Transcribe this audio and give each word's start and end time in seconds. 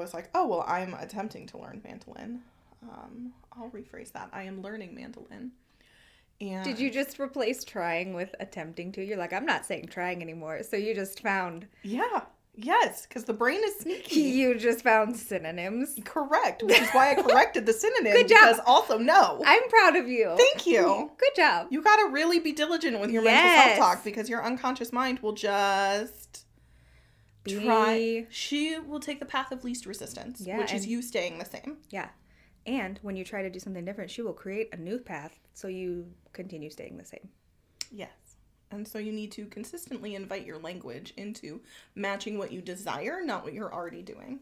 was 0.00 0.14
like, 0.14 0.30
oh, 0.34 0.46
well, 0.46 0.64
I'm 0.66 0.94
attempting 0.94 1.46
to 1.48 1.58
learn 1.58 1.80
mandolin. 1.84 2.40
Um, 2.82 3.32
I'll 3.56 3.70
rephrase 3.70 4.12
that. 4.12 4.30
I 4.32 4.44
am 4.44 4.62
learning 4.62 4.94
mandolin. 4.94 5.52
And 6.40 6.64
Did 6.64 6.78
you 6.78 6.90
just 6.90 7.20
replace 7.20 7.64
trying 7.64 8.14
with 8.14 8.34
attempting 8.40 8.92
to? 8.92 9.04
You're 9.04 9.18
like, 9.18 9.32
I'm 9.32 9.44
not 9.44 9.66
saying 9.66 9.88
trying 9.88 10.22
anymore. 10.22 10.62
So 10.62 10.76
you 10.76 10.94
just 10.94 11.20
found 11.20 11.66
Yeah. 11.82 12.22
Yes, 12.56 13.06
because 13.06 13.24
the 13.24 13.32
brain 13.32 13.60
is 13.62 13.78
sneaky. 13.78 14.20
you 14.20 14.58
just 14.58 14.82
found 14.82 15.16
synonyms. 15.16 15.96
Correct, 16.04 16.62
which 16.62 16.80
is 16.80 16.90
why 16.90 17.12
I 17.12 17.22
corrected 17.22 17.64
the 17.64 17.72
synonym. 17.72 18.12
Good 18.16 18.28
job. 18.28 18.40
Because 18.40 18.60
also, 18.66 18.98
no. 18.98 19.40
I'm 19.46 19.68
proud 19.68 19.96
of 19.96 20.08
you. 20.08 20.34
Thank 20.36 20.66
you. 20.66 21.10
Good 21.16 21.36
job. 21.36 21.68
You 21.70 21.80
gotta 21.82 22.10
really 22.10 22.38
be 22.38 22.52
diligent 22.52 22.98
with 23.00 23.10
your 23.10 23.22
mental 23.22 23.62
self 23.62 23.78
talk 23.78 24.04
because 24.04 24.28
your 24.28 24.44
unconscious 24.44 24.92
mind 24.92 25.20
will 25.20 25.32
just 25.32 26.19
try. 27.46 28.26
She 28.30 28.78
will 28.78 29.00
take 29.00 29.20
the 29.20 29.26
path 29.26 29.52
of 29.52 29.64
least 29.64 29.86
resistance, 29.86 30.40
Yeah, 30.40 30.58
which 30.58 30.72
is 30.72 30.86
you 30.86 31.02
staying 31.02 31.38
the 31.38 31.44
same. 31.44 31.78
Yeah. 31.90 32.08
And 32.66 32.98
when 33.02 33.16
you 33.16 33.24
try 33.24 33.42
to 33.42 33.50
do 33.50 33.58
something 33.58 33.84
different, 33.84 34.10
she 34.10 34.22
will 34.22 34.32
create 34.34 34.68
a 34.72 34.76
new 34.76 34.98
path 34.98 35.38
so 35.54 35.68
you 35.68 36.06
continue 36.32 36.70
staying 36.70 36.98
the 36.98 37.04
same. 37.04 37.28
Yes. 37.90 38.10
And 38.70 38.86
so 38.86 38.98
you 38.98 39.10
need 39.12 39.32
to 39.32 39.46
consistently 39.46 40.14
invite 40.14 40.46
your 40.46 40.58
language 40.58 41.12
into 41.16 41.60
matching 41.94 42.38
what 42.38 42.52
you 42.52 42.60
desire, 42.60 43.20
not 43.24 43.42
what 43.42 43.52
you're 43.52 43.72
already 43.72 44.02
doing. 44.02 44.40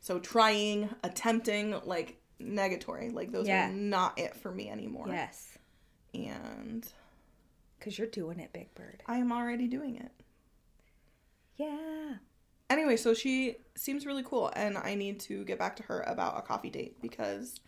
So 0.00 0.18
trying, 0.20 0.90
attempting, 1.02 1.74
like 1.84 2.20
negatory, 2.40 3.12
like 3.12 3.32
those 3.32 3.48
Yeah. 3.48 3.68
are 3.68 3.72
not 3.72 4.18
it 4.18 4.36
for 4.36 4.52
me 4.52 4.68
anymore. 4.68 5.06
Yes. 5.08 5.56
And 6.14 6.86
Because 7.78 7.98
you're 7.98 8.06
doing 8.06 8.38
it, 8.38 8.52
Big 8.52 8.72
Bird. 8.74 9.02
I 9.06 9.16
am 9.18 9.32
already 9.32 9.66
doing 9.66 9.96
it. 9.96 10.12
Yeah. 11.62 12.14
Anyway, 12.70 12.96
so 12.96 13.12
she 13.12 13.56
seems 13.74 14.06
really 14.06 14.22
cool, 14.22 14.50
and 14.56 14.78
I 14.78 14.94
need 14.94 15.20
to 15.20 15.44
get 15.44 15.58
back 15.58 15.76
to 15.76 15.82
her 15.84 16.00
about 16.02 16.38
a 16.38 16.42
coffee 16.42 16.70
date 16.70 17.00
because 17.02 17.60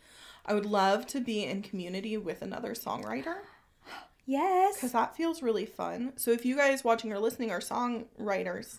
I 0.46 0.54
would 0.54 0.66
love 0.66 1.06
to 1.08 1.20
be 1.20 1.44
in 1.44 1.62
community 1.62 2.16
with 2.16 2.40
another 2.42 2.72
songwriter 2.74 3.36
Yes. 4.26 4.76
because 4.76 4.92
that 4.92 5.14
feels 5.16 5.42
really 5.42 5.66
fun. 5.66 6.12
So 6.16 6.30
if 6.30 6.46
you 6.46 6.56
guys 6.56 6.84
watching 6.84 7.12
or 7.12 7.18
listening 7.18 7.50
are 7.50 7.60
songwriters, 7.60 8.78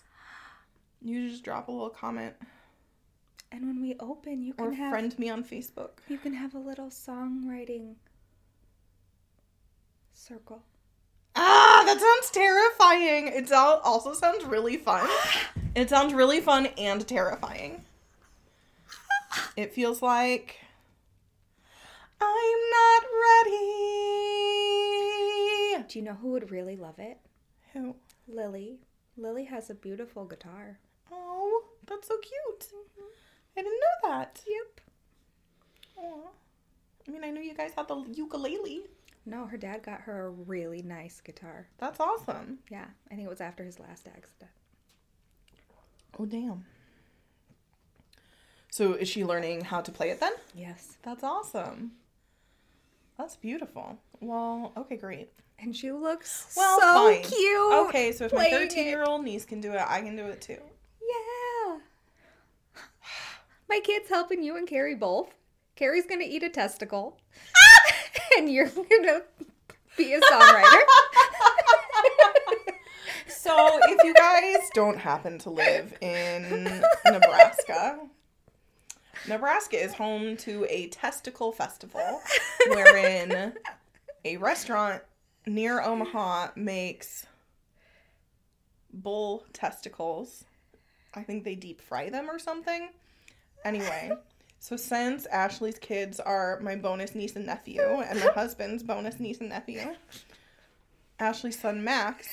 you 1.00 1.28
just 1.30 1.44
drop 1.44 1.68
a 1.68 1.72
little 1.72 1.90
comment 1.90 2.34
And 3.52 3.62
when 3.66 3.80
we 3.80 3.94
open, 4.00 4.42
you 4.42 4.54
can 4.54 4.66
or 4.66 4.72
have 4.72 4.90
friend 4.90 5.16
me 5.18 5.30
on 5.30 5.44
Facebook. 5.44 5.98
you 6.08 6.18
can 6.18 6.34
have 6.34 6.54
a 6.54 6.58
little 6.58 6.88
songwriting 6.90 7.94
circle. 10.12 10.62
Ah, 11.36 11.82
that 11.84 12.00
sounds 12.00 12.30
terrifying. 12.30 13.28
It 13.28 13.52
also 13.52 14.14
sounds 14.14 14.44
really 14.44 14.76
fun. 14.76 15.08
It 15.74 15.90
sounds 15.90 16.14
really 16.14 16.40
fun 16.40 16.68
and 16.78 17.06
terrifying. 17.06 17.84
It 19.58 19.74
feels 19.74 20.00
like 20.00 20.56
I'm 22.18 22.60
not 22.70 23.02
ready. 23.26 23.52
Do 25.86 25.98
you 25.98 26.02
know 26.02 26.14
who 26.14 26.30
would 26.30 26.50
really 26.50 26.76
love 26.76 26.98
it? 26.98 27.18
Who? 27.74 27.96
Lily. 28.26 28.78
Lily 29.18 29.44
has 29.44 29.68
a 29.68 29.74
beautiful 29.74 30.24
guitar. 30.24 30.78
Oh, 31.12 31.64
that's 31.86 32.08
so 32.08 32.16
cute. 32.18 32.68
I 33.56 33.62
didn't 33.62 33.80
know 33.80 34.08
that. 34.10 34.40
Yep. 34.46 34.80
Aw. 35.98 36.28
I 37.06 37.10
mean, 37.10 37.22
I 37.24 37.30
knew 37.30 37.42
you 37.42 37.54
guys 37.54 37.72
had 37.76 37.88
the 37.88 38.02
ukulele. 38.14 38.82
No, 39.28 39.46
her 39.46 39.56
dad 39.56 39.82
got 39.82 40.02
her 40.02 40.26
a 40.26 40.30
really 40.30 40.82
nice 40.82 41.20
guitar. 41.20 41.66
That's 41.78 41.98
awesome. 41.98 42.58
Yeah, 42.70 42.84
I 43.10 43.14
think 43.16 43.26
it 43.26 43.30
was 43.30 43.40
after 43.40 43.64
his 43.64 43.80
last 43.80 44.06
accident. 44.06 44.50
Oh, 46.18 46.26
damn. 46.26 46.64
So 48.70 48.92
is 48.94 49.08
she 49.08 49.24
learning 49.24 49.62
how 49.64 49.80
to 49.80 49.90
play 49.90 50.10
it 50.10 50.20
then? 50.20 50.32
Yes. 50.54 50.96
That's 51.02 51.24
awesome. 51.24 51.92
That's 53.18 53.34
beautiful. 53.36 53.98
Well, 54.20 54.72
okay, 54.76 54.96
great. 54.96 55.32
And 55.58 55.74
she 55.74 55.90
looks 55.90 56.52
Well, 56.56 56.78
so 56.78 56.94
fine. 56.94 57.22
cute. 57.24 57.72
Okay, 57.88 58.12
so 58.12 58.26
if 58.26 58.32
my 58.32 58.48
13 58.48 58.86
year 58.86 59.04
old 59.04 59.24
niece 59.24 59.44
can 59.44 59.60
do 59.60 59.72
it, 59.72 59.82
I 59.86 60.02
can 60.02 60.14
do 60.14 60.26
it 60.26 60.40
too. 60.40 60.58
Yeah. 61.00 61.78
My 63.68 63.80
kid's 63.82 64.08
helping 64.10 64.42
you 64.42 64.56
and 64.56 64.68
Carrie 64.68 64.94
both. 64.94 65.34
Carrie's 65.74 66.06
gonna 66.06 66.24
eat 66.26 66.42
a 66.42 66.48
testicle. 66.50 67.18
and 68.36 68.50
you're 68.50 68.68
gonna 68.68 69.22
be 69.96 70.14
a 70.14 70.20
songwriter. 70.20 70.82
So 73.28 73.78
if 73.82 74.02
you 74.02 74.12
guys 74.12 74.56
don't 74.74 74.98
happen 74.98 75.38
to 75.38 75.50
live 75.50 75.96
in 76.00 76.82
Nebraska, 77.04 78.00
Nebraska 79.28 79.80
is 79.80 79.94
home 79.94 80.36
to 80.38 80.66
a 80.68 80.88
testicle 80.88 81.52
festival 81.52 82.20
wherein 82.66 83.52
a 84.24 84.36
restaurant 84.38 85.00
near 85.46 85.80
Omaha 85.80 86.48
makes 86.56 87.24
bull 88.92 89.44
testicles. 89.52 90.44
I 91.14 91.22
think 91.22 91.44
they 91.44 91.54
deep 91.54 91.80
fry 91.80 92.10
them 92.10 92.28
or 92.28 92.40
something. 92.40 92.88
Anyway, 93.64 94.10
so 94.66 94.76
since 94.76 95.26
Ashley's 95.26 95.78
kids 95.78 96.18
are 96.18 96.58
my 96.60 96.74
bonus 96.74 97.14
niece 97.14 97.36
and 97.36 97.46
nephew 97.46 97.80
and 97.82 98.18
my 98.18 98.26
husband's 98.34 98.82
bonus 98.82 99.20
niece 99.20 99.38
and 99.40 99.50
nephew, 99.50 99.94
Ashley's 101.20 101.58
son 101.60 101.84
Max 101.84 102.26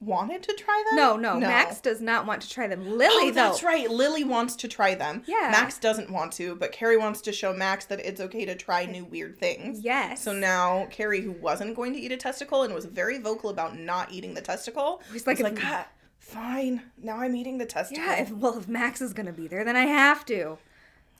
wanted 0.00 0.42
to 0.44 0.52
try 0.52 0.84
them. 0.90 0.96
no, 0.96 1.16
no, 1.16 1.40
Max 1.40 1.80
does 1.80 2.00
not 2.00 2.24
want 2.24 2.40
to 2.42 2.48
try 2.48 2.68
them. 2.68 2.86
Lily, 2.86 3.08
Oh, 3.10 3.26
though. 3.30 3.32
that's 3.32 3.64
right. 3.64 3.90
Lily 3.90 4.22
wants 4.22 4.54
to 4.56 4.68
try 4.68 4.94
them. 4.94 5.24
Yeah. 5.26 5.48
Max 5.50 5.76
doesn't 5.78 6.08
want 6.10 6.32
to, 6.34 6.54
but 6.54 6.70
Carrie 6.70 6.96
wants 6.96 7.20
to 7.22 7.32
show 7.32 7.52
Max 7.52 7.86
that 7.86 7.98
it's 8.00 8.20
okay 8.20 8.44
to 8.44 8.54
try 8.54 8.84
new 8.84 9.04
weird 9.04 9.38
things. 9.38 9.80
Yes. 9.80 10.22
So 10.22 10.32
now 10.32 10.86
Carrie, 10.92 11.20
who 11.22 11.32
wasn't 11.32 11.74
going 11.74 11.94
to 11.94 11.98
eat 11.98 12.12
a 12.12 12.16
testicle 12.16 12.62
and 12.62 12.72
was 12.74 12.84
very 12.84 13.18
vocal 13.18 13.50
about 13.50 13.76
not 13.76 14.12
eating 14.12 14.34
the 14.34 14.40
testicle, 14.40 15.02
He's 15.12 15.26
like, 15.26 15.38
is 15.38 15.42
like, 15.42 15.54
if- 15.54 15.64
ah, 15.64 15.88
fine. 16.28 16.82
Now 17.02 17.16
I'm 17.18 17.34
eating 17.36 17.58
the 17.58 17.66
testicle. 17.66 18.02
yeah, 18.04 18.16
if, 18.20 18.30
well, 18.30 18.58
if 18.58 18.68
Max 18.68 19.00
is 19.00 19.12
gonna 19.12 19.32
be 19.32 19.46
there, 19.48 19.64
then 19.64 19.76
I 19.76 19.86
have 19.86 20.24
to. 20.26 20.58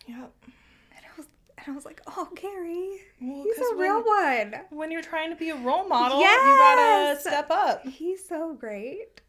yeah. 0.07 0.27
And 0.95 1.03
I 1.05 1.17
was, 1.17 1.27
and 1.59 1.67
I 1.69 1.73
was 1.73 1.85
like, 1.85 2.01
oh, 2.07 2.29
Gary, 2.35 3.01
Well, 3.21 3.45
he's 3.45 3.59
a 3.59 3.77
real 3.77 4.03
one. 4.03 4.55
When 4.71 4.91
you're 4.91 5.03
trying 5.03 5.31
to 5.31 5.37
be 5.37 5.51
a 5.51 5.57
role 5.57 5.89
model, 5.89 6.19
you 6.21 6.25
gotta 6.27 7.21
step 7.21 7.51
up. 7.51 7.85
He's 7.87 8.27
so 8.29 8.55
great. 8.55 9.21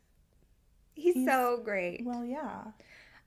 He's, 0.93 1.13
He's- 1.15 1.27
so 1.27 1.61
great. 1.63 2.01
Well, 2.05 2.25
yeah. 2.25 2.61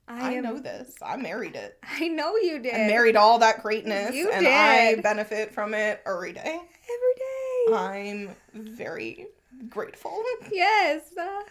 I, 0.08 0.30
I, 0.30 0.32
am, 0.32 0.42
know 0.42 0.58
this. 0.58 0.94
I 1.00 1.16
married 1.16 1.54
it. 1.54 1.78
I 2.00 2.08
know 2.08 2.36
you 2.36 2.58
did. 2.58 2.74
I 2.74 2.86
married 2.88 3.16
all 3.16 3.38
that 3.38 3.62
greatness, 3.62 4.14
You 4.14 4.30
and 4.32 4.46
I 4.46 4.96
benefit 5.00 5.54
from 5.54 5.74
it 5.74 6.02
every 6.04 6.32
day. 6.32 6.40
every 6.40 7.14
day. 7.16 7.74
I'm 7.74 8.36
very 8.52 9.26
grateful. 9.68 10.20
yes. 10.50 11.02
Uh, 11.16 11.42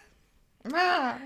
Ah. 0.73 1.19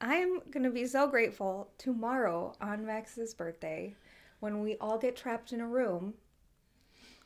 I'm 0.00 0.40
gonna 0.50 0.70
be 0.70 0.86
so 0.86 1.06
grateful 1.06 1.70
tomorrow 1.78 2.54
on 2.60 2.86
Max's 2.86 3.34
birthday 3.34 3.94
when 4.40 4.60
we 4.62 4.76
all 4.78 4.98
get 4.98 5.16
trapped 5.16 5.52
in 5.52 5.60
a 5.60 5.66
room 5.66 6.14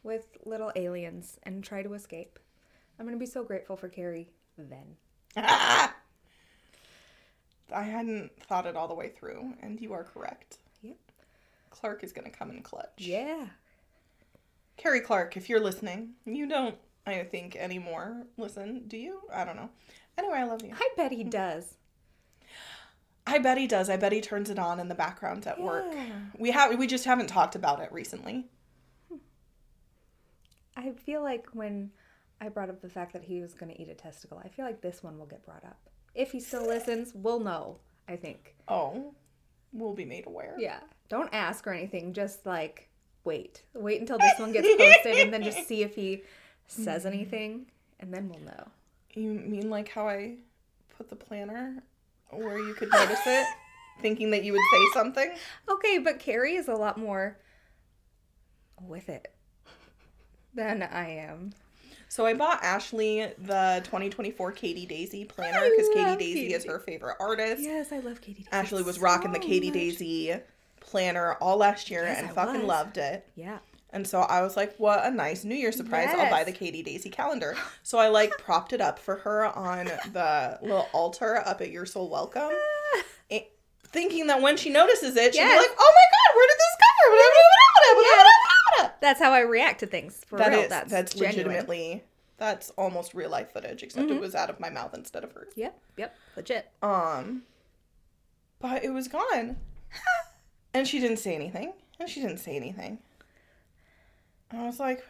with 0.03 0.37
little 0.45 0.72
aliens 0.75 1.39
and 1.45 1.62
try 1.62 1.83
to 1.83 1.95
escape. 1.95 2.39
I'm 2.99 3.06
gonna 3.06 3.17
be 3.17 3.27
so 3.27 3.45
grateful 3.45 3.77
for 3.77 3.89
Carrie 3.89 4.31
then. 4.59 4.97
Ah. 5.37 5.95
I 7.72 7.83
hadn't 7.83 8.31
thought 8.43 8.66
it 8.66 8.77
all 8.77 8.89
the 8.89 8.95
way 8.95 9.09
through, 9.09 9.55
and 9.61 9.81
you 9.81 9.93
are 9.93 10.05
correct. 10.05 10.59
Yep. 10.83 10.97
Clark 11.71 12.05
is 12.05 12.12
going 12.12 12.31
to 12.31 12.37
come 12.37 12.51
in 12.51 12.62
clutch. 12.62 12.99
Yeah. 12.99 13.47
Carrie 14.77 15.01
Clark, 15.01 15.37
if 15.37 15.49
you're 15.49 15.61
listening, 15.61 16.11
you 16.25 16.49
don't, 16.49 16.77
I 17.06 17.22
think, 17.25 17.56
anymore 17.56 18.27
listen, 18.37 18.84
do 18.87 18.97
you? 18.97 19.22
I 19.33 19.45
don't 19.45 19.56
know. 19.56 19.71
Anyway, 20.17 20.39
I 20.39 20.45
love 20.45 20.63
you. 20.63 20.73
I 20.75 20.89
bet 20.97 21.13
he 21.13 21.25
mm. 21.25 21.31
does. 21.31 21.77
I 23.27 23.39
bet 23.39 23.57
he 23.57 23.67
does. 23.67 23.89
I 23.89 23.97
bet 23.97 24.13
he 24.13 24.21
turns 24.21 24.51
it 24.51 24.59
on 24.59 24.78
in 24.78 24.89
the 24.89 24.95
background 24.95 25.47
at 25.47 25.61
work. 25.61 25.87
We 26.37 26.51
have 26.51 26.77
we 26.78 26.87
just 26.87 27.07
haven't 27.07 27.28
talked 27.28 27.55
about 27.55 27.81
it 27.81 27.91
recently. 27.91 28.47
Hmm. 29.09 29.16
I 30.77 30.93
feel 30.93 31.22
like 31.22 31.47
when 31.53 31.91
I 32.41 32.51
brought 32.51 32.69
up 32.69 32.83
the 32.83 32.89
fact 32.89 33.15
that 33.15 33.25
he 33.25 33.41
was 33.41 33.55
gonna 33.55 33.75
eat 33.77 33.89
a 33.89 33.95
testicle, 33.95 34.41
I 34.45 34.49
feel 34.49 34.66
like 34.66 34.83
this 34.83 35.03
one 35.03 35.19
will 35.19 35.27
get 35.27 35.45
brought 35.45 35.65
up. 35.65 35.78
If 36.15 36.33
he 36.33 36.41
still 36.41 36.67
listens, 36.67 37.13
we'll 37.15 37.41
know, 37.41 37.78
I 38.07 38.17
think. 38.17 38.55
Oh, 38.69 39.15
we'll 39.72 39.95
be 39.95 40.05
made 40.05 40.27
aware. 40.27 40.55
Yeah. 40.59 40.81
Don't 41.09 41.33
ask 41.33 41.67
or 41.67 41.72
anything, 41.72 42.13
just 42.13 42.45
like 42.45 42.91
wait. 43.25 43.63
Wait 43.72 44.01
until 44.01 44.19
this 44.19 44.39
one 44.39 44.53
gets 44.53 44.69
posted 44.69 45.17
and 45.17 45.33
then 45.33 45.43
just 45.43 45.67
see 45.67 45.83
if 45.83 45.95
he 45.95 46.22
says 46.69 47.07
anything 47.07 47.67
and 48.01 48.13
then 48.13 48.28
we'll 48.28 48.45
know. 48.45 48.69
You 49.15 49.31
mean 49.33 49.71
like 49.71 49.89
how 49.89 50.09
I 50.09 50.37
put 50.97 51.09
the 51.09 51.16
planner 51.16 51.83
where 52.31 52.59
you 52.59 52.75
could 52.75 52.91
notice 52.91 53.21
it, 53.27 53.47
thinking 54.01 54.31
that 54.33 54.43
you 54.45 54.53
would 54.53 54.61
say 54.72 54.84
something? 54.93 55.31
Okay, 55.69 55.99
but 55.99 56.19
Carrie 56.19 56.55
is 56.57 56.69
a 56.69 56.75
lot 56.75 56.99
more 56.99 57.39
with 58.81 59.09
it 59.09 59.33
than 60.55 60.83
I 60.83 61.11
am. 61.11 61.53
So 62.09 62.27
I 62.27 62.34
bought 62.34 62.63
Ashley 62.63 63.21
the 63.39 63.81
2024 63.84 64.53
Katie 64.53 64.87
Daisy 64.87 65.25
planner 65.25 65.69
because 65.71 65.89
Katie 65.95 66.17
Daisy 66.17 66.41
Katie 66.43 66.55
is 66.55 66.65
her 66.65 66.78
favorite 66.78 67.17
artist. 67.19 67.63
Yes, 67.63 67.91
I 67.93 67.99
love 67.99 68.21
Katie. 68.21 68.43
Daisy 68.45 68.49
Ashley 68.53 68.83
was 68.83 68.97
so 68.97 69.03
rocking 69.03 69.33
the 69.33 69.39
Katie 69.41 69.69
much. 69.69 69.75
Daisy 69.75 70.34
planner 70.81 71.34
all 71.34 71.57
last 71.57 71.91
year 71.91 72.05
Yes, 72.05 72.19
and 72.21 72.28
I 72.28 72.33
fucking 72.33 72.60
was. 72.60 72.69
loved 72.69 72.99
it. 72.99 73.27
Yeah. 73.34 73.59
And 73.95 74.07
so 74.07 74.21
I 74.23 74.43
was 74.43 74.57
like, 74.57 74.75
what 74.77 75.05
a 75.07 75.11
nice 75.11 75.45
New 75.45 75.55
Year 75.55 75.71
surprise. 75.71 76.09
I'll 76.11 76.29
buy 76.29 76.43
the 76.43 76.51
Katie 76.53 76.83
Daisy 76.83 77.11
calendar. 77.11 77.57
So 77.85 77.99
I 77.99 78.09
like 78.09 78.33
propped 78.45 78.73
it 78.73 78.81
up 78.81 78.99
for 78.99 79.17
her 79.19 79.47
on 79.47 79.87
the 80.13 80.59
little 80.63 80.89
altar 80.93 81.37
up 81.47 81.61
at 81.61 81.71
You're 81.71 81.87
Soul 81.87 82.11
Welcome, 82.11 82.51
eh, 83.31 83.43
thinking 83.87 84.27
that 84.27 84.43
when 84.43 84.57
she 84.57 84.71
notices 84.71 85.15
it, 85.17 85.33
she'll 85.35 85.45
Yes. 85.45 85.63
be 85.63 85.69
like, 85.69 85.77
oh 85.79 85.93
my 85.95 86.07
God, 86.11 86.37
where 86.37 86.47
did 86.49 86.59
this 86.59 86.77
come 86.81 86.89
from? 88.89 88.91
That's 89.01 89.21
how 89.21 89.33
I 89.33 89.41
react 89.41 89.81
to 89.81 89.87
things. 89.87 90.23
For 90.27 90.39
That 90.39 90.49
real. 90.51 90.61
is, 90.61 90.69
that's, 90.71 90.91
that's, 90.91 91.15
legitimately, 91.17 92.03
that's 92.39 92.71
almost 92.71 93.13
real 93.15 93.29
life 93.31 93.53
footage, 93.53 93.83
except 93.83 94.07
Mm-hmm. 94.07 94.17
it 94.17 94.21
was 94.21 94.35
out 94.35 94.49
of 94.51 94.59
my 94.59 94.71
mouth 94.71 94.95
instead 94.95 95.25
of 95.25 95.33
hers. 95.33 95.53
Yep. 95.57 95.79
Yep. 95.99 96.17
Legit. 96.37 96.71
Um, 96.83 97.43
but 98.61 98.83
it 98.83 98.91
was 98.91 99.09
gone. 99.09 99.57
and 100.75 100.89
she 100.89 101.01
didn't 101.01 101.19
say 101.19 101.35
anything. 101.35 101.75
And 102.01 102.09
she 102.09 102.21
didn't 102.23 102.39
say 102.39 102.57
anything. 102.57 102.99
And 104.54 104.62
I 104.62 104.66
was 104.66 104.78
like, 104.78 105.03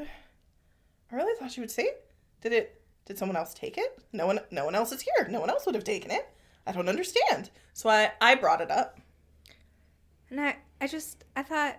I 1.12 1.14
really 1.14 1.38
thought 1.38 1.52
she 1.52 1.60
would 1.60 1.70
say 1.70 1.82
it. 1.82 2.10
Did 2.40 2.54
it? 2.54 2.80
Did 3.04 3.18
someone 3.18 3.36
else 3.36 3.52
take 3.52 3.76
it? 3.76 3.98
No 4.10 4.26
one. 4.26 4.40
No 4.50 4.64
one 4.64 4.74
else 4.74 4.90
is 4.90 5.02
here. 5.02 5.28
No 5.28 5.38
one 5.38 5.50
else 5.50 5.66
would 5.66 5.74
have 5.74 5.84
taken 5.84 6.10
it. 6.10 6.26
I 6.66 6.72
don't 6.72 6.88
understand. 6.88 7.50
So 7.74 7.90
I 7.90 8.12
I 8.22 8.36
brought 8.36 8.62
it 8.62 8.70
up. 8.70 8.98
And 10.30 10.40
I, 10.40 10.56
I 10.80 10.86
just, 10.86 11.24
I 11.36 11.42
thought, 11.42 11.76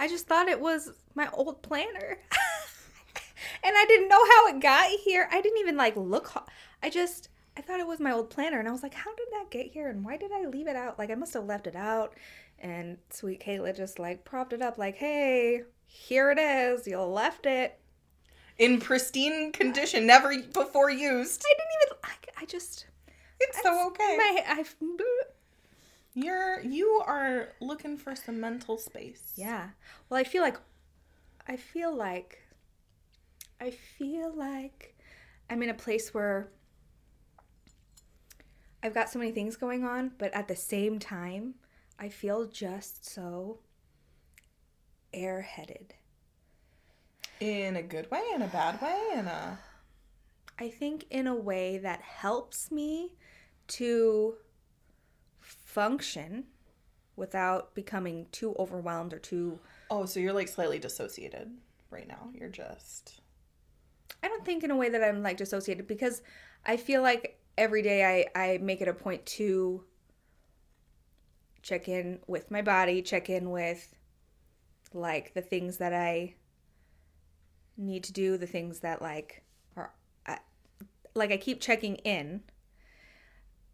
I 0.00 0.08
just 0.08 0.26
thought 0.26 0.48
it 0.48 0.58
was 0.58 0.90
my 1.14 1.30
old 1.32 1.62
planner. 1.62 2.18
and 3.62 3.76
I 3.76 3.84
didn't 3.86 4.08
know 4.08 4.26
how 4.32 4.48
it 4.48 4.60
got 4.60 4.90
here. 5.04 5.28
I 5.30 5.40
didn't 5.40 5.60
even 5.60 5.76
like 5.76 5.96
look. 5.96 6.44
I 6.82 6.90
just, 6.90 7.28
I 7.56 7.60
thought 7.60 7.78
it 7.78 7.86
was 7.86 8.00
my 8.00 8.10
old 8.10 8.30
planner. 8.30 8.58
And 8.58 8.66
I 8.66 8.72
was 8.72 8.82
like, 8.82 8.94
how 8.94 9.14
did 9.14 9.28
that 9.30 9.52
get 9.52 9.70
here? 9.70 9.90
And 9.90 10.04
why 10.04 10.16
did 10.16 10.32
I 10.32 10.46
leave 10.46 10.66
it 10.66 10.74
out? 10.74 10.98
Like, 10.98 11.12
I 11.12 11.14
must 11.14 11.34
have 11.34 11.46
left 11.46 11.68
it 11.68 11.76
out. 11.76 12.14
And 12.58 12.98
sweet 13.10 13.40
Kayla 13.40 13.76
just 13.76 14.00
like 14.00 14.24
propped 14.24 14.52
it 14.52 14.60
up, 14.60 14.76
like, 14.76 14.96
hey, 14.96 15.62
here 15.88 16.30
it 16.30 16.38
is. 16.38 16.86
You 16.86 17.00
left 17.00 17.46
it. 17.46 17.78
In 18.58 18.80
pristine 18.80 19.52
condition, 19.52 20.06
never 20.06 20.36
before 20.52 20.90
used. 20.90 21.44
I 21.46 21.54
didn't 21.56 21.70
even, 21.82 21.98
I, 22.04 22.42
I 22.42 22.44
just, 22.44 22.86
It's 23.40 23.62
so 23.62 23.88
okay. 23.88 24.16
my, 24.18 24.42
I, 24.46 24.64
You're 26.14 26.60
you 26.62 27.00
are 27.06 27.50
looking 27.60 27.96
for 27.96 28.16
some 28.16 28.40
mental 28.40 28.76
space. 28.76 29.32
Yeah. 29.36 29.68
Well, 30.08 30.18
I 30.18 30.24
feel 30.24 30.42
like 30.42 30.56
I 31.46 31.56
feel 31.56 31.94
like 31.94 32.40
I 33.60 33.70
feel 33.70 34.34
like 34.34 34.96
I'm 35.48 35.62
in 35.62 35.68
a 35.68 35.74
place 35.74 36.12
where 36.12 36.48
I've 38.82 38.94
got 38.94 39.10
so 39.10 39.20
many 39.20 39.30
things 39.30 39.54
going 39.56 39.84
on, 39.84 40.12
but 40.18 40.34
at 40.34 40.48
the 40.48 40.56
same 40.56 40.98
time, 40.98 41.54
I 42.00 42.08
feel 42.08 42.46
just 42.46 43.08
so 43.08 43.60
airheaded. 45.22 45.90
In 47.40 47.76
a 47.76 47.82
good 47.82 48.10
way, 48.10 48.22
in 48.34 48.42
a 48.42 48.48
bad 48.48 48.80
way, 48.82 49.00
in 49.14 49.26
a 49.26 49.58
I 50.58 50.68
think 50.70 51.06
in 51.10 51.26
a 51.26 51.34
way 51.34 51.78
that 51.78 52.00
helps 52.00 52.72
me 52.72 53.14
to 53.68 54.34
function 55.40 56.44
without 57.14 57.74
becoming 57.74 58.26
too 58.32 58.54
overwhelmed 58.58 59.12
or 59.12 59.18
too 59.18 59.60
Oh, 59.90 60.04
so 60.04 60.20
you're 60.20 60.32
like 60.32 60.48
slightly 60.48 60.78
dissociated 60.78 61.50
right 61.90 62.06
now. 62.06 62.30
You're 62.34 62.48
just 62.48 63.20
I 64.22 64.28
don't 64.28 64.44
think 64.44 64.64
in 64.64 64.70
a 64.70 64.76
way 64.76 64.88
that 64.88 65.02
I'm 65.02 65.22
like 65.22 65.36
dissociated 65.36 65.86
because 65.86 66.22
I 66.66 66.76
feel 66.76 67.02
like 67.02 67.38
every 67.56 67.82
day 67.82 68.26
I, 68.34 68.52
I 68.52 68.58
make 68.58 68.80
it 68.80 68.88
a 68.88 68.94
point 68.94 69.24
to 69.26 69.84
check 71.62 71.88
in 71.88 72.20
with 72.26 72.50
my 72.50 72.62
body, 72.62 73.02
check 73.02 73.30
in 73.30 73.50
with 73.50 73.94
like 74.92 75.34
the 75.34 75.42
things 75.42 75.78
that 75.78 75.92
I 75.92 76.34
need 77.76 78.04
to 78.04 78.12
do, 78.12 78.36
the 78.36 78.46
things 78.46 78.80
that 78.80 79.02
like 79.02 79.42
are 79.76 79.92
I, 80.26 80.38
like 81.14 81.30
I 81.30 81.36
keep 81.36 81.60
checking 81.60 81.96
in 81.96 82.42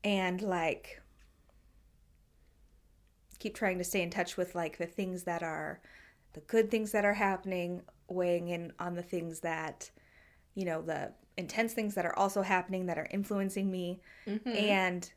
and 0.02 0.42
like 0.42 1.00
keep 3.38 3.54
trying 3.54 3.78
to 3.78 3.84
stay 3.84 4.02
in 4.02 4.10
touch 4.10 4.36
with 4.36 4.54
like 4.54 4.78
the 4.78 4.86
things 4.86 5.24
that 5.24 5.42
are 5.42 5.80
the 6.34 6.40
good 6.40 6.70
things 6.70 6.92
that 6.92 7.04
are 7.04 7.14
happening, 7.14 7.82
weighing 8.08 8.48
in 8.48 8.72
on 8.78 8.94
the 8.94 9.02
things 9.02 9.40
that 9.40 9.90
you 10.54 10.64
know, 10.64 10.82
the 10.82 11.12
intense 11.36 11.72
things 11.72 11.94
that 11.94 12.06
are 12.06 12.16
also 12.16 12.42
happening 12.42 12.86
that 12.86 12.98
are 12.98 13.08
influencing 13.10 13.70
me. 13.70 14.00
Mm-hmm. 14.26 14.48
And 14.48 15.12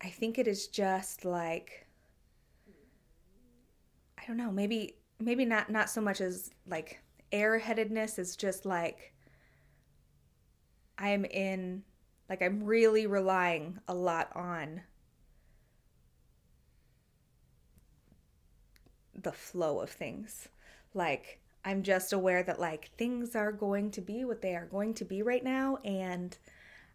I 0.00 0.08
think 0.08 0.38
it 0.38 0.46
is 0.46 0.68
just 0.68 1.24
like 1.24 1.86
I 4.22 4.26
don't 4.26 4.36
know, 4.36 4.52
maybe 4.52 4.94
maybe 5.18 5.44
not 5.44 5.70
not 5.70 5.90
so 5.90 6.00
much 6.00 6.20
as 6.20 6.50
like 6.66 7.00
airheadedness 7.32 8.18
is 8.18 8.36
just 8.36 8.64
like 8.64 9.12
I'm 10.98 11.24
in 11.24 11.82
like 12.28 12.42
I'm 12.42 12.64
really 12.64 13.06
relying 13.06 13.78
a 13.88 13.94
lot 13.94 14.30
on 14.34 14.82
the 19.20 19.32
flow 19.32 19.80
of 19.80 19.90
things. 19.90 20.48
Like 20.94 21.40
I'm 21.64 21.82
just 21.82 22.12
aware 22.12 22.42
that 22.44 22.60
like 22.60 22.90
things 22.96 23.34
are 23.34 23.52
going 23.52 23.90
to 23.92 24.00
be 24.00 24.24
what 24.24 24.42
they 24.42 24.54
are 24.54 24.66
going 24.66 24.94
to 24.94 25.04
be 25.04 25.22
right 25.22 25.42
now 25.42 25.78
and 25.84 26.36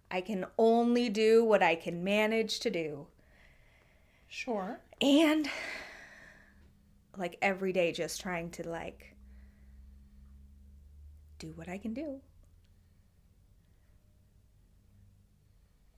I 0.10 0.22
can 0.22 0.46
only 0.58 1.10
do 1.10 1.44
what 1.44 1.62
I 1.62 1.76
can 1.76 2.04
manage 2.04 2.62
to 2.62 2.70
do. 2.70 3.08
sure. 4.30 4.80
And 5.02 5.50
like 7.18 7.38
every 7.42 7.74
day 7.74 7.92
just 7.92 8.22
trying 8.22 8.50
to 8.52 8.68
like 8.70 9.16
do 11.40 11.52
what 11.56 11.68
I 11.70 11.78
can 11.78 11.94
do. 11.94 12.22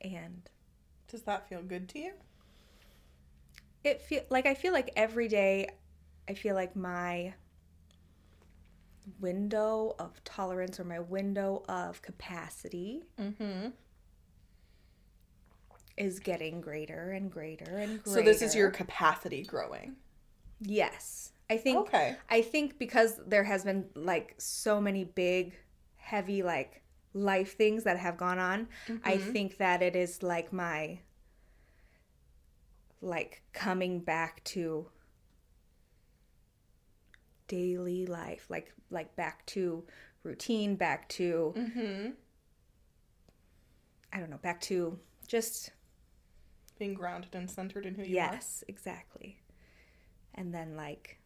And 0.02 0.50
Does 1.08 1.24
that 1.24 1.48
feel 1.50 1.62
good 1.62 1.90
to 1.90 2.00
you? 2.00 2.14
it 3.84 4.02
feel 4.02 4.22
like 4.30 4.46
I 4.46 4.54
feel 4.56 4.74
like 4.74 4.92
every 4.98 5.30
day 5.30 5.70
I 6.28 6.34
feel 6.34 6.54
like 6.54 6.76
my 6.76 7.34
window 9.22 9.96
of 10.00 10.22
tolerance 10.26 10.80
or 10.82 10.84
my 10.84 11.00
window 11.00 11.64
of 11.70 12.02
capacity 12.02 13.04
Mm-hmm. 13.20 13.70
is 15.98 16.20
getting 16.20 16.60
greater 16.62 17.12
and 17.12 17.32
greater 17.32 17.78
and 17.78 18.04
greater. 18.04 18.20
So 18.20 18.22
this 18.22 18.42
is 18.42 18.54
your 18.54 18.70
capacity 18.70 19.44
growing. 19.44 19.96
Yes. 20.62 21.32
I 21.50 21.58
think 21.58 21.78
Okay. 21.88 22.16
I 22.30 22.42
think 22.42 22.78
because 22.78 23.20
there 23.26 23.44
has 23.44 23.64
been 23.64 23.86
like 23.96 24.36
so 24.38 24.80
many 24.80 25.04
big 25.04 25.54
heavy 25.96 26.44
like 26.44 26.84
life 27.14 27.56
things 27.58 27.84
that 27.86 27.98
have 27.98 28.18
gone 28.18 28.38
on, 28.40 28.68
I 29.04 29.18
think 29.18 29.58
that 29.58 29.82
it 29.82 29.96
is 29.96 30.22
like 30.22 30.54
my 30.54 31.00
like 33.02 33.42
coming 33.54 34.00
back 34.02 34.44
to 34.44 34.88
daily 37.48 38.06
life, 38.06 38.46
like 38.50 38.74
like 38.92 39.16
back 39.16 39.46
to 39.48 39.86
routine, 40.24 40.76
back 40.76 41.10
to 41.10 41.54
Mm-hmm. 41.58 42.10
I 44.12 44.20
don't 44.20 44.30
know, 44.30 44.38
back 44.38 44.60
to 44.62 45.00
just 45.28 45.72
Being 46.80 46.94
grounded 46.96 47.36
and 47.36 47.50
centered 47.50 47.86
in 47.86 47.94
who 47.96 48.02
you 48.04 48.08
are. 48.20 48.34
yes, 48.34 48.64
exactly. 48.68 49.40
And 50.36 50.54
then 50.54 50.76
like 50.76 51.18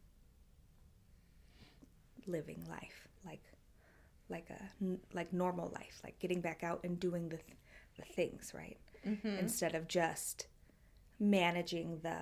living 2.25 2.63
life, 2.69 3.07
like 3.25 3.41
like 4.29 4.49
a 4.49 4.85
like 5.13 5.33
normal 5.33 5.71
life, 5.75 5.99
like 6.03 6.17
getting 6.19 6.41
back 6.41 6.63
out 6.63 6.81
and 6.83 6.99
doing 6.99 7.29
the 7.29 7.37
th- 7.37 7.57
the 7.97 8.05
things, 8.13 8.53
right? 8.55 8.77
Mm-hmm. 9.07 9.27
Instead 9.39 9.75
of 9.75 9.87
just 9.87 10.47
managing 11.19 11.99
the 12.01 12.17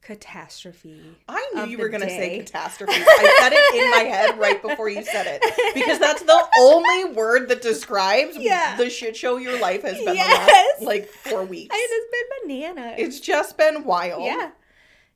catastrophe. 0.00 1.16
I 1.28 1.50
knew 1.54 1.64
you 1.66 1.78
were 1.78 1.88
going 1.88 2.02
to 2.02 2.08
say 2.08 2.38
catastrophe. 2.38 2.92
I 2.94 3.36
said 3.40 3.52
it 3.52 3.74
in 3.84 3.90
my 3.90 4.08
head 4.08 4.38
right 4.38 4.62
before 4.62 4.88
you 4.88 5.02
said 5.04 5.26
it 5.26 5.74
because 5.74 5.98
that's 5.98 6.22
the 6.22 6.46
only 6.60 7.12
word 7.12 7.48
that 7.48 7.60
describes 7.60 8.36
Yeah. 8.36 8.76
the 8.76 8.88
shit 8.88 9.16
show 9.16 9.36
your 9.36 9.58
life 9.60 9.82
has 9.82 9.96
been 9.98 10.14
Yes. 10.14 10.78
the 10.78 10.84
last 10.86 10.88
like 10.88 11.08
four 11.08 11.44
weeks. 11.44 11.74
It 11.76 11.90
has 11.92 12.48
been 12.48 12.74
bananas. 12.76 12.94
It's 12.98 13.18
just 13.18 13.58
been 13.58 13.82
wild. 13.82 14.22
yeah, 14.22 14.50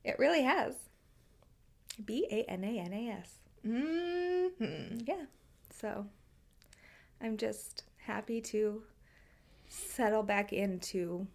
it 0.03 0.17
really 0.19 0.43
has. 0.43 0.75
B 2.03 2.27
A 2.31 2.43
N 2.49 2.63
A 2.63 2.79
N 2.79 2.93
A 2.93 3.09
S. 3.19 3.35
Mm-hmm. 3.65 4.99
Yeah. 5.05 5.25
So 5.79 6.05
I'm 7.21 7.37
just 7.37 7.83
happy 7.97 8.41
to 8.41 8.83
settle 9.67 10.23
back 10.23 10.51
into 10.53 11.27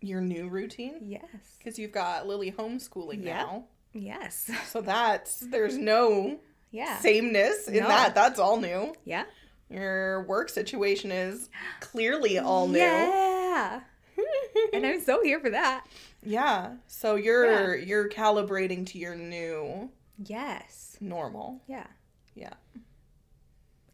Your 0.00 0.20
new 0.20 0.48
routine 0.48 0.96
yes. 1.02 1.22
because 1.58 1.78
you've 1.78 1.92
got 1.92 2.26
Lily 2.26 2.50
homeschooling 2.52 3.24
Yep. 3.24 3.24
now. 3.24 3.64
Yes. 3.92 4.50
So 4.68 4.80
that's 4.80 5.40
there's 5.40 5.76
no 5.94 6.38
Yeah. 6.70 6.98
sameness 6.98 7.68
in 7.68 7.82
No. 7.82 7.88
that. 7.88 8.14
That's 8.14 8.38
all 8.38 8.58
new. 8.58 8.94
Yeah. 9.04 9.24
Your 9.68 10.24
work 10.24 10.48
situation 10.48 11.12
is 11.12 11.48
clearly 11.80 12.38
all 12.38 12.66
new. 12.66 12.78
Yeah. 12.78 13.80
and 14.72 14.84
I'm 14.86 15.00
so 15.00 15.22
here 15.22 15.38
for 15.40 15.50
that. 15.50 15.84
Yeah. 16.22 16.76
So 16.86 17.14
you're 17.16 17.76
you're 17.76 18.08
calibrating 18.08 18.86
to 18.86 18.98
your 18.98 19.14
new 19.14 19.90
Yes. 20.18 20.96
normal. 21.00 21.62
Yeah. 21.66 21.86
Yeah. 22.34 22.52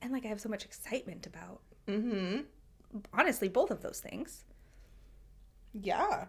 And 0.02 0.12
like 0.12 0.24
I 0.24 0.28
have 0.28 0.40
so 0.40 0.48
much 0.48 0.64
excitement 0.64 1.26
about 1.26 1.60
Mm-hmm. 1.88 2.40
honestly 3.12 3.48
both 3.48 3.70
of 3.70 3.80
those 3.82 4.00
things. 4.00 4.44
Yeah. 5.72 6.26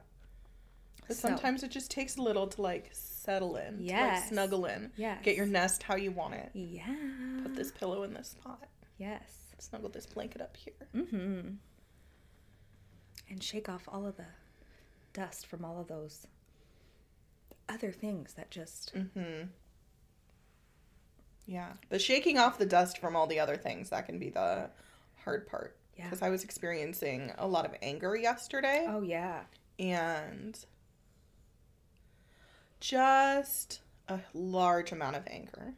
But 1.08 1.16
So- 1.18 1.30
sometimes 1.30 1.63
it 1.63 1.72
just 1.72 1.89
takes 1.89 2.18
a 2.18 2.22
little 2.22 2.48
to 2.48 2.62
like 2.62 2.89
settle 2.92 3.56
in. 3.56 3.77
Yes. 3.80 4.20
like 4.22 4.30
snuggle 4.30 4.66
in. 4.66 4.92
Yes. 4.98 5.24
Get 5.24 5.36
your 5.36 5.46
nest 5.48 5.82
how 5.84 5.96
you 5.96 6.12
want 6.12 6.36
it. 6.36 6.51
Yeah. 6.54 6.86
Put 7.44 7.56
this 7.56 7.72
pillow 7.72 8.04
in 8.04 8.13
this 8.13 8.30
spot. 8.30 8.68
Yes. 9.00 9.24
Snuggle 9.60 9.89
this 9.89 10.06
blanket 10.06 10.42
up 10.42 10.56
here. 10.58 10.74
Mm-hmm. 10.96 11.50
And 13.30 13.44
shake 13.44 13.68
off 13.68 13.84
all 13.88 14.06
of 14.06 14.16
the 14.18 14.25
dust 15.17 15.47
from 15.47 15.65
all 15.65 15.79
of 15.81 15.88
those 15.88 16.27
other 17.67 17.91
things 17.91 18.33
that 18.33 18.51
just 18.51 18.93
Mm-hmm. 18.95 19.47
Yeah. 21.50 21.74
The 21.89 21.97
shaking 22.00 22.38
off 22.38 22.57
the 22.57 22.65
dust 22.65 22.97
from 23.00 23.15
all 23.15 23.25
the 23.25 23.39
other 23.39 23.55
things, 23.55 23.89
that 23.89 24.05
can 24.05 24.19
be 24.19 24.29
the 24.29 24.69
hard 25.24 25.47
part. 25.47 25.77
Yeah. 25.97 26.03
Because 26.03 26.21
I 26.21 26.29
was 26.29 26.43
experiencing 26.43 27.31
a 27.38 27.47
lot 27.47 27.65
of 27.65 27.71
anger 27.81 28.15
yesterday. 28.15 28.86
Oh 28.88 29.01
yeah. 29.01 29.41
and 29.79 30.57
just 32.79 33.79
a 34.07 34.19
large 34.33 34.91
amount 34.91 35.15
of 35.15 35.24
anger. 35.27 35.74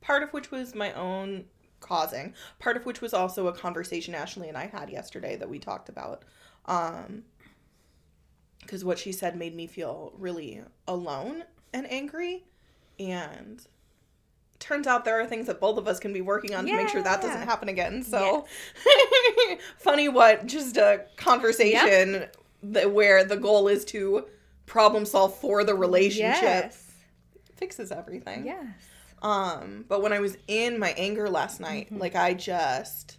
Part 0.00 0.22
of 0.22 0.30
which 0.30 0.50
was 0.50 0.74
my 0.74 0.92
own 0.94 1.44
causing, 1.80 2.34
part 2.58 2.76
of 2.76 2.84
which 2.86 3.00
was 3.00 3.14
also 3.14 3.46
a 3.46 3.52
conversation 3.52 4.14
Ashley 4.14 4.48
and 4.48 4.56
I 4.56 4.66
had 4.66 4.90
yesterday 4.90 5.36
that 5.36 5.48
we 5.48 5.58
talked 5.58 5.88
about. 5.88 6.24
Um 6.66 7.24
because 8.60 8.84
what 8.84 8.98
she 8.98 9.12
said 9.12 9.36
made 9.36 9.54
me 9.54 9.66
feel 9.66 10.12
really 10.18 10.62
alone 10.86 11.44
and 11.72 11.90
angry 11.90 12.44
and 12.98 13.66
turns 14.58 14.86
out 14.86 15.04
there 15.06 15.18
are 15.20 15.26
things 15.26 15.46
that 15.46 15.58
both 15.60 15.78
of 15.78 15.88
us 15.88 15.98
can 15.98 16.12
be 16.12 16.20
working 16.20 16.54
on 16.54 16.66
to 16.66 16.76
make 16.76 16.88
sure 16.88 17.02
that 17.02 17.22
doesn't 17.22 17.42
happen 17.48 17.68
again. 17.68 18.02
So 18.02 18.46
funny 19.78 20.08
what 20.08 20.46
just 20.46 20.76
a 20.76 21.06
conversation 21.16 22.26
that 22.62 22.92
where 22.92 23.24
the 23.24 23.36
goal 23.36 23.68
is 23.68 23.84
to 23.86 24.26
problem 24.66 25.04
solve 25.06 25.34
for 25.38 25.64
the 25.64 25.74
relationship 25.74 26.42
Yes. 26.42 26.90
fixes 27.56 27.90
everything. 27.90 28.44
Yes. 28.46 28.66
Um, 29.22 29.84
but 29.88 30.02
when 30.02 30.12
I 30.12 30.20
was 30.20 30.36
in 30.46 30.78
my 30.78 30.90
anger 30.96 31.28
last 31.28 31.60
night, 31.60 31.86
Mm-hmm. 31.86 31.98
like 31.98 32.14
I 32.16 32.34
just 32.34 33.16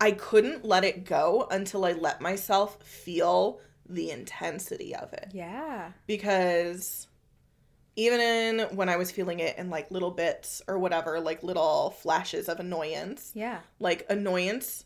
I 0.00 0.12
couldn't 0.12 0.64
let 0.64 0.84
it 0.84 1.04
go 1.04 1.48
until 1.50 1.84
I 1.84 1.92
let 1.92 2.20
myself 2.20 2.80
feel 2.82 3.60
the 3.88 4.10
intensity 4.10 4.94
of 4.94 5.12
it. 5.12 5.28
Yeah. 5.32 5.92
Because 6.06 7.06
even 7.96 8.20
in 8.20 8.60
when 8.76 8.88
I 8.88 8.96
was 8.96 9.10
feeling 9.10 9.40
it 9.40 9.56
in 9.58 9.70
like 9.70 9.90
little 9.90 10.10
bits 10.10 10.60
or 10.68 10.78
whatever, 10.78 11.18
like 11.20 11.42
little 11.42 11.90
flashes 11.90 12.48
of 12.48 12.60
annoyance, 12.60 13.32
Yeah. 13.34 13.60
like 13.80 14.04
annoyance 14.10 14.84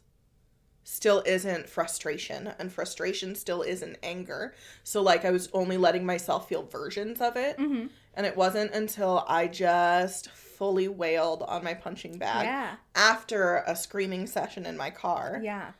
still 0.84 1.22
isn't 1.26 1.68
frustration 1.68 2.52
and 2.58 2.72
frustration 2.72 3.34
still 3.34 3.62
isn't 3.62 3.96
anger. 4.02 4.54
So 4.84 5.02
like 5.02 5.24
I 5.24 5.30
was 5.30 5.48
only 5.52 5.76
letting 5.76 6.06
myself 6.06 6.48
feel 6.48 6.62
versions 6.62 7.20
of 7.20 7.36
it. 7.36 7.58
Mm-hmm. 7.58 7.86
And 8.14 8.26
it 8.26 8.36
wasn't 8.36 8.72
until 8.74 9.24
I 9.28 9.46
just 9.46 10.30
fully 10.30 10.88
wailed 10.88 11.42
on 11.44 11.62
my 11.64 11.74
punching 11.74 12.18
bag 12.18 12.44
Yeah. 12.46 12.74
after 12.94 13.62
a 13.66 13.76
screaming 13.76 14.26
session 14.26 14.66
in 14.66 14.76
my 14.76 14.90
car 14.90 15.40
Yeah. 15.42 15.72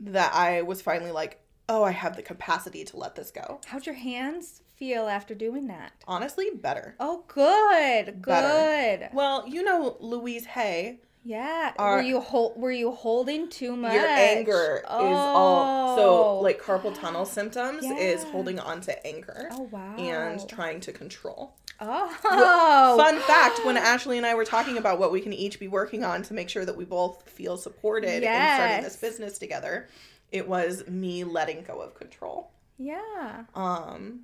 that 0.00 0.32
I 0.34 0.62
was 0.62 0.80
finally 0.82 1.10
like, 1.12 1.40
oh, 1.70 1.84
I 1.84 1.92
have 1.92 2.16
the 2.16 2.22
capacity 2.22 2.84
to 2.84 2.96
let 2.96 3.14
this 3.14 3.30
go. 3.30 3.60
How'd 3.66 3.86
your 3.86 3.94
hands 3.94 4.62
feel 4.76 5.06
after 5.08 5.34
doing 5.34 5.68
that? 5.68 5.92
Honestly, 6.06 6.46
better. 6.54 6.96
Oh, 6.98 7.24
good. 7.28 8.20
Better. 8.22 8.98
Good. 9.06 9.10
Well, 9.14 9.46
you 9.48 9.62
know 9.62 9.96
Louise 10.00 10.46
Hay. 10.46 11.00
Yeah. 11.22 11.74
Are- 11.78 11.96
were 11.96 12.02
you 12.02 12.18
hol- 12.20 12.54
Were 12.56 12.72
you 12.72 12.92
holding 12.92 13.48
too 13.50 13.76
much? 13.76 13.92
Your 13.92 14.06
anger 14.06 14.78
is 14.78 14.84
all 14.88 15.96
so 15.96 16.24
Oh. 16.24 16.40
like 16.40 16.60
carpal 16.62 16.98
tunnel 16.98 17.26
symptoms 17.26 17.84
is 17.84 18.22
holding 18.24 18.58
on 18.58 18.80
to 18.82 19.06
anger 19.06 19.48
Oh 19.52 19.68
wow. 19.70 19.96
and 19.98 20.48
trying 20.48 20.80
to 20.80 20.92
control. 20.92 21.54
Oh. 21.82 22.96
Fun 22.96 23.20
fact 23.20 23.64
when 23.64 23.76
Ashley 23.76 24.16
and 24.16 24.26
I 24.26 24.34
were 24.34 24.44
talking 24.44 24.76
about 24.78 24.98
what 24.98 25.12
we 25.12 25.20
can 25.20 25.32
each 25.32 25.58
be 25.60 25.68
working 25.68 26.04
on 26.04 26.22
to 26.24 26.34
make 26.34 26.48
sure 26.48 26.64
that 26.64 26.76
we 26.76 26.84
both 26.84 27.28
feel 27.28 27.56
supported 27.58 28.22
in 28.22 28.32
starting 28.54 28.82
this 28.82 28.96
business 28.96 29.38
together, 29.38 29.88
it 30.32 30.48
was 30.48 30.86
me 30.88 31.24
letting 31.24 31.62
go 31.62 31.80
of 31.80 31.94
control. 31.94 32.50
Yeah. 32.78 33.44
Um 33.54 34.20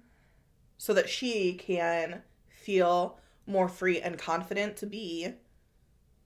so 0.79 0.93
that 0.95 1.09
she 1.09 1.55
can 1.55 2.23
feel 2.49 3.19
more 3.47 3.69
free 3.69 4.01
and 4.01 4.19
confident 4.19 4.77
to 4.79 4.87
be 4.87 5.29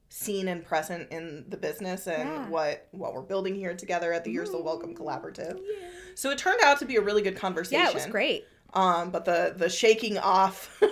seen 0.08 0.48
and 0.48 0.64
present 0.64 1.08
in 1.12 1.44
the 1.48 1.56
business 1.56 2.08
and 2.08 2.28
Yeah. 2.28 2.48
what 2.48 2.88
what 2.90 3.14
we're 3.14 3.22
building 3.22 3.54
here 3.54 3.74
together 3.74 4.12
at 4.12 4.24
the 4.24 4.32
You're 4.32 4.46
Soul 4.46 4.62
Welcome 4.64 4.94
collaborative. 4.94 5.60
Yeah. 5.62 5.88
So 6.16 6.30
it 6.30 6.38
turned 6.38 6.60
out 6.62 6.78
to 6.80 6.84
be 6.84 6.96
a 6.96 7.00
really 7.00 7.22
good 7.22 7.36
conversation. 7.36 7.80
Yeah, 7.84 7.88
it 7.90 7.94
was 7.94 8.06
great. 8.06 8.44
Um, 8.72 9.10
but 9.10 9.24
the 9.24 9.54
the 9.56 9.68
shaking 9.68 10.18
off 10.18 10.76
of 10.82 10.88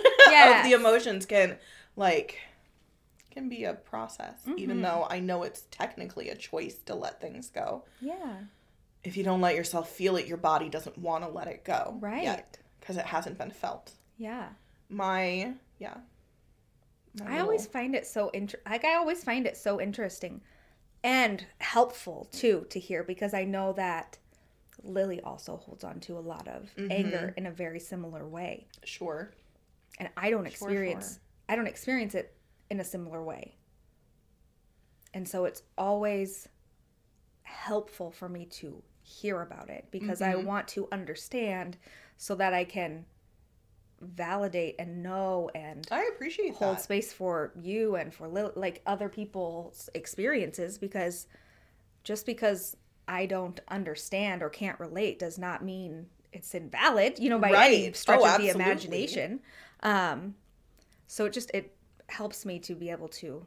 the 0.63 0.71
emotions 0.73 1.25
can 1.25 1.57
like 1.95 2.39
can 3.31 3.47
be 3.49 3.63
a 3.65 3.73
process, 3.73 4.39
even 4.57 4.79
Mhm. 4.79 4.83
though 4.83 5.07
I 5.09 5.19
know 5.19 5.43
it's 5.43 5.63
technically 5.69 6.29
a 6.29 6.35
choice 6.35 6.75
to 6.85 6.95
let 6.95 7.19
things 7.21 7.49
go. 7.49 7.83
Yeah. 8.01 8.37
If 9.03 9.15
you 9.17 9.23
don't 9.23 9.41
let 9.41 9.55
yourself 9.55 9.89
feel 9.89 10.15
it, 10.17 10.27
your 10.27 10.37
body 10.37 10.69
doesn't 10.69 10.97
want 10.97 11.23
to 11.23 11.29
let 11.29 11.47
it 11.47 11.63
go. 11.63 11.97
Right. 11.99 12.43
Because 12.79 12.97
it 12.97 13.05
hasn't 13.05 13.37
been 13.37 13.51
felt. 13.51 13.93
Yeah. 14.17 14.49
My 14.89 15.53
yeah. 15.77 15.97
My 17.19 17.25
I 17.25 17.29
little- 17.31 17.43
always 17.45 17.65
find 17.67 17.95
it 17.95 18.05
so 18.05 18.29
inter- 18.29 18.59
like 18.67 18.83
I 18.85 18.95
always 18.95 19.23
find 19.23 19.47
it 19.47 19.55
so 19.57 19.79
interesting 19.79 20.41
and 21.03 21.45
helpful 21.59 22.27
too 22.31 22.65
to 22.71 22.79
hear 22.79 23.03
because 23.03 23.33
I 23.33 23.45
know 23.45 23.73
that 23.73 24.17
Lily 24.83 25.21
also 25.21 25.57
holds 25.57 25.83
on 25.83 25.99
to 26.01 26.17
a 26.17 26.19
lot 26.19 26.47
of 26.47 26.69
Mm-hmm. 26.75 26.91
anger 26.91 27.33
in 27.37 27.45
a 27.45 27.51
very 27.51 27.79
similar 27.79 28.27
way. 28.27 28.67
sure. 28.83 29.31
And 29.97 30.09
I 30.15 30.29
don't 30.29 30.43
Sure, 30.43 30.47
experience 30.69 31.13
sure. 31.13 31.21
I 31.49 31.55
don't 31.55 31.67
experience 31.67 32.15
it 32.15 32.33
in 32.69 32.79
a 32.79 32.83
similar 32.85 33.21
way. 33.23 33.55
And 35.13 35.27
so 35.27 35.45
it's 35.45 35.63
always 35.77 36.47
helpful 37.49 38.11
for 38.11 38.29
me 38.29 38.45
to 38.45 38.81
hear 39.03 39.41
about 39.41 39.69
it 39.69 39.87
because 39.91 40.21
I 40.21 40.35
Mhm. 40.35 40.45
want 40.45 40.67
to 40.69 40.87
understand 40.91 41.77
so 42.17 42.35
that 42.35 42.53
I 42.53 42.63
can 42.63 43.05
validate 44.01 44.75
and 44.79 45.03
know 45.03 45.49
and 45.53 45.91
I 45.91 46.09
appreciate 46.13 46.55
hold 46.55 46.59
that. 46.59 46.81
space 46.81 47.13
for 47.13 47.51
you 47.61 47.95
and 47.95 48.13
for 48.13 48.27
li- 48.27 48.51
like 48.55 48.81
other 48.85 49.09
people's 49.09 49.89
experiences 49.93 50.77
because 50.77 51.27
just 52.03 52.25
because 52.25 52.77
I 53.07 53.25
don't 53.27 53.59
understand 53.69 54.43
or 54.43 54.49
can't 54.49 54.79
relate 54.79 55.19
does 55.19 55.37
not 55.39 55.63
mean 55.63 56.07
it's 56.33 56.55
invalid, 56.55 57.19
you 57.19 57.29
know, 57.29 57.39
by 57.39 57.55
any 57.55 57.93
stretch 57.93 58.21
Oh, 58.21 58.25
of 58.25 58.37
the 58.37 58.49
imagination. 58.49 59.41
Um, 59.83 60.35
so 61.07 61.25
it 61.25 61.33
just 61.33 61.51
it 61.53 61.75
helps 62.07 62.45
me 62.45 62.59
to 62.59 62.75
be 62.75 62.89
able 62.91 63.09
to, 63.09 63.45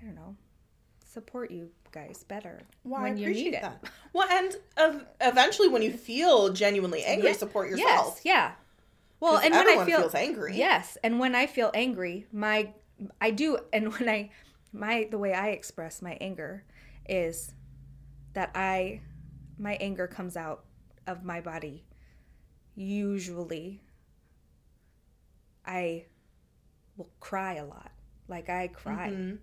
I 0.00 0.04
don't 0.04 0.14
know, 0.14 0.36
support 1.14 1.50
you 1.50 1.70
guys 1.92 2.24
better 2.24 2.60
Well, 2.84 3.02
when 3.02 3.12
I 3.12 3.16
you 3.16 3.24
appreciate 3.26 3.44
need 3.52 3.54
it. 3.54 3.62
that. 3.62 3.84
Well, 4.12 4.28
and 4.28 4.56
ev- 4.76 5.06
eventually, 5.20 5.68
when 5.68 5.80
you 5.82 5.92
feel 5.92 6.52
genuinely 6.52 7.02
angry, 7.04 7.28
Yeah. 7.28 7.34
support 7.36 7.70
yourself. 7.70 8.16
Yes, 8.16 8.24
yeah. 8.24 8.52
Well, 9.20 9.38
and 9.38 9.54
when 9.54 9.68
I 9.68 9.84
feel 9.86 10.00
feels 10.00 10.14
angry. 10.14 10.56
Yes, 10.56 10.98
and 11.02 11.18
when 11.18 11.34
I 11.34 11.46
feel 11.46 11.70
angry, 11.72 12.26
my 12.32 12.72
I 13.20 13.30
do 13.30 13.58
and 13.72 13.92
when 13.94 14.08
I 14.08 14.30
my 14.72 15.08
the 15.10 15.18
way 15.18 15.32
I 15.32 15.48
express 15.50 16.02
my 16.02 16.12
anger 16.20 16.64
is 17.08 17.54
that 18.34 18.50
I 18.54 19.00
my 19.58 19.74
anger 19.80 20.06
comes 20.06 20.36
out 20.36 20.64
of 21.06 21.24
my 21.24 21.40
body 21.40 21.84
usually 22.76 23.80
I 25.64 26.06
will 26.96 27.10
cry 27.20 27.54
a 27.54 27.64
lot. 27.64 27.92
Like 28.28 28.48
I 28.50 28.68
cry 28.68 29.10
Mhm. 29.10 29.38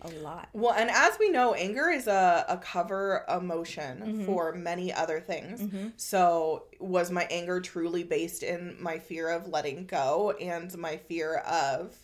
A 0.00 0.08
lot. 0.08 0.48
Well, 0.52 0.74
and 0.74 0.90
as 0.90 1.18
we 1.18 1.28
know, 1.30 1.54
anger 1.54 1.90
is 1.90 2.06
a, 2.06 2.44
a 2.48 2.56
cover 2.58 3.24
emotion 3.28 4.00
Mhm. 4.00 4.26
for 4.26 4.52
many 4.52 4.92
other 4.92 5.20
things. 5.20 5.60
Mhm. 5.60 5.92
So, 5.96 6.66
was 6.78 7.10
my 7.10 7.26
anger 7.30 7.60
truly 7.60 8.04
based 8.04 8.42
in 8.42 8.76
my 8.80 8.98
fear 8.98 9.28
of 9.28 9.48
letting 9.48 9.86
go 9.86 10.30
and 10.32 10.76
my 10.78 10.96
fear 10.96 11.36
of 11.38 11.96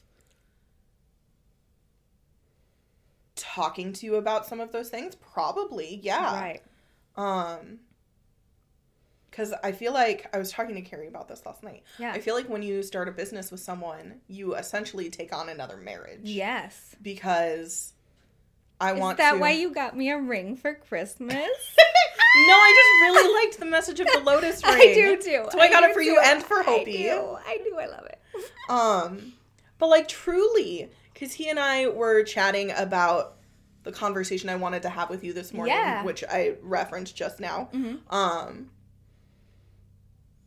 talking 3.36 3.92
to 3.92 4.06
you 4.06 4.16
about 4.16 4.46
some 4.46 4.60
of 4.60 4.72
those 4.72 4.90
things? 4.90 5.14
Probably, 5.14 6.00
yeah. 6.02 6.34
Right. 6.40 6.62
Um 7.16 7.80
because 9.34 9.52
I 9.64 9.72
feel 9.72 9.92
like 9.92 10.28
I 10.32 10.38
was 10.38 10.52
talking 10.52 10.76
to 10.76 10.80
Carrie 10.80 11.08
about 11.08 11.26
this 11.26 11.44
last 11.44 11.64
night. 11.64 11.82
Yeah. 11.98 12.12
I 12.12 12.20
feel 12.20 12.36
like 12.36 12.48
when 12.48 12.62
you 12.62 12.84
start 12.84 13.08
a 13.08 13.10
business 13.10 13.50
with 13.50 13.58
someone, 13.58 14.20
you 14.28 14.54
essentially 14.54 15.10
take 15.10 15.34
on 15.34 15.48
another 15.48 15.76
marriage. 15.76 16.20
Yes. 16.22 16.94
Because 17.02 17.94
I 18.80 18.94
Is 18.94 19.00
want 19.00 19.18
that 19.18 19.32
to. 19.32 19.38
why 19.38 19.50
you 19.50 19.74
got 19.74 19.96
me 19.96 20.10
a 20.10 20.18
ring 20.20 20.54
for 20.54 20.72
Christmas? 20.74 21.34
no, 21.36 22.54
I 22.54 22.74
just 22.76 23.16
really 23.16 23.34
liked 23.44 23.58
the 23.58 23.66
message 23.66 23.98
of 23.98 24.06
the 24.06 24.20
lotus 24.24 24.62
ring. 24.64 24.72
I 24.76 24.94
do 24.94 25.16
too. 25.20 25.46
So 25.50 25.58
I 25.58 25.68
got 25.68 25.82
it 25.82 25.92
for 25.94 26.00
you 26.00 26.20
and 26.24 26.40
for 26.40 26.60
I 26.60 26.64
Hopi. 26.64 26.92
do. 26.92 27.36
I 27.44 27.58
do. 27.64 27.76
I 27.76 27.86
love 27.86 28.06
it. 28.06 28.20
Um, 28.68 29.32
but 29.78 29.88
like 29.88 30.06
truly, 30.06 30.90
because 31.12 31.32
he 31.32 31.48
and 31.48 31.58
I 31.58 31.88
were 31.88 32.22
chatting 32.22 32.70
about 32.70 33.34
the 33.82 33.90
conversation 33.90 34.48
I 34.48 34.54
wanted 34.54 34.82
to 34.82 34.90
have 34.90 35.10
with 35.10 35.24
you 35.24 35.32
this 35.32 35.52
morning, 35.52 35.74
Yeah. 35.74 36.04
which 36.04 36.22
I 36.30 36.54
referenced 36.62 37.16
just 37.16 37.40
now. 37.40 37.68
Mhm. 37.74 37.98
Um, 38.12 38.70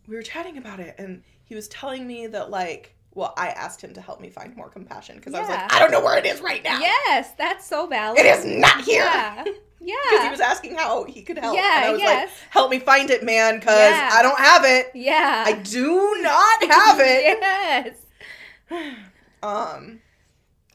we 0.07 0.15
were 0.15 0.21
chatting 0.21 0.57
about 0.57 0.79
it, 0.79 0.95
and 0.97 1.23
he 1.43 1.55
was 1.55 1.67
telling 1.67 2.07
me 2.07 2.27
that 2.27 2.49
like, 2.49 2.95
well, 3.13 3.33
I 3.37 3.49
asked 3.49 3.81
him 3.81 3.93
to 3.93 4.01
help 4.01 4.21
me 4.21 4.29
find 4.29 4.55
more 4.55 4.69
compassion 4.69 5.15
because 5.17 5.33
I 5.33 5.39
was 5.39 5.49
like, 5.49 5.73
I 5.73 5.79
don't 5.79 5.91
know 5.91 6.01
where 6.01 6.17
it 6.17 6.25
is 6.25 6.39
right 6.41 6.63
now. 6.63 6.79
Yes, 6.79 7.33
that's 7.37 7.65
so 7.65 7.87
valid. 7.87 8.19
It 8.19 8.25
is 8.25 8.45
not 8.45 8.81
here. 8.83 9.03
Yeah. 9.03 9.43
Yeah. 9.79 9.93
Because 10.09 10.23
he 10.25 10.31
was 10.31 10.39
asking 10.41 10.75
how 10.75 11.03
he 11.03 11.21
could 11.21 11.37
help. 11.37 11.55
Yeah, 11.55 11.77
and 11.77 11.85
I 11.85 11.91
was 11.91 12.01
yes. 12.01 12.29
like, 12.29 12.51
help 12.51 12.71
me 12.71 12.79
find 12.79 13.11
it, 13.11 13.23
man, 13.23 13.59
because 13.59 13.77
Yeah. 13.77 14.09
I 14.11 14.23
don't 14.23 14.39
have 14.39 14.65
it. 14.65 14.91
yeah. 14.95 15.43
I 15.45 15.53
do 15.53 16.17
not 16.19 16.63
have 16.63 16.99
it. 16.99 17.37
yes. 18.69 18.95
Um, 19.43 19.99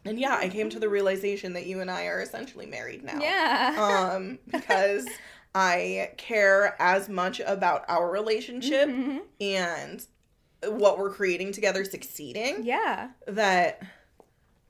and 0.05 0.21
yeah, 0.21 0.37
I 0.37 0.49
came 0.49 0.71
to 0.71 0.79
the 0.79 0.89
realization 0.89 1.53
that 1.55 1.67
you 1.67 1.81
and 1.81 1.91
I 1.91 2.07
are 2.07 2.23
essentially 2.23 2.65
married 2.65 3.03
now. 3.03 3.21
Yeah. 3.21 4.13
Um, 4.15 4.39
because 4.51 5.07
I 5.55 6.13
care 6.17 6.75
as 6.81 7.09
much 7.09 7.41
about 7.41 7.85
our 7.89 8.11
relationship 8.11 8.89
Mhm. 8.89 9.21
and 9.41 10.07
what 10.65 10.99
we're 10.99 11.11
creating 11.13 11.53
together 11.53 11.85
succeeding 11.85 12.65
Yeah. 12.65 13.11
that 13.27 13.83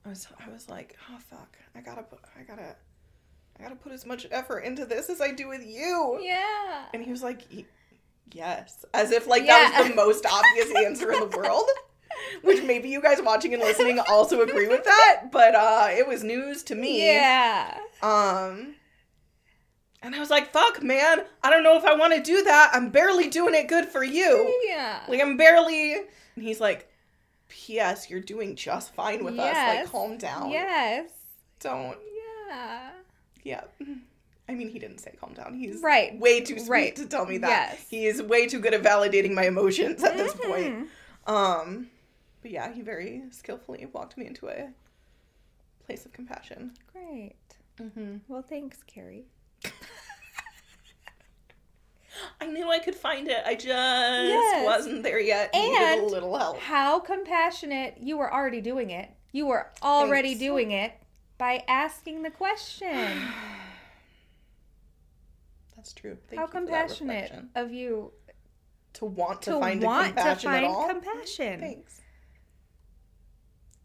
I 0.05 0.09
was 0.09 0.27
I 0.45 0.51
was 0.51 0.69
like, 0.69 0.97
oh 1.11 1.19
fuck, 1.19 1.57
I 1.77 1.81
gotta 1.81 2.03
put 2.03 2.19
I 2.39 2.43
gotta 2.43 2.75
I 3.59 3.63
gotta 3.63 3.77
put 3.77 3.93
as 3.93 4.05
much 4.07 4.27
effort 4.33 4.61
into 4.61 4.85
this 4.85 5.09
as 5.11 5.21
I 5.21 5.31
do 5.31 5.47
with 5.49 5.65
you. 5.65 6.19
Yeah. 6.21 6.87
And 6.95 7.05
he 7.05 7.11
was 7.13 7.23
like, 7.23 7.43
yes, 8.33 8.85
as 8.95 9.13
if 9.13 9.27
like 9.29 9.47
that 9.47 9.77
was 9.79 9.89
the 9.89 9.95
most 9.95 10.27
obvious 10.27 10.73
answer 10.85 11.13
in 11.13 11.21
the 11.21 11.27
world. 11.37 11.69
Which 12.43 12.63
maybe 12.63 12.89
you 12.89 13.01
guys 13.01 13.21
watching 13.23 13.55
and 13.55 13.63
listening 13.63 13.99
also 14.01 14.43
agree 14.43 14.69
with 14.69 14.85
that, 14.85 15.25
but 15.31 15.55
uh 15.55 15.89
it 15.91 16.07
was 16.09 16.25
news 16.25 16.63
to 16.65 16.75
me. 16.75 17.07
Yeah. 17.07 17.79
Um 18.03 18.75
and 20.03 20.15
I 20.15 20.19
was 20.19 20.31
like, 20.31 20.53
fuck 20.53 20.83
man, 20.83 21.23
I 21.43 21.51
don't 21.51 21.63
know 21.63 21.77
if 21.77 21.85
I 21.85 21.95
want 21.95 22.15
to 22.15 22.21
do 22.23 22.43
that. 22.45 22.71
I'm 22.73 22.91
barely 22.91 23.29
doing 23.29 23.55
it 23.55 23.69
good 23.69 23.87
for 23.87 24.03
you. 24.05 24.53
Yeah. 24.67 25.01
Like 25.09 25.21
I'm 25.21 25.37
barely 25.37 25.95
and 25.95 26.45
he's 26.45 26.61
like, 26.61 26.89
P.S. 27.49 28.09
You're 28.11 28.21
doing 28.21 28.57
just 28.57 28.95
fine 28.95 29.25
with 29.25 29.39
us. 29.39 29.55
Like 29.55 29.91
calm 29.91 30.17
down. 30.19 30.51
Yes. 30.51 31.11
Don't 31.61 31.99
Yeah. 32.49 32.91
yeah. 33.45 33.65
I 34.49 34.55
mean, 34.55 34.69
he 34.69 34.79
didn't 34.79 34.99
say 34.99 35.15
calm 35.21 35.33
down. 35.35 35.55
He's 35.55 35.81
Right. 35.83 36.19
way 36.19 36.41
too 36.41 36.59
sweet 36.59 36.69
Right. 36.71 36.97
to 36.97 37.07
tell 37.07 37.27
me 37.27 37.39
that. 37.39 37.49
Yes. 37.79 37.87
He 37.89 38.07
is 38.07 38.21
way 38.23 38.47
too 38.49 38.59
good 38.59 38.75
at 38.75 38.83
validating 38.83 39.33
my 39.35 39.45
emotions 39.47 40.03
at 40.03 40.17
this 40.17 40.35
point. 40.35 40.89
Mhm. 41.27 41.33
Um, 41.33 41.91
but 42.43 42.51
yeah, 42.51 42.73
he 42.73 42.81
very 42.83 43.23
skillfully 43.31 43.87
walked 43.87 44.17
me 44.19 44.27
into 44.27 44.49
a 44.49 44.71
place 45.87 46.05
of 46.05 46.13
compassion. 46.13 46.73
Great. 46.93 47.35
Mm-hmm. 47.79 48.17
Well, 48.29 48.43
thanks, 48.43 48.83
Carrie. 48.87 49.27
I 52.41 52.47
knew 52.47 52.71
I 52.71 52.79
could 52.79 52.95
find 52.95 53.29
it. 53.29 53.43
I 53.47 53.55
just 53.55 53.67
Yes. 53.69 54.65
wasn't 54.65 55.03
there 55.03 55.21
yet. 55.21 55.51
Needed 55.55 56.01
a 56.01 56.07
little 56.07 56.37
help. 56.37 56.59
How 56.59 56.99
compassionate. 57.01 57.99
You 57.99 58.19
were 58.19 58.33
already 58.33 58.61
doing 58.61 58.91
it. 58.91 59.11
You 59.33 59.47
were 59.47 59.71
already 59.83 60.31
Thanks. 60.31 60.41
doing 60.41 60.73
it 60.73 60.93
by 61.39 61.65
asking 61.67 62.23
the 62.23 62.31
question. 62.31 63.23
That's 65.77 65.93
true. 65.93 66.17
Thank 66.29 66.41
How 66.41 66.47
compassionate 66.47 67.33
of 67.55 67.73
you 67.73 68.13
to 68.95 69.05
want 69.07 69.43
to, 69.43 69.53
to 69.53 69.61
find 69.61 69.83
a 69.83 69.87
want 69.87 70.09
to 70.09 70.13
compassion 70.15 70.51
find 70.51 70.65
at 70.67 70.71
all. 70.71 70.89
compassion. 70.89 71.61
Thanks. 71.61 72.01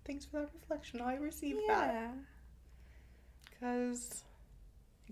Thanks 0.06 0.26
for 0.26 0.42
that 0.42 0.50
reflection. 0.54 1.02
I 1.02 1.16
received 1.16 1.60
that. 1.68 1.94
Yeah. 1.94 2.12
Because 3.50 4.24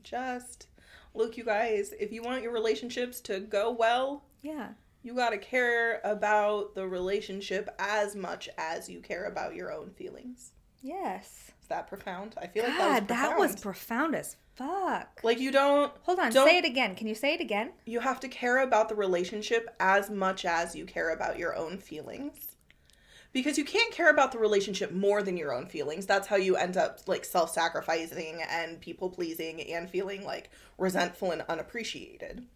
just 0.03 0.67
look, 1.15 1.37
you 1.37 1.43
guys, 1.43 1.93
if 1.99 2.11
you 2.11 2.21
want 2.21 2.43
your 2.43 2.51
relationships 2.51 3.19
to 3.21 3.39
go 3.39 3.71
well, 3.71 4.23
Yeah. 4.41 4.69
you 5.03 5.13
got 5.15 5.29
to 5.31 5.37
care 5.37 6.01
about 6.03 6.75
the 6.75 6.87
relationship 6.87 7.69
as 7.79 8.15
much 8.15 8.49
as 8.57 8.89
you 8.89 8.99
care 9.01 9.25
about 9.25 9.55
your 9.55 9.71
own 9.71 9.91
feelings. 9.91 10.51
Yes. 10.81 11.51
Is 11.61 11.67
that 11.69 11.87
profound? 11.87 12.35
I 12.37 12.47
feel 12.47 12.63
like 12.63 12.77
God, 12.77 13.07
that 13.07 13.37
was 13.39 13.53
profound. 13.55 14.11
profound 14.11 14.15
as 14.15 14.35
fuck. 14.55 15.19
like 15.23 15.39
you 15.39 15.51
don't 15.51 15.91
Hold 16.03 16.19
on, 16.19 16.31
Don't- 16.31 16.47
say 16.47 16.57
it 16.57 16.65
again. 16.65 16.95
Can 16.95 17.07
you 17.07 17.15
say 17.15 17.33
it 17.33 17.41
again? 17.41 17.71
you 17.85 17.99
have 17.99 18.19
to 18.21 18.27
care 18.27 18.59
about 18.59 18.87
the 18.89 18.95
relationship 18.95 19.69
as 19.79 20.09
much 20.09 20.45
as 20.45 20.75
you 20.75 20.85
care 20.85 21.09
about 21.11 21.37
your 21.39 21.55
own 21.55 21.77
feelings. 21.77 22.54
Because 23.35 23.57
you 23.57 23.65
can't 23.65 23.91
care 23.91 24.09
about 24.09 24.31
the 24.31 24.39
relationship 24.39 24.93
more 24.93 25.21
than 25.21 25.35
your 25.35 25.53
own 25.53 25.65
feelings. 25.67 26.05
That's 26.05 26.25
how 26.25 26.37
you 26.37 26.55
end 26.55 26.77
up 26.77 27.01
like 27.05 27.25
self-sacrificing 27.25 28.41
and 28.49 28.79
people-pleasing 28.79 29.61
and 29.73 29.89
feeling 29.89 30.23
like 30.23 30.51
resentful 30.77 31.31
and 31.31 31.41
unappreciated. 31.49 32.47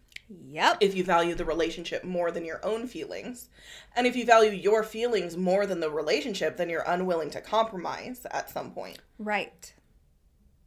Yep. 0.46 0.78
if 0.80 0.94
you 0.94 1.04
value 1.04 1.34
the 1.34 1.44
relationship 1.44 2.04
more 2.04 2.30
than 2.30 2.46
your 2.46 2.64
own 2.64 2.86
feelings. 2.86 3.50
And 3.94 4.06
if 4.06 4.16
you 4.16 4.24
value 4.24 4.52
your 4.52 4.82
feelings 4.82 5.36
more 5.36 5.66
than 5.66 5.80
the 5.80 5.90
relationship, 5.90 6.56
then 6.56 6.70
you're 6.70 6.84
unwilling 6.86 7.30
to 7.30 7.42
compromise 7.42 8.26
at 8.30 8.48
some 8.48 8.70
point. 8.70 9.00
Right. 9.18 9.74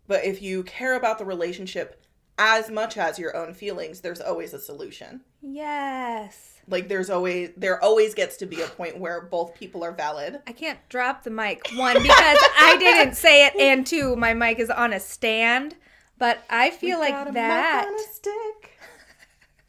But 0.06 0.26
if 0.26 0.44
you 0.44 0.64
care 0.64 0.96
about 0.96 1.18
the 1.18 1.26
relationship 1.26 2.06
as 2.38 2.70
much 2.70 2.98
as 2.98 3.18
your 3.18 3.36
own 3.36 3.56
feelings, 3.56 4.02
there's 4.02 4.22
always 4.22 4.54
a 4.54 4.60
solution. 4.60 5.22
Yes. 5.42 6.53
Like 6.68 6.88
there's 6.88 7.10
always 7.10 7.50
there 7.58 7.84
always 7.84 8.14
gets 8.14 8.38
to 8.38 8.46
be 8.46 8.62
a 8.62 8.68
point 8.68 8.98
where 8.98 9.22
both 9.22 9.54
people 9.54 9.84
are 9.84 9.92
valid. 9.92 10.40
I 10.48 10.54
can't 10.54 10.80
drop 10.90 11.24
the 11.24 11.30
mic. 11.30 11.68
One, 11.76 12.02
because 12.02 12.38
I 12.58 12.78
didn't 12.80 13.16
say 13.16 13.46
it, 13.46 13.56
and 13.58 13.86
two, 13.86 14.16
my 14.16 14.34
mic 14.34 14.60
is 14.60 14.70
on 14.70 14.94
a 14.94 15.00
stand. 15.00 15.76
But 16.18 16.40
I 16.50 16.70
feel 16.70 17.02
We 17.02 17.10
got 17.10 17.22
a 17.22 17.26
like 17.26 17.26
mic 17.28 17.34
that. 17.34 17.86
on 17.88 17.96
a 17.96 18.04
stick. 18.14 18.80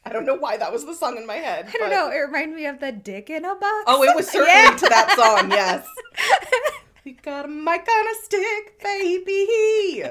I 0.06 0.12
don't 0.12 0.26
know 0.26 0.34
why 0.36 0.56
that 0.58 0.70
was 0.72 0.84
the 0.84 0.94
song 0.94 1.16
in 1.16 1.26
my 1.26 1.36
head. 1.36 1.66
I 1.68 1.70
don't 1.72 1.80
but- 1.80 1.90
know. 1.90 2.10
It 2.10 2.18
reminded 2.18 2.54
me 2.56 2.66
of 2.66 2.78
the 2.78 2.92
dick 2.92 3.28
in 3.30 3.44
a 3.44 3.54
box. 3.56 3.84
Oh, 3.86 4.04
it 4.04 4.14
was 4.14 4.28
certainly 4.28 4.52
Yeah. 4.52 4.76
to 4.76 4.86
that 4.88 5.14
song, 5.16 5.50
yes. 5.50 5.86
We 7.04 7.12
got 7.12 7.44
a 7.44 7.48
mic 7.48 7.86
on 7.86 8.06
a 8.08 8.14
stick, 8.22 8.82
baby. 8.82 10.04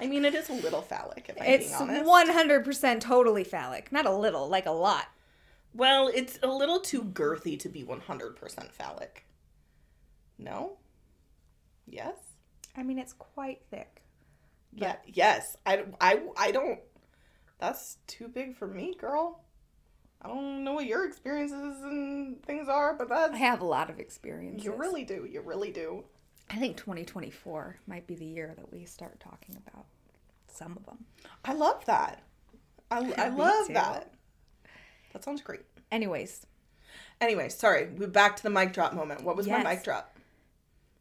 I 0.00 0.06
mean, 0.06 0.24
it 0.24 0.34
is 0.34 0.48
a 0.48 0.54
little 0.54 0.80
phallic, 0.80 1.26
if 1.28 1.38
I'm 1.40 1.46
It's 1.46 1.66
being 1.76 1.90
honest. 1.90 2.04
one 2.06 2.28
hundred 2.30 2.64
percent 2.64 3.02
totally 3.02 3.44
phallic. 3.44 3.90
Not 3.92 4.06
a 4.06 4.12
little, 4.12 4.48
like 4.48 4.64
a 4.66 4.70
lot. 4.70 5.06
Well, 5.78 6.10
it's 6.12 6.40
a 6.42 6.48
little 6.48 6.80
too 6.80 7.04
girthy 7.04 7.56
to 7.60 7.68
be 7.68 7.84
100% 7.84 8.72
phallic. 8.72 9.24
No? 10.36 10.78
Yes? 11.86 12.16
I 12.76 12.82
mean, 12.82 12.98
it's 12.98 13.12
quite 13.12 13.60
thick. 13.70 14.02
Yeah, 14.74 14.96
yes. 15.06 15.56
I, 15.64 15.84
I, 16.00 16.20
I 16.36 16.50
don't. 16.50 16.80
That's 17.60 17.98
too 18.08 18.26
big 18.26 18.56
for 18.56 18.66
me, 18.66 18.96
girl. 18.98 19.44
I 20.20 20.26
don't 20.26 20.64
know 20.64 20.72
what 20.72 20.86
your 20.86 21.06
experiences 21.06 21.80
and 21.84 22.42
things 22.42 22.68
are, 22.68 22.94
but 22.94 23.08
that 23.10 23.34
I 23.34 23.36
have 23.36 23.60
a 23.60 23.64
lot 23.64 23.88
of 23.88 24.00
experiences. 24.00 24.64
You 24.64 24.74
really 24.74 25.04
do. 25.04 25.28
You 25.30 25.42
really 25.42 25.70
do. 25.70 26.02
I 26.50 26.56
think 26.56 26.76
2024 26.76 27.76
might 27.86 28.04
be 28.08 28.16
the 28.16 28.26
year 28.26 28.52
that 28.56 28.72
we 28.72 28.84
start 28.84 29.20
talking 29.20 29.56
about 29.68 29.86
some 30.52 30.76
of 30.76 30.84
them. 30.86 31.04
I 31.44 31.52
love 31.52 31.84
that. 31.84 32.24
I, 32.90 33.12
I 33.16 33.28
love 33.28 33.68
that. 33.68 34.12
That 35.12 35.24
sounds 35.24 35.40
great. 35.40 35.62
Anyways, 35.90 36.44
Anyway, 37.20 37.48
sorry. 37.48 37.88
We're 37.96 38.06
back 38.06 38.36
to 38.36 38.42
the 38.44 38.50
mic 38.50 38.72
drop 38.72 38.92
moment. 38.94 39.24
What 39.24 39.34
was 39.36 39.46
Yes. 39.48 39.64
my 39.64 39.74
mic 39.74 39.82
drop? 39.82 40.16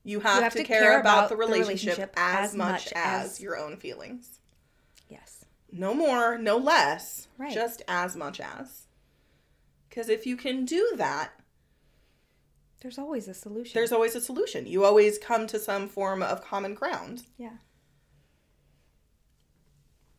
You 0.04 0.20
have, 0.22 0.42
have 0.42 0.54
to, 0.54 0.60
to 0.60 0.64
care, 0.66 0.82
care 0.82 1.00
about, 1.00 1.18
about 1.18 1.30
the 1.30 1.36
the 1.36 1.40
relationship, 1.40 1.98
relationship 1.98 2.14
as, 2.18 2.50
as 2.50 2.56
much, 2.56 2.72
much 2.86 2.94
as, 2.96 3.26
as- 3.34 3.42
your 3.42 3.56
own 3.58 3.78
feelings. 3.78 4.40
yes. 5.10 5.46
No 5.72 5.94
more, 5.94 6.38
no 6.40 6.58
less. 6.58 7.28
Right. 7.38 7.54
Just 7.54 7.84
as 7.88 8.16
much 8.16 8.40
as. 8.40 8.88
Because 9.90 10.10
if 10.10 10.26
you 10.26 10.38
can 10.38 10.66
do 10.66 10.94
that, 10.96 11.34
There's 12.82 12.98
always 12.98 13.28
a 13.28 13.34
solution. 13.36 13.74
there's 13.76 13.92
always 13.92 14.16
a 14.16 14.22
solution. 14.22 14.66
You 14.66 14.86
always 14.86 15.18
come 15.20 15.46
to 15.48 15.60
some 15.60 15.88
form 15.88 16.24
of 16.24 16.42
common 16.44 16.74
ground. 16.74 17.26
yeah. 17.38 17.58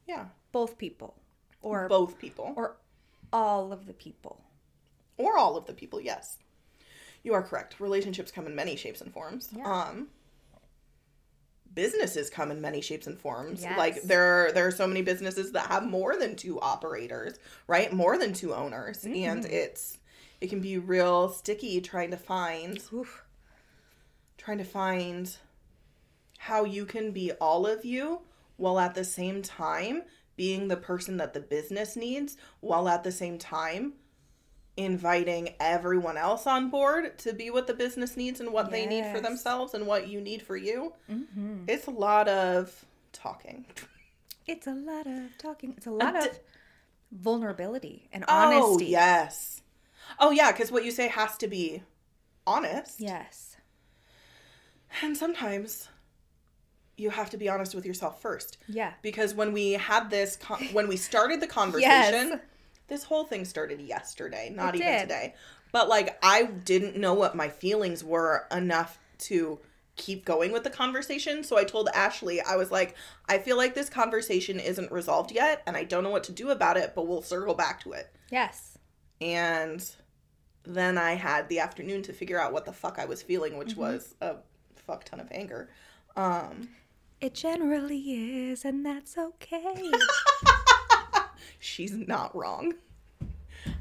Yeah. 0.06 0.26
Both 0.52 0.78
people 0.78 1.14
or 1.60 1.88
Both 1.88 2.18
people. 2.18 2.52
or 2.56 2.76
all 3.32 3.72
of 3.72 3.86
the 3.86 3.92
people. 3.92 4.42
Or 5.18 5.36
all 5.36 5.56
of 5.56 5.66
the 5.66 5.72
people 5.74 6.00
yes 6.00 6.38
you 7.22 7.34
are 7.34 7.42
correct 7.42 7.78
relationships 7.80 8.30
come 8.32 8.46
in 8.46 8.54
many 8.54 8.76
shapes 8.76 9.00
and 9.02 9.12
forms 9.12 9.50
Yeah. 9.56 9.64
um 9.88 10.08
businesses 11.74 12.30
come 12.30 12.50
in 12.50 12.60
many 12.60 12.80
shapes 12.80 13.06
and 13.06 13.18
forms. 13.18 13.62
Yes. 13.62 13.78
Like 13.78 14.02
there 14.02 14.46
are, 14.48 14.52
there 14.52 14.66
are 14.66 14.70
so 14.72 14.86
many 14.86 15.02
businesses 15.02 15.52
that 15.52 15.66
have 15.66 15.86
more 15.86 16.16
than 16.16 16.34
two 16.34 16.58
operators, 16.60 17.34
right? 17.66 17.92
More 17.92 18.18
than 18.18 18.32
two 18.32 18.54
owners. 18.54 19.04
And 19.04 19.14
Mm-hmm. 19.14 19.52
it's 19.52 19.98
it 20.40 20.48
can 20.48 20.60
be 20.60 20.78
real 20.78 21.28
sticky 21.28 21.80
trying 21.80 22.10
to 22.10 22.16
find 22.16 22.82
Oof. 22.92 23.22
trying 24.38 24.58
to 24.58 24.64
find 24.64 25.36
how 26.38 26.64
you 26.64 26.84
can 26.86 27.12
be 27.12 27.32
all 27.32 27.66
of 27.66 27.84
you 27.84 28.22
while 28.56 28.78
at 28.80 28.94
the 28.94 29.04
same 29.04 29.42
time 29.42 30.02
being 30.36 30.68
the 30.68 30.76
person 30.76 31.16
that 31.18 31.34
the 31.34 31.40
business 31.40 31.96
needs 31.96 32.36
while 32.60 32.88
at 32.88 33.04
the 33.04 33.12
same 33.12 33.36
time 33.38 33.92
inviting 34.78 35.54
everyone 35.60 36.16
else 36.16 36.46
on 36.46 36.70
board 36.70 37.18
to 37.18 37.32
be 37.32 37.50
what 37.50 37.66
the 37.66 37.74
business 37.74 38.16
needs 38.16 38.40
and 38.40 38.52
what 38.52 38.70
they 38.70 38.86
need 38.86 39.04
for 39.12 39.20
themselves 39.20 39.74
and 39.74 39.86
what 39.86 40.06
you 40.08 40.20
need 40.20 40.40
for 40.40 40.56
you. 40.56 40.94
Mhm. 41.10 41.64
It's 41.68 41.86
a 41.86 41.90
lot 41.90 42.28
of 42.28 42.84
talking. 43.12 43.66
It's 44.46 44.66
a 44.66 44.72
lot 44.74 45.06
of 45.06 45.36
talking. 45.36 45.74
It's 45.76 45.86
a 45.86 45.90
lot 45.90 46.14
d- 46.14 46.20
of 46.28 46.38
vulnerability 47.12 48.08
and 48.12 48.24
honesty. 48.28 48.60
Oh, 48.62 48.66
honesty. 48.74 48.86
yes. 48.86 49.62
Oh, 50.20 50.30
yeah, 50.30 50.52
because 50.52 50.70
what 50.72 50.84
you 50.84 50.90
say 50.90 51.08
has 51.08 51.36
to 51.38 51.48
be 51.48 51.82
honest. 52.46 53.00
Yes. 53.00 53.56
And 55.02 55.16
sometimes 55.16 55.88
you 56.96 57.10
have 57.10 57.30
to 57.30 57.36
be 57.36 57.48
honest 57.48 57.74
with 57.74 57.84
yourself 57.84 58.20
first. 58.22 58.58
Yeah. 58.68 58.92
because 59.02 59.34
when 59.34 59.52
we 59.52 59.72
had 59.72 60.08
this 60.10 60.36
con- 60.36 60.68
when 60.72 60.88
we 60.88 60.96
started 60.96 61.40
the 61.40 61.46
conversation 61.60 62.28
Yes. 62.30 62.40
This 62.88 63.04
whole 63.04 63.24
thing 63.24 63.44
started 63.44 63.80
yesterday 63.80 64.50
not 64.54 64.74
It 64.74 64.78
even 64.80 64.92
did. 64.92 65.00
today 65.02 65.34
but 65.72 65.88
like 65.88 66.18
i 66.22 66.44
didn't 66.44 66.96
know 66.96 67.14
what 67.14 67.34
my 67.36 67.48
feelings 67.48 68.02
were 68.02 68.46
enough 68.50 68.98
to 69.18 69.58
keep 69.96 70.24
going 70.24 70.52
with 70.52 70.62
the 70.64 70.70
conversation 70.70 71.42
so 71.42 71.58
i 71.58 71.64
told 71.64 71.88
ashley 71.94 72.40
i 72.42 72.54
was 72.56 72.70
like 72.70 72.94
i 73.28 73.36
feel 73.38 73.56
like 73.56 73.74
this 73.74 73.88
conversation 73.90 74.60
isn't 74.60 74.90
resolved 74.92 75.32
yet 75.32 75.62
and 75.66 75.76
i 75.76 75.82
don't 75.84 76.04
know 76.04 76.10
what 76.10 76.24
to 76.24 76.32
do 76.32 76.50
about 76.50 76.76
it 76.76 76.92
but 76.94 77.06
we'll 77.06 77.22
circle 77.22 77.54
back 77.54 77.80
to 77.82 77.92
it 77.92 78.12
Yes. 78.30 78.78
and 79.20 79.84
then 80.64 80.96
i 80.98 81.14
had 81.14 81.48
the 81.48 81.58
afternoon 81.58 82.02
to 82.02 82.12
figure 82.12 82.40
out 82.40 82.52
what 82.52 82.64
the 82.64 82.72
fuck 82.72 82.98
i 82.98 83.04
was 83.06 83.22
feeling 83.22 83.56
which 83.58 83.70
Mm-hmm. 83.70 83.80
was 83.80 84.14
a 84.20 84.36
fuck 84.76 85.04
ton 85.04 85.18
of 85.20 85.28
anger 85.32 85.68
um 86.16 86.68
It 87.20 87.34
generally 87.34 87.98
is, 88.50 88.64
and 88.64 88.86
that's 88.86 89.18
okay. 89.18 89.90
she's 91.58 91.92
not 91.92 92.34
wrong. 92.36 92.74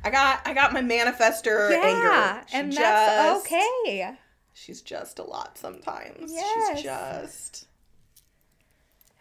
I 0.04 0.10
got 0.10 0.42
I 0.46 0.54
got 0.54 0.74
my 0.74 0.82
manifester 0.82 1.72
yeah, 1.72 1.82
anger. 1.84 2.48
She 2.50 2.56
and 2.58 2.72
just- 2.72 2.82
that's 2.82 3.46
okay. 3.46 4.18
She's 4.54 4.82
just 4.82 5.20
a 5.20 5.24
lot 5.24 5.58
sometimes. 5.58 6.32
Yes. 6.34 6.76
She's 6.78 6.84
just 6.84 7.68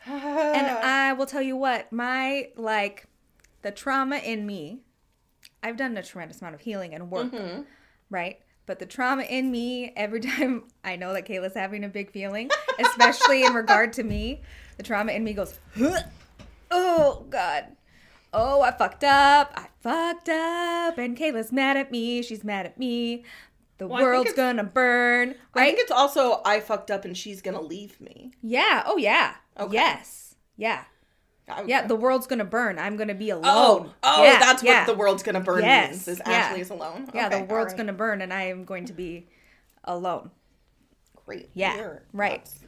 And 0.06 0.66
I 0.66 1.12
will 1.12 1.26
tell 1.26 1.42
you 1.42 1.56
what, 1.56 1.92
my 1.92 2.48
like 2.56 3.06
the 3.62 3.70
trauma 3.70 4.16
in 4.16 4.46
me, 4.46 4.80
I've 5.62 5.76
done 5.76 5.96
a 5.96 6.02
tremendous 6.02 6.40
amount 6.40 6.54
of 6.54 6.60
healing 6.62 6.94
and 6.94 7.10
work, 7.10 7.32
Mm-hmm. 7.32 7.62
right? 8.10 8.38
But 8.64 8.78
the 8.78 8.86
trauma 8.86 9.22
in 9.24 9.50
me, 9.50 9.92
every 9.96 10.20
time 10.30 10.64
I 10.84 10.96
know 10.96 11.12
that 11.12 11.26
Kayla's 11.26 11.54
having 11.54 11.84
a 11.84 11.88
big 11.88 12.10
feeling, 12.10 12.50
especially 12.78 13.44
in 13.44 13.52
regard 13.54 13.92
to 13.94 14.02
me, 14.04 14.40
the 14.78 14.82
trauma 14.82 15.12
in 15.12 15.22
me 15.22 15.34
goes, 15.34 15.58
oh 16.70 17.24
God. 17.30 17.66
Oh, 18.38 18.60
I 18.60 18.70
fucked 18.70 19.02
up. 19.02 19.52
I 19.56 19.66
fucked 19.80 20.28
up. 20.28 20.98
And 20.98 21.16
Kayla's 21.16 21.52
mad 21.52 21.76
at 21.78 21.90
me. 21.90 22.22
She's 22.22 22.44
mad 22.44 22.66
at 22.66 22.78
me. 22.78 23.24
The 23.78 23.86
Well, 23.86 24.02
world's 24.02 24.32
gonna 24.34 24.64
burn. 24.64 25.34
I 25.54 25.64
think 25.66 25.78
it's 25.80 25.90
also 25.90 26.40
I 26.44 26.60
fucked 26.60 26.90
up 26.90 27.04
and 27.06 27.16
she's 27.16 27.40
gonna 27.42 27.60
leave 27.60 28.00
me. 28.00 28.32
yeah. 28.42 28.82
Oh, 28.86 28.96
yeah. 28.98 29.34
Okay. 29.58 29.72
Yes. 29.74 30.34
Yeah. 30.56 30.84
I- 31.48 31.62
Yeah, 31.62 31.86
the 31.86 31.96
world's 31.96 32.26
gonna 32.26 32.44
burn. 32.44 32.78
I'm 32.78 32.96
gonna 32.96 33.14
be 33.14 33.32
oh, 33.32 33.38
alone. 33.38 33.44
Oh, 33.44 33.94
oh, 34.02 34.24
Yeah, 34.24 34.38
that's 34.38 34.62
yeah. 34.62 34.80
what 34.80 34.86
the 34.86 34.94
world's 34.98 35.22
gonna 35.22 35.40
burn 35.40 35.62
Yes, 35.62 35.90
means. 35.90 36.08
Is 36.08 36.18
yeah. 36.26 36.32
Ashley 36.32 36.60
is 36.60 36.70
alone. 36.70 37.08
Yeah, 37.14 37.28
the 37.28 37.38
world's 37.38 37.72
alright. 37.72 37.76
gonna 37.78 37.92
burn, 37.92 38.20
and 38.20 38.32
I 38.34 38.42
am 38.44 38.64
going 38.64 38.84
to 38.86 38.92
be 38.92 39.28
alone. 39.84 40.30
great. 41.24 41.48
Yeah, 41.54 41.74
Here, 41.74 42.02
right. 42.12 42.44
that's 42.44 42.64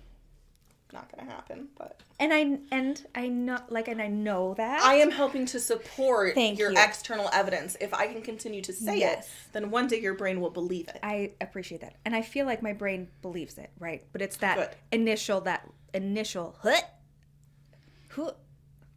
Not 0.93 1.15
gonna 1.15 1.31
happen, 1.31 1.69
but 1.77 2.01
And 2.19 2.33
I 2.33 2.59
and 2.73 3.05
I 3.15 3.29
know 3.29 3.59
like 3.69 3.89
and 3.89 4.01
I 4.01 4.07
know 4.07 4.55
that. 4.55 4.83
I 4.83 4.95
am 4.95 5.11
helping 5.11 5.45
to 5.47 5.61
support 5.61 6.35
Thank 6.35 6.59
your 6.59 6.73
you. 6.73 6.79
external 6.79 7.29
evidence. 7.33 7.77
If 7.81 7.93
I 7.93 8.07
can 8.07 8.23
continue 8.23 8.63
to 8.63 8.73
say 8.73 8.99
Yes. 8.99 9.27
it, 9.27 9.53
then 9.53 9.71
one 9.71 9.87
day 9.87 10.01
your 10.01 10.15
brain 10.15 10.41
will 10.41 10.51
believe 10.51 10.89
it. 10.89 10.99
I 11.03 11.33
appreciate 11.41 11.83
that, 11.83 11.97
and 12.05 12.17
I 12.17 12.23
feel 12.23 12.47
like 12.47 12.63
my 12.63 12.73
brain 12.73 13.09
believes 13.21 13.59
it, 13.59 13.71
right? 13.79 14.05
But 14.13 14.23
it's 14.23 14.39
that 14.39 14.57
Good. 14.57 15.01
initial, 15.01 15.43
that 15.43 15.69
initial, 15.93 16.57
huh. 16.63 16.81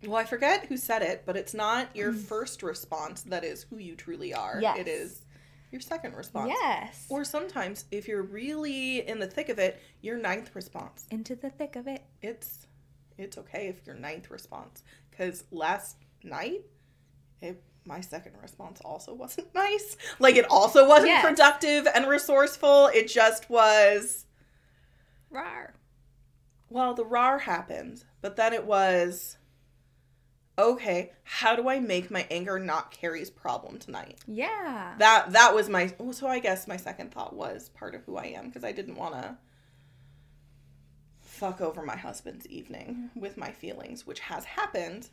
Well, 0.04 0.16
I 0.16 0.24
forget 0.24 0.66
who 0.66 0.78
said 0.78 1.04
it, 1.04 1.24
but 1.26 1.38
it's 1.38 1.54
not 1.54 1.96
your 1.96 2.12
mm. 2.12 2.20
first 2.20 2.64
response 2.64 3.22
that 3.24 3.44
is 3.44 3.68
who 3.70 3.78
you 3.78 3.96
truly 3.96 4.34
are. 4.34 4.58
Yes. 4.60 4.80
It 4.80 4.88
is 4.88 5.22
your 5.72 5.82
second 5.82 6.16
response. 6.16 6.50
yes, 6.62 7.06
Or 7.10 7.24
sometimes, 7.24 7.86
if 7.92 8.08
you're 8.08 8.24
really 8.24 9.08
in 9.08 9.20
the 9.20 9.28
thick 9.28 9.50
of 9.50 9.58
it, 9.60 9.82
your 10.02 10.18
ninth 10.18 10.52
response. 10.56 11.06
into 11.12 11.36
the 11.36 11.50
thick 11.50 11.76
of 11.76 11.88
it. 11.88 12.04
It's 12.22 12.68
it's 13.18 13.38
okay 13.38 13.68
if 13.68 13.86
your 13.86 13.96
ninth 13.96 14.30
response. 14.32 14.84
Because 15.10 15.44
last 15.52 15.98
night, 16.24 16.62
it, 17.42 17.62
my 17.86 18.02
second 18.02 18.34
response 18.42 18.82
also 18.84 19.14
wasn't 19.14 19.48
nice. 19.56 19.96
Like 20.20 20.36
it 20.36 20.46
also 20.50 20.88
wasn't 20.88 21.10
Yes. 21.10 21.26
productive 21.26 21.88
and 21.94 22.08
resourceful. 22.08 22.88
It 22.94 23.08
just 23.08 23.50
was. 23.50 24.26
Rar. 25.30 25.74
Well, 26.70 26.94
the 26.94 27.06
RAR 27.06 27.40
happened, 27.40 28.04
but 28.22 28.36
then 28.36 28.54
it 28.54 28.66
was. 28.66 29.38
Okay, 30.60 31.12
how 31.24 31.56
do 31.56 31.70
I 31.70 31.80
make 31.80 32.12
my 32.12 32.28
anger 32.30 32.60
not 32.60 32.92
Carrie's 32.92 33.30
problem 33.30 33.80
tonight? 33.80 34.20
Yeah. 34.28 34.94
That 34.98 35.32
that 35.32 35.56
was 35.56 35.70
my 35.70 35.94
so 36.12 36.28
I 36.28 36.40
guess 36.40 36.68
my 36.68 36.78
second 36.78 37.12
thought 37.12 37.36
was 37.36 37.70
part 37.70 37.96
of 37.96 38.04
who 38.04 38.18
I 38.18 38.26
am 38.26 38.48
because 38.48 38.64
I 38.64 38.72
didn't 38.72 38.96
want 38.96 39.14
to 39.16 39.38
fuck 41.22 41.62
over 41.62 41.82
my 41.82 41.96
husband's 41.96 42.46
evening 42.48 43.10
mm-hmm. 43.10 43.20
with 43.20 43.38
my 43.38 43.52
feelings, 43.52 44.06
which 44.06 44.20
has 44.20 44.46
happened. 44.46 45.10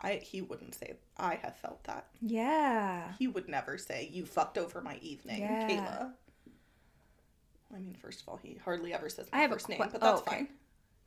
I 0.00 0.14
he 0.14 0.40
wouldn't 0.40 0.74
say 0.74 0.94
I 1.16 1.34
have 1.36 1.56
felt 1.56 1.84
that. 1.84 2.06
yeah. 2.22 3.12
He 3.18 3.28
would 3.28 3.48
never 3.48 3.76
say 3.76 4.08
you 4.10 4.24
fucked 4.24 4.56
over 4.56 4.80
my 4.80 4.96
evening, 5.02 5.42
Yeah. 5.42 5.68
Kayla. 5.68 6.12
I 7.72 7.78
mean, 7.78 7.94
first 7.94 8.22
of 8.22 8.28
all, 8.28 8.40
he 8.42 8.58
hardly 8.64 8.92
ever 8.92 9.08
says 9.08 9.28
I 9.32 9.36
my 9.36 9.42
have 9.42 9.50
a 9.50 9.54
first 9.54 9.68
name, 9.68 9.78
but 9.78 9.92
that's 9.92 10.04
oh, 10.04 10.22
okay. 10.26 10.36
fine. 10.36 10.48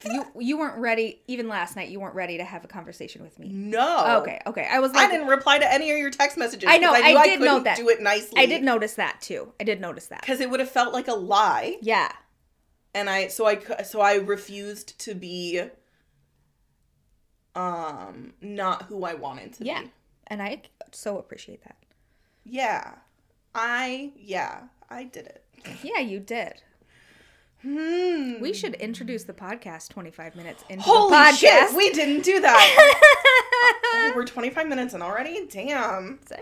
You 0.06 0.26
you 0.40 0.58
weren't 0.58 0.78
ready 0.80 1.22
even 1.28 1.48
last 1.48 1.76
night. 1.76 1.90
You 1.90 2.00
weren't 2.00 2.16
ready 2.16 2.38
to 2.38 2.44
have 2.44 2.64
a 2.66 2.68
conversation 2.68 3.24
with 3.24 3.40
me. 3.40 3.50
No. 3.50 4.22
Okay, 4.22 4.40
okay. 4.48 4.68
I 4.70 4.80
was 4.80 4.92
I 4.94 5.10
didn't 5.10 5.28
reply 5.28 5.60
to 5.60 5.72
any 5.74 5.92
of 5.92 5.98
your 5.98 6.10
text 6.12 6.38
messages. 6.38 6.70
I 6.70 6.78
know, 6.78 6.94
I 6.94 7.14
knew 7.14 7.24
did 7.24 7.40
know 7.40 7.46
couldn't 7.48 7.64
that. 7.64 7.78
Do 7.78 7.90
it 7.90 8.02
nicely. 8.02 8.42
I 8.42 8.46
did 8.46 8.64
notice 8.64 8.96
that 8.96 9.22
too. 9.22 9.54
I 9.60 9.64
did 9.64 9.80
notice 9.80 10.08
that. 10.08 10.22
because 10.22 10.40
it 10.42 10.50
would 10.50 10.60
have 10.60 10.70
felt 10.72 10.94
like 10.94 11.08
a 11.08 11.14
lie. 11.14 11.78
Yeah. 11.82 12.12
and 12.94 13.10
I 13.10 13.28
so 13.28 13.46
I 13.48 13.60
so 13.84 14.02
I 14.02 14.16
refused 14.16 15.00
to 15.00 15.16
be 15.16 15.62
um 17.56 18.34
not 18.42 18.84
who 18.84 19.04
I 19.06 19.14
wanted 19.14 19.54
to 19.54 19.66
Yeah. 19.66 19.82
be. 19.82 19.92
And 20.28 20.42
I 20.42 20.62
so 20.92 21.18
appreciate 21.18 21.64
that. 21.64 21.78
Yeah. 22.44 22.96
I 23.56 24.12
yeah, 24.18 24.64
I 24.90 25.04
did 25.04 25.28
it. 25.28 25.44
Yeah, 25.84 26.00
you 26.00 26.20
did. 26.20 26.62
Hmm. 27.64 28.42
We 28.42 28.54
should 28.54 28.76
introduce 28.76 29.24
the 29.24 29.34
podcast 29.34 29.90
25 29.90 30.36
minutes 30.36 30.64
into 30.70 30.84
Holy 30.84 31.10
the 31.12 31.16
podcast. 31.16 31.30
Holy 31.30 31.38
shit, 31.38 31.76
we 31.78 31.90
didn't 31.92 32.24
do 32.24 32.42
that. 32.42 33.80
oh, 33.86 34.12
we're 34.16 34.26
25 34.26 34.68
minutes 34.68 34.94
in 34.94 35.02
already? 35.02 35.46
Damn. 35.50 36.20
Damn. 36.28 36.40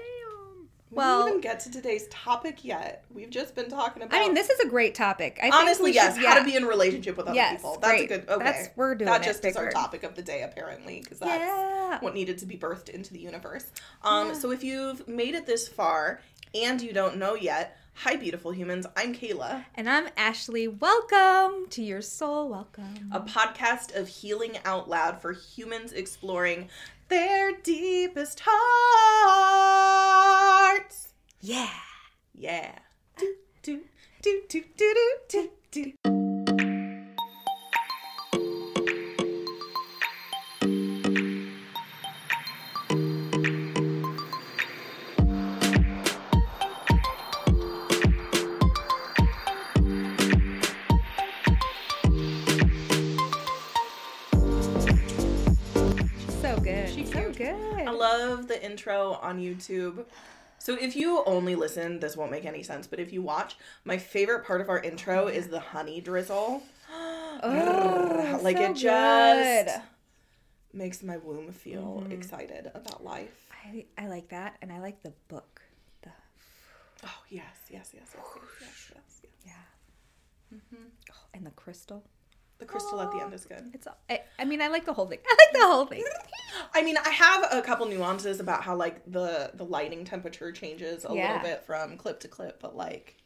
we 0.90 0.96
Well, 0.98 1.20
didn't 1.26 1.30
even 1.40 1.42
get 1.42 1.60
to 1.62 1.72
today's 1.72 2.08
topic 2.08 2.66
yet. 2.66 3.06
We've 3.14 3.30
just 3.30 3.54
been 3.54 3.70
talking 3.70 4.02
about 4.02 4.18
I 4.18 4.22
mean, 4.24 4.34
this 4.34 4.50
is 4.50 4.60
a 4.62 4.68
great 4.68 4.96
topic. 4.96 5.40
I 5.44 5.52
Honestly, 5.54 5.92
we 5.92 5.96
yes, 5.96 6.16
should- 6.18 6.26
how 6.26 6.40
to 6.40 6.44
be 6.44 6.56
in 6.56 6.66
relationship 6.66 7.18
with 7.18 7.28
other 7.28 7.36
Yes, 7.36 7.58
people. 7.58 7.78
That's 7.80 7.94
great. 8.00 8.12
a 8.12 8.18
good 8.18 8.30
okay. 8.30 8.44
That's- 8.44 8.70
we're 8.76 8.96
doing 8.96 9.06
that 9.12 9.22
just 9.22 9.46
is 9.46 9.56
our 9.56 9.70
topic 9.70 10.02
of 10.04 10.16
the 10.16 10.24
day 10.24 10.42
apparently 10.42 11.02
because 11.02 11.20
that's 11.20 11.40
Yeah. 11.40 12.00
what 12.00 12.16
needed 12.16 12.40
to 12.40 12.48
be 12.48 12.58
birthed 12.58 12.90
into 12.90 13.14
the 13.14 13.20
universe. 13.20 13.66
Um, 14.04 14.30
Yeah. 14.30 14.34
so 14.34 14.50
if 14.52 14.64
you've 14.64 15.08
made 15.08 15.36
it 15.36 15.46
this 15.46 15.68
far 15.68 16.20
and 16.56 16.82
you 16.82 16.94
don't 16.94 17.18
know 17.18 17.36
yet, 17.36 17.78
hi 18.04 18.16
beautiful 18.16 18.52
humans, 18.52 18.88
I'm 18.98 19.14
Kayla, 19.14 19.66
And 19.76 19.88
I'm 19.88 20.08
Ashley. 20.18 20.68
Welcome 20.68 21.68
to 21.70 21.84
your 21.84 22.02
soul. 22.02 22.50
Welcome. 22.50 23.12
a 23.12 23.20
podcast 23.22 23.96
of 23.96 24.08
healing 24.08 24.58
out 24.66 24.90
loud 24.90 25.22
for 25.22 25.34
humans 25.34 25.92
exploring 25.94 26.70
their 27.10 27.52
deepest 27.62 28.42
hearts. 29.64 31.14
Yeah. 31.42 31.70
Yeah. 32.34 32.72
Do 33.18 33.36
do 33.62 33.82
do 34.22 34.42
do 34.50 34.64
do 34.78 34.96
do 35.30 35.50
do. 35.72 35.94
do. 36.04 36.21
Intro 58.82 59.14
on 59.22 59.40
YouTube. 59.40 60.06
So 60.60 60.76
if 60.80 60.96
you 60.96 61.24
only 61.26 61.56
listen, 61.56 62.00
this 62.00 62.16
won't 62.18 62.32
make 62.32 62.46
any 62.46 62.64
sense. 62.64 62.88
But 62.88 63.00
if 63.00 63.12
you 63.14 63.22
watch, 63.22 63.56
my 63.86 63.98
favorite 63.98 64.46
part 64.46 64.62
of 64.62 64.70
our 64.70 64.80
intro 64.80 65.28
is 65.28 65.48
the 65.48 65.60
honey 65.60 66.02
drizzle. 66.02 66.64
Oh, 67.44 68.40
like 68.44 68.58
so 68.58 68.64
it 68.66 68.76
just 68.76 69.66
good. 69.66 69.82
makes 70.74 71.02
my 71.02 71.18
womb 71.18 71.52
feel 71.52 72.04
Mm-hmm. 72.04 72.12
excited 72.12 72.70
about 72.76 73.04
life. 73.04 73.48
I, 73.66 73.86
I 73.98 74.08
like 74.08 74.30
that, 74.30 74.58
and 74.62 74.72
I 74.72 74.80
like 74.80 75.02
the 75.02 75.14
book. 75.28 75.62
The 76.04 76.10
Oh 77.04 77.10
yes, 77.30 77.46
yes, 77.72 77.92
yes, 77.96 78.14
yes, 78.14 78.26
yes, 78.36 78.44
yes, 78.62 78.92
yes. 78.94 79.22
yes. 79.24 79.32
yeah, 80.54 80.60
oh, 81.12 81.16
and 81.34 81.46
the 81.46 81.52
crystal. 81.52 82.04
The 82.62 82.68
crystal 82.68 83.02
at 83.02 83.12
the 83.12 83.18
end 83.20 83.34
is 83.34 83.44
good. 83.44 83.72
It's. 83.74 83.88
I, 84.08 84.22
I 84.38 84.46
mean, 84.46 84.62
I 84.62 84.68
like 84.68 84.86
the 84.86 84.94
whole 84.94 85.08
thing. 85.08 85.18
I 85.28 85.36
like 85.40 85.54
the 85.60 85.66
whole 85.68 85.86
thing. 85.88 86.04
I 86.76 86.84
mean, 86.84 86.96
I 86.96 87.10
have 87.10 87.48
a 87.52 87.60
couple 87.64 87.88
nuances 87.88 88.40
about 88.40 88.62
how 88.62 88.76
like 88.76 89.02
the 89.12 89.50
the 89.56 89.66
lighting 89.66 90.06
temperature 90.06 90.52
changes 90.52 91.04
a 91.04 91.12
Yeah. 91.12 91.34
little 91.34 91.42
bit 91.42 91.64
from 91.66 91.98
clip 91.98 92.20
to 92.20 92.28
clip, 92.28 92.62
but 92.62 92.76
like 92.78 93.18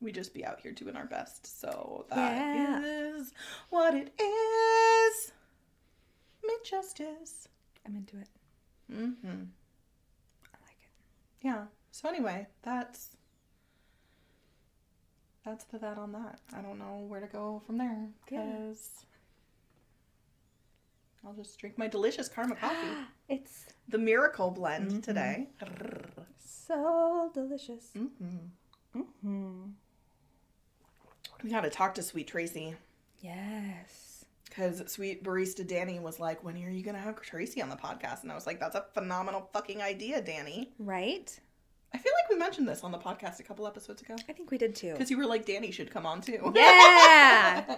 we 0.00 0.10
just 0.10 0.32
be 0.32 0.42
out 0.42 0.60
here 0.60 0.72
doing 0.72 0.96
our 0.96 1.04
best. 1.04 1.60
So 1.60 2.06
that 2.08 2.32
is 2.56 3.30
Yeah. 3.30 3.38
what 3.68 3.94
it 3.94 4.10
is. 4.18 5.32
Mid 6.42 6.64
justice. 6.64 7.46
I'm 7.86 7.94
into 7.94 8.16
it. 8.16 8.28
Mm-hmm. 8.90 9.28
I 10.46 10.56
like 10.64 10.78
it. 10.80 10.90
Yeah. 11.42 11.64
So 11.90 12.08
anyway, 12.08 12.46
that's 12.62 13.17
that's 15.48 15.64
the 15.64 15.78
that 15.78 15.98
on 15.98 16.12
that. 16.12 16.40
I 16.54 16.60
don't 16.60 16.78
know 16.78 17.04
where 17.08 17.20
to 17.20 17.26
go 17.26 17.62
from 17.66 17.78
there 17.78 18.08
Yeah. 18.30 18.44
because 18.44 19.04
I'll 21.26 21.32
just 21.34 21.58
drink 21.58 21.78
my 21.78 21.88
delicious 21.88 22.28
karma 22.28 22.54
coffee. 22.60 23.06
It's 23.28 23.66
The 23.88 23.98
miracle 23.98 24.50
blend 24.50 24.90
Mhm. 24.92 25.02
today. 25.02 25.48
so 26.38 27.30
delicious. 27.34 27.90
Mm-hmm. 27.96 29.00
Mm-hmm. 29.00 29.62
We 31.42 31.50
got 31.50 31.62
to 31.62 31.70
talk 31.70 31.94
to 31.94 32.02
Sweet 32.02 32.26
Tracy 32.28 32.74
Yes. 33.20 34.24
because 34.44 34.82
Sweet 34.90 35.22
Barista 35.24 35.66
Danny 35.66 35.98
was 36.00 36.18
like, 36.20 36.42
"When 36.44 36.56
are 36.62 36.70
you 36.70 36.82
gonna 36.82 36.98
have 36.98 37.20
Tracy 37.20 37.62
on 37.62 37.68
the 37.68 37.76
podcast?" 37.76 38.22
And 38.22 38.32
I 38.32 38.34
was 38.34 38.46
like, 38.46 38.58
"That's 38.60 38.74
a 38.74 38.86
phenomenal 38.94 39.48
fucking 39.52 39.80
idea, 39.82 40.20
Danny." 40.20 40.72
Right? 40.78 41.38
I 41.94 41.98
feel 41.98 42.12
like 42.22 42.30
we 42.30 42.36
mentioned 42.36 42.68
this 42.68 42.84
on 42.84 42.92
the 42.92 42.98
podcast 42.98 43.40
a 43.40 43.42
couple 43.42 43.66
episodes 43.66 44.02
ago 44.02 44.14
I 44.28 44.32
think 44.32 44.50
we 44.50 44.58
did 44.58 44.74
too. 44.74 44.92
because 44.92 45.10
you 45.10 45.16
were 45.16 45.26
like, 45.26 45.46
"Danny 45.46 45.70
should 45.70 45.90
come 45.90 46.06
on 46.06 46.20
too." 46.20 46.52
Yeah. 46.54 47.76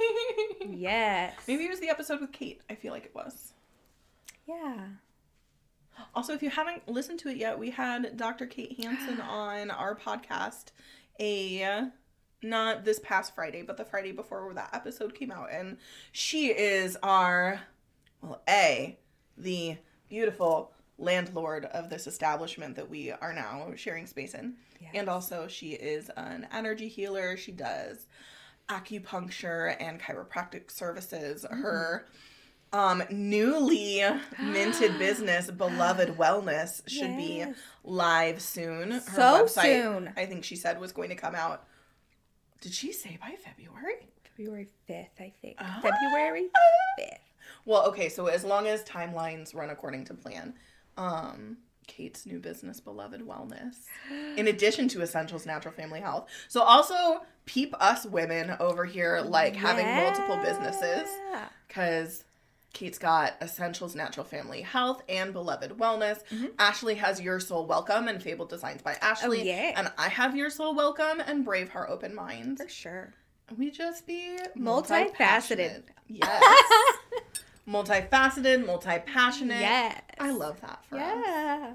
yes. 0.68 1.34
Maybe 1.46 1.64
it 1.64 1.70
was 1.70 1.80
the 1.80 1.90
episode 1.90 2.20
with 2.20 2.32
Kate. 2.32 2.60
I 2.70 2.74
feel 2.74 2.92
like 2.92 3.04
it 3.04 3.14
was. 3.14 3.52
Yeah. 4.46 4.86
Also, 6.14 6.32
if 6.32 6.42
you 6.42 6.50
haven't 6.50 6.88
listened 6.88 7.18
to 7.20 7.28
it 7.28 7.36
yet, 7.36 7.58
we 7.58 7.70
had 7.70 8.16
Dr. 8.16 8.46
Kate 8.46 8.82
Hansen 8.82 9.20
on 9.28 9.70
our 9.70 9.94
podcast 9.94 10.66
a 11.20 11.88
not 12.42 12.84
this 12.84 12.98
past 13.00 13.34
Friday, 13.34 13.62
but 13.62 13.76
the 13.76 13.84
Friday 13.84 14.12
before 14.12 14.52
that 14.54 14.70
episode 14.72 15.14
came 15.14 15.30
out 15.30 15.48
and 15.52 15.76
she 16.10 16.48
is 16.48 16.96
our 17.02 17.60
well, 18.20 18.42
A, 18.48 18.98
the 19.36 19.76
beautiful 20.08 20.71
landlord 20.98 21.64
of 21.66 21.90
this 21.90 22.06
establishment 22.06 22.76
that 22.76 22.88
we 22.88 23.10
are 23.10 23.32
now 23.32 23.72
sharing 23.76 24.06
space 24.06 24.34
in. 24.34 24.54
Yes. 24.80 24.90
And 24.94 25.08
also 25.08 25.48
she 25.48 25.70
is 25.72 26.10
an 26.16 26.46
energy 26.52 26.88
healer. 26.88 27.36
She 27.36 27.52
does 27.52 28.06
acupuncture 28.68 29.76
and 29.80 30.00
chiropractic 30.00 30.70
services. 30.70 31.44
Her 31.50 32.06
um 32.72 33.02
newly 33.10 34.02
minted 34.40 34.98
business 34.98 35.50
beloved 35.50 36.16
wellness 36.16 36.80
should 36.88 37.16
be 37.18 37.44
live 37.84 38.40
soon 38.40 38.92
her 38.92 39.00
So 39.00 39.46
soon. 39.46 40.10
i 40.16 40.24
think 40.24 40.42
she 40.42 40.56
said 40.56 40.80
was 40.80 40.90
going 40.90 41.10
to 41.10 41.14
come 41.14 41.34
out 41.34 41.64
did 42.62 42.72
she 42.72 42.90
say 42.92 43.18
by 43.20 43.34
february 43.44 44.08
February 44.34 44.68
5th, 44.88 45.20
I 45.20 45.30
think. 45.42 45.56
Ah. 45.58 45.80
February 45.82 46.48
5th. 46.98 47.18
well 47.66 47.84
okay 47.88 48.08
so 48.08 48.28
as 48.28 48.42
long 48.42 48.66
as 48.66 48.82
timelines 48.84 49.54
run 49.54 49.68
according 49.68 50.06
to 50.06 50.14
plan 50.14 50.54
um 50.96 51.56
kate's 51.86 52.24
new 52.26 52.38
business 52.38 52.80
beloved 52.80 53.22
wellness 53.22 53.74
in 54.36 54.46
addition 54.48 54.86
to 54.88 55.02
essentials 55.02 55.44
natural 55.46 55.74
family 55.74 56.00
health 56.00 56.28
so 56.48 56.62
also 56.62 57.22
peep 57.44 57.74
us 57.80 58.06
women 58.06 58.54
over 58.60 58.84
here 58.84 59.20
like 59.24 59.56
having 59.56 59.86
multiple 59.86 60.36
businesses 60.42 61.08
because 61.68 62.24
Kate's 62.72 62.98
got 62.98 63.34
Essentials 63.42 63.94
Natural 63.94 64.24
Family 64.24 64.62
Health 64.62 65.02
and 65.06 65.34
Beloved 65.34 65.72
Wellness. 65.72 66.20
Ashley 66.58 66.94
has 66.94 67.20
You're 67.20 67.38
Soul 67.38 67.66
Welcome 67.66 68.08
and 68.08 68.22
Fabled 68.22 68.48
Designs 68.48 68.80
by 68.80 68.94
Ashley. 69.02 69.40
Oh, 69.42 69.44
yeah. 69.44 69.72
And 69.76 69.92
I 69.98 70.08
have 70.08 70.34
You're 70.34 70.48
Soul 70.48 70.74
Welcome 70.74 71.20
and 71.26 71.44
Brave 71.44 71.68
Heart 71.68 71.90
Open 71.90 72.14
Minds. 72.14 72.62
For 72.62 72.68
sure. 72.70 73.12
We 73.58 73.70
just 73.70 74.06
be 74.06 74.38
Multifaceted. 74.56 74.56
multi-passionate. 74.56 75.84
Yes. 76.08 76.96
Multifaceted, 77.68 78.64
multi 78.66 78.98
passionate. 79.00 79.60
Yes. 79.60 80.00
I 80.18 80.30
love 80.32 80.60
that 80.60 80.84
for 80.86 80.96
us. 80.96 81.02
Yeah. 81.02 81.72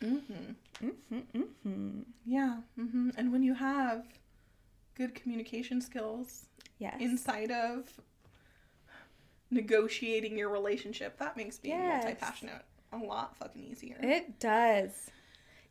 Mm-hmm. 0.00 0.86
Mm-hmm, 0.86 1.38
mm-hmm. 1.38 2.00
Yeah. 2.26 2.58
Mm-hmm. 2.78 3.10
And 3.16 3.32
when 3.32 3.42
you 3.42 3.54
have 3.54 4.04
good 4.96 5.14
communication 5.14 5.80
skills 5.80 6.46
Yes. 6.78 6.96
inside 7.00 7.50
of 7.50 7.88
negotiating 9.50 10.36
your 10.36 10.48
relationship, 10.48 11.18
that 11.18 11.36
makes 11.36 11.58
being 11.58 11.78
Yes. 11.78 12.04
multi 12.04 12.16
passionate 12.18 12.62
a 12.92 12.96
lot 12.98 13.36
fucking 13.36 13.62
easier. 13.62 13.96
It 14.00 14.38
does. 14.40 15.10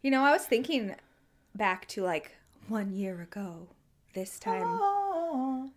You 0.01 0.11
know, 0.11 0.23
I 0.23 0.31
was 0.31 0.45
thinking 0.45 0.95
back 1.55 1.87
to 1.89 2.01
like 2.03 2.35
one 2.67 2.91
year 2.93 3.21
ago, 3.21 3.67
this 4.13 4.39
time, 4.39 4.79
Ah. 4.81 5.67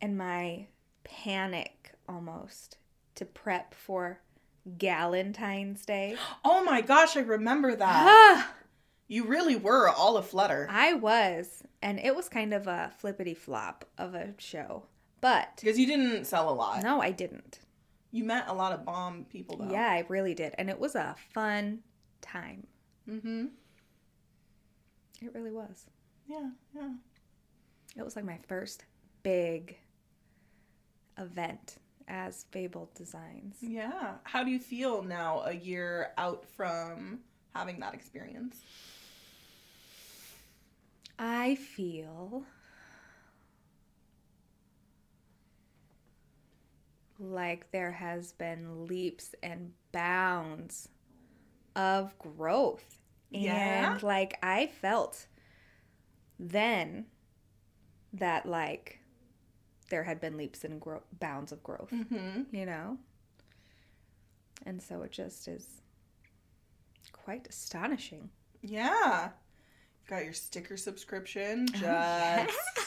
and 0.00 0.16
my 0.16 0.66
panic 1.04 1.92
almost 2.08 2.78
to 3.16 3.24
prep 3.24 3.74
for 3.74 4.20
Galentine's 4.78 5.84
Day. 5.84 6.16
Oh 6.44 6.64
my 6.64 6.80
gosh, 6.80 7.16
I 7.16 7.20
remember 7.20 7.74
that. 7.74 8.04
Ah, 8.08 8.54
You 9.08 9.24
really 9.24 9.56
were 9.56 9.88
all 9.88 10.16
a 10.16 10.22
flutter. 10.22 10.66
I 10.70 10.94
was, 10.94 11.62
and 11.82 11.98
it 11.98 12.14
was 12.16 12.28
kind 12.28 12.52
of 12.54 12.66
a 12.66 12.92
flippity 12.98 13.34
flop 13.34 13.84
of 13.98 14.14
a 14.14 14.34
show. 14.38 14.84
But 15.20 15.56
Because 15.60 15.78
you 15.78 15.86
didn't 15.86 16.24
sell 16.26 16.50
a 16.50 16.54
lot. 16.54 16.82
no, 16.82 17.00
I 17.00 17.10
didn't. 17.10 17.60
You 18.10 18.24
met 18.24 18.44
a 18.48 18.52
lot 18.54 18.72
of 18.72 18.84
bomb 18.84 19.24
people 19.24 19.56
though. 19.56 19.70
Yeah, 19.70 19.88
I 19.90 20.04
really 20.08 20.34
did. 20.34 20.54
And 20.58 20.68
it 20.68 20.78
was 20.78 20.94
a 20.94 21.14
fun 21.32 21.80
time. 22.20 22.66
Mm-hmm. 23.08 23.46
It 25.22 25.32
really 25.34 25.50
was. 25.52 25.86
Yeah, 26.26 26.50
yeah. 26.74 26.90
It 27.96 28.04
was 28.04 28.16
like 28.16 28.24
my 28.24 28.38
first 28.48 28.84
big 29.22 29.78
event 31.18 31.76
as 32.08 32.44
Fabled 32.50 32.94
Designs. 32.94 33.56
Yeah. 33.60 34.14
How 34.24 34.44
do 34.44 34.50
you 34.50 34.58
feel 34.58 35.02
now 35.02 35.42
a 35.44 35.52
year 35.52 36.10
out 36.18 36.44
from 36.56 37.20
having 37.54 37.80
that 37.80 37.94
experience? 37.94 38.60
I 41.18 41.54
feel 41.56 42.44
like 47.18 47.70
there 47.70 47.92
has 47.92 48.32
been 48.32 48.86
leaps 48.86 49.34
and 49.42 49.72
bounds 49.92 50.88
of 51.76 52.18
growth. 52.18 52.98
Yeah? 53.30 53.92
And 53.92 54.02
like 54.02 54.38
I 54.42 54.66
felt 54.66 55.26
then 56.38 57.06
that 58.12 58.46
like 58.46 58.98
there 59.92 60.02
had 60.04 60.20
been 60.20 60.38
leaps 60.38 60.64
and 60.64 60.80
gro- 60.80 61.02
bounds 61.20 61.52
of 61.52 61.62
growth, 61.62 61.90
Mm-hmm. 61.92 62.44
you 62.56 62.64
know? 62.64 62.96
And 64.64 64.80
so 64.82 65.02
it 65.02 65.10
just 65.12 65.46
is 65.48 65.66
quite 67.12 67.46
astonishing. 67.46 68.30
Yeah. 68.62 69.28
Got 70.08 70.24
your 70.24 70.32
sticker 70.32 70.78
subscription. 70.78 71.66
Just 71.68 71.82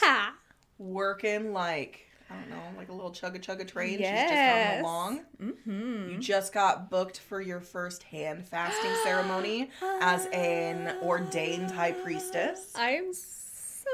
yeah. 0.02 0.30
working 0.78 1.52
like 1.52 2.02
I 2.28 2.34
don't 2.40 2.50
know, 2.50 2.62
like 2.76 2.88
a 2.88 2.92
little 2.92 3.12
chugga 3.12 3.40
chugga 3.40 3.68
train. 3.68 3.98
She's 3.98 4.08
just 4.08 4.10
Yes. 4.32 4.68
coming 4.72 4.84
along. 4.84 5.20
Mm-hmm. 5.40 6.10
You 6.10 6.18
just 6.18 6.52
got 6.52 6.90
booked 6.90 7.20
for 7.20 7.40
your 7.40 7.60
first 7.60 8.02
hand 8.02 8.44
fasting 8.48 8.90
ceremony 9.04 9.70
as 10.00 10.26
an 10.32 10.96
ordained 11.02 11.70
high 11.70 11.92
priestess. 11.92 12.72
I'm 12.74 13.12
so 13.14 13.90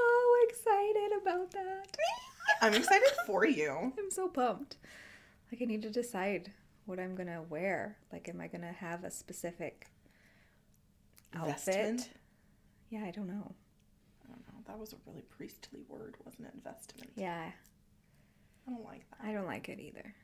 excited 0.48 1.11
about 1.20 1.51
that. 1.51 1.94
I'm 2.61 2.74
excited 2.74 3.09
for 3.26 3.46
you. 3.46 3.92
I'm 3.98 4.11
so 4.11 4.28
pumped. 4.28 4.76
Like 5.50 5.62
I 5.62 5.64
need 5.66 5.83
to 5.83 5.90
decide 5.90 6.52
what 6.87 6.98
I'm 6.98 7.14
gonna 7.14 7.42
wear. 7.42 7.98
Like, 8.12 8.28
am 8.28 8.40
I 8.40 8.48
gonna 8.48 8.72
have 8.72 9.05
a 9.05 9.11
specific 9.11 9.87
outfit? 11.35 11.55
Vestment? 11.74 12.11
Yeah, 12.90 13.05
I 13.05 13.11
don't 13.11 13.26
know. 13.28 13.55
I 14.24 14.28
don't 14.28 14.46
know. 14.46 14.62
That 14.66 14.78
was 14.78 14.92
a 14.92 14.96
really 15.07 15.22
priestly 15.22 15.81
word, 15.88 16.16
wasn't 16.24 16.48
it? 16.48 16.55
Vestment. 16.62 17.11
Yeah, 17.16 17.50
I 18.66 18.70
don't 18.70 18.85
like 18.85 19.05
that. 19.11 19.26
I 19.28 19.33
don't 19.33 19.46
like 19.46 19.68
it 19.68 19.81
either. 19.81 20.14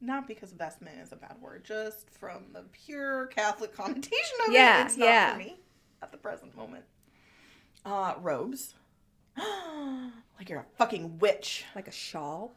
not 0.00 0.26
because 0.26 0.52
vestment 0.52 0.98
is 1.00 1.12
a 1.12 1.16
bad 1.16 1.36
word, 1.40 1.64
just 1.64 2.10
from 2.10 2.46
the 2.52 2.64
pure 2.72 3.26
Catholic 3.26 3.74
connotation 3.76 4.36
of 4.46 4.52
Yeah, 4.52 4.82
it. 4.82 4.86
It's 4.86 4.96
not 4.96 5.06
yeah. 5.06 5.32
for 5.32 5.38
me 5.38 5.60
at 6.02 6.10
the 6.12 6.18
present 6.18 6.56
moment. 6.56 6.84
Uh, 7.84 8.14
robes. 8.20 8.74
like 10.38 10.48
you're 10.48 10.60
a 10.60 10.66
fucking 10.76 11.18
witch. 11.18 11.64
Like 11.74 11.88
a 11.88 11.92
shawl 11.92 12.54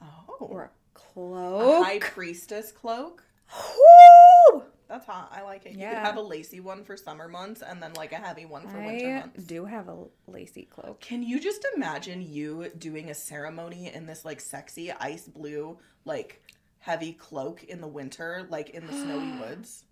Oh. 0.00 0.36
or 0.40 0.62
a 0.62 0.66
a 0.66 0.70
cloak. 0.94 1.84
high 1.84 1.98
priestess 2.00 2.72
cloak. 2.72 3.22
Woo! 3.54 4.62
That's 4.88 5.06
hot. 5.06 5.30
I 5.32 5.42
like 5.42 5.64
it. 5.64 5.72
You 5.72 5.80
Yeah. 5.80 5.94
could 5.94 6.06
have 6.06 6.16
a 6.16 6.20
lacy 6.22 6.60
one 6.60 6.84
for 6.84 6.96
summer 6.96 7.28
months 7.28 7.62
and 7.62 7.82
then 7.82 7.92
like 7.94 8.12
a 8.12 8.16
heavy 8.16 8.44
one 8.44 8.66
for 8.68 8.78
winter 8.78 9.16
I 9.16 9.20
months. 9.20 9.44
do 9.44 9.64
have 9.64 9.88
a 9.88 10.04
lacy 10.26 10.64
cloak. 10.64 11.00
Can 11.00 11.22
you 11.22 11.38
just 11.40 11.64
imagine 11.76 12.20
you 12.22 12.70
doing 12.78 13.08
a 13.10 13.14
ceremony 13.14 13.92
in 13.92 14.06
this 14.06 14.24
like 14.24 14.40
sexy 14.40 14.90
ice 14.92 15.26
blue, 15.28 15.78
like 16.04 16.42
heavy 16.80 17.12
cloak 17.12 17.62
in 17.64 17.80
the 17.80 17.88
winter, 17.88 18.46
like 18.50 18.70
in 18.70 18.86
the 18.86 18.92
snowy 18.92 19.32
woods? 19.40 19.84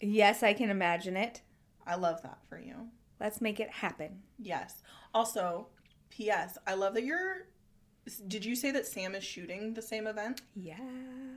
Yes, 0.00 0.42
I 0.42 0.52
can 0.54 0.70
imagine 0.70 1.16
it. 1.16 1.40
I 1.86 1.94
love 1.96 2.22
that 2.22 2.38
for 2.48 2.58
you. 2.58 2.88
Let's 3.20 3.40
make 3.40 3.60
it 3.60 3.70
happen. 3.70 4.22
Yes. 4.38 4.82
Also, 5.12 5.66
P.S. 6.10 6.58
I 6.66 6.74
love 6.74 6.94
that 6.94 7.04
you're. 7.04 7.46
Did 8.26 8.44
you 8.44 8.56
say 8.56 8.70
that 8.70 8.86
Sam 8.86 9.14
is 9.14 9.24
shooting 9.24 9.74
the 9.74 9.82
same 9.82 10.06
event? 10.06 10.42
Yeah. 10.54 10.78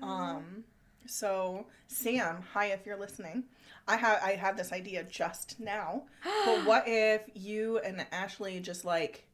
Um. 0.01 0.63
So 1.07 1.65
Sam, 1.87 2.43
hi 2.53 2.67
if 2.67 2.85
you're 2.85 2.99
listening. 2.99 3.43
I 3.87 3.97
have 3.97 4.21
I 4.23 4.31
had 4.31 4.57
this 4.57 4.71
idea 4.71 5.03
just 5.03 5.59
now. 5.59 6.03
But 6.45 6.65
what 6.65 6.83
if 6.87 7.21
you 7.33 7.79
and 7.79 8.05
Ashley 8.11 8.59
just 8.59 8.85
like 8.85 9.27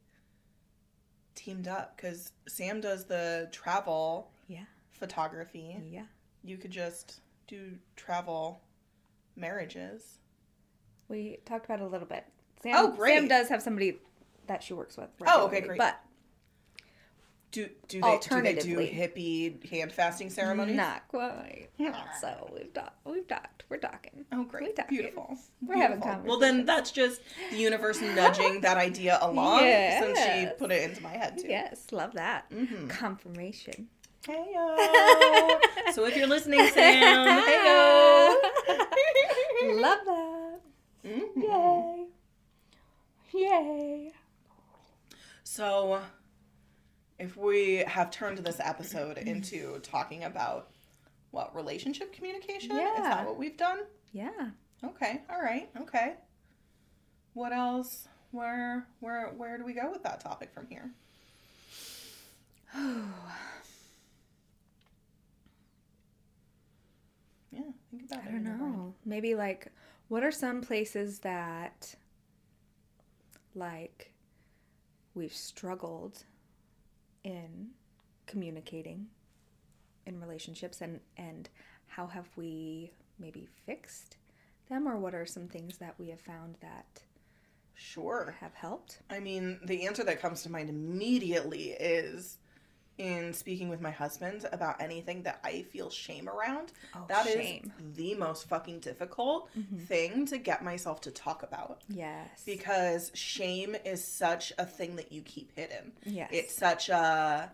teamed 1.34 1.68
up? 1.68 1.96
Because 1.96 2.32
Sam 2.48 2.80
does 2.80 3.04
the 3.04 3.48
travel 3.52 4.30
yeah. 4.48 4.64
photography. 4.92 5.76
Yeah. 5.90 6.06
You 6.42 6.56
could 6.56 6.70
just 6.70 7.20
do 7.46 7.72
travel 7.96 8.62
marriages. 9.36 10.18
We 11.08 11.38
talked 11.44 11.66
about 11.66 11.80
it 11.80 11.84
a 11.84 11.88
little 11.88 12.06
bit. 12.06 12.24
Sam, 12.62 12.74
Oh, 12.76 12.88
great. 12.92 13.14
Sam 13.14 13.28
does 13.28 13.48
have 13.48 13.62
somebody 13.62 13.98
that 14.46 14.62
she 14.62 14.72
works 14.74 14.96
with. 14.96 15.08
Oh, 15.26 15.44
okay, 15.46 15.56
regularly, 15.56 15.66
great. 15.66 15.78
But 15.78 16.00
Do 17.50 17.68
do 17.88 18.00
they 18.02 18.18
do 18.18 18.42
they 18.42 18.54
do 18.54 18.76
hippie 18.78 19.70
hand 19.70 19.92
fasting 19.92 20.28
ceremonies? 20.30 20.76
not 20.76 21.06
quite. 21.08 21.68
So 22.20 22.50
we've 22.54 22.72
talked. 22.74 23.04
We've 23.06 23.26
talked. 23.26 23.64
We're 23.70 23.76
talking. 23.78 24.24
Oh, 24.32 24.44
great. 24.44 24.76
talking. 24.76 24.96
Beautiful. 24.96 25.36
We're 25.66 25.76
having 25.76 26.00
Beautiful. 26.00 26.24
Well, 26.26 26.38
then 26.38 26.64
that's 26.66 26.90
just 26.90 27.20
the 27.50 27.56
universe 27.58 28.00
nudging 28.00 28.60
that 28.62 28.76
idea 28.78 29.18
along 29.20 29.60
since 29.60 30.18
she 30.18 30.46
put 30.58 30.72
it 30.72 30.88
into 30.90 31.02
my 31.02 31.10
head, 31.10 31.38
too. 31.38 31.48
Yes, 31.48 31.86
love 31.92 32.14
that. 32.14 32.50
Mhm. 32.50 32.88
Confirmation. 32.88 33.88
Heyo. 34.24 34.76
so 35.94 36.04
if 36.06 36.16
you're 36.16 36.26
listening, 36.26 36.66
Sam, 36.68 37.26
heyo. 37.26 38.34
love 39.80 39.98
that. 40.04 40.60
Mhm. 41.04 41.36
Yay. 41.36 42.06
Yay. 43.34 44.12
So, 45.44 46.00
if 47.18 47.36
we 47.36 47.76
have 47.86 48.10
turned 48.10 48.38
this 48.38 48.60
episode 48.60 49.18
into 49.18 49.78
talking 49.80 50.24
about 50.24 50.70
what 51.30 51.54
relationship 51.54 52.12
communication, 52.12 52.72
is 52.72 52.78
Yeah. 52.78 52.94
that 53.02 53.26
what 53.26 53.36
we've 53.38 53.56
done? 53.56 53.80
Yeah. 54.12 54.50
Okay, 54.84 55.22
all 55.28 55.40
right, 55.40 55.68
okay. 55.80 56.14
What 57.34 57.52
else? 57.52 58.08
Where 58.30 58.86
where 59.00 59.28
where 59.30 59.56
do 59.58 59.64
we 59.64 59.72
go 59.72 59.90
with 59.90 60.02
that 60.04 60.20
topic 60.20 60.52
from 60.52 60.66
here? 60.68 60.90
Yeah, 67.50 67.60
think 67.90 68.04
about 68.04 68.18
I 68.24 68.28
it. 68.28 68.32
don't 68.32 68.36
in 68.40 68.44
your 68.46 68.56
know. 68.56 68.94
Maybe 69.04 69.34
like, 69.34 69.68
what 70.08 70.22
are 70.22 70.30
some 70.30 70.60
places 70.60 71.20
that, 71.20 71.94
like, 73.58 74.12
we've 75.14 75.34
struggled 75.34 76.24
in 77.24 77.68
communicating 78.26 79.06
in 80.06 80.20
relationships, 80.20 80.80
and 80.80 81.00
and 81.16 81.48
how 81.86 82.06
have 82.06 82.28
we 82.36 82.92
maybe 83.18 83.48
fixed 83.66 84.16
them, 84.68 84.86
or 84.86 84.96
what 84.98 85.14
are 85.14 85.26
some 85.26 85.48
things 85.48 85.78
that 85.78 85.94
we 85.98 86.08
have 86.08 86.20
found 86.20 86.56
that 86.60 87.02
Sure. 87.74 88.34
have 88.40 88.54
helped? 88.54 88.98
I 89.08 89.20
mean, 89.20 89.60
the 89.64 89.86
answer 89.86 90.02
that 90.04 90.20
comes 90.20 90.42
to 90.42 90.50
mind 90.50 90.68
immediately 90.68 91.70
is 91.70 92.38
in 92.98 93.32
speaking 93.32 93.68
with 93.68 93.80
my 93.80 93.90
husband 93.90 94.44
about 94.52 94.80
anything 94.80 95.22
that 95.22 95.40
I 95.44 95.62
feel 95.62 95.88
shame 95.88 96.28
around. 96.28 96.72
Oh, 96.94 97.04
That 97.08 97.26
is 97.26 97.34
shame. 97.34 97.72
the 97.94 98.14
most 98.14 98.48
fucking 98.48 98.80
difficult 98.80 99.48
mm-hmm. 99.56 99.78
thing 99.78 100.26
to 100.26 100.38
get 100.38 100.62
myself 100.62 101.00
to 101.02 101.10
talk 101.10 101.42
about 101.42 101.82
Yes. 101.88 102.42
because 102.44 103.10
shame 103.14 103.76
is 103.84 104.04
such 104.04 104.52
a 104.58 104.66
thing 104.66 104.96
that 104.96 105.12
you 105.12 105.22
keep 105.22 105.54
hidden. 105.56 105.92
yes. 106.04 106.28
It's 106.32 106.56
such 106.56 106.88
a 106.88 107.52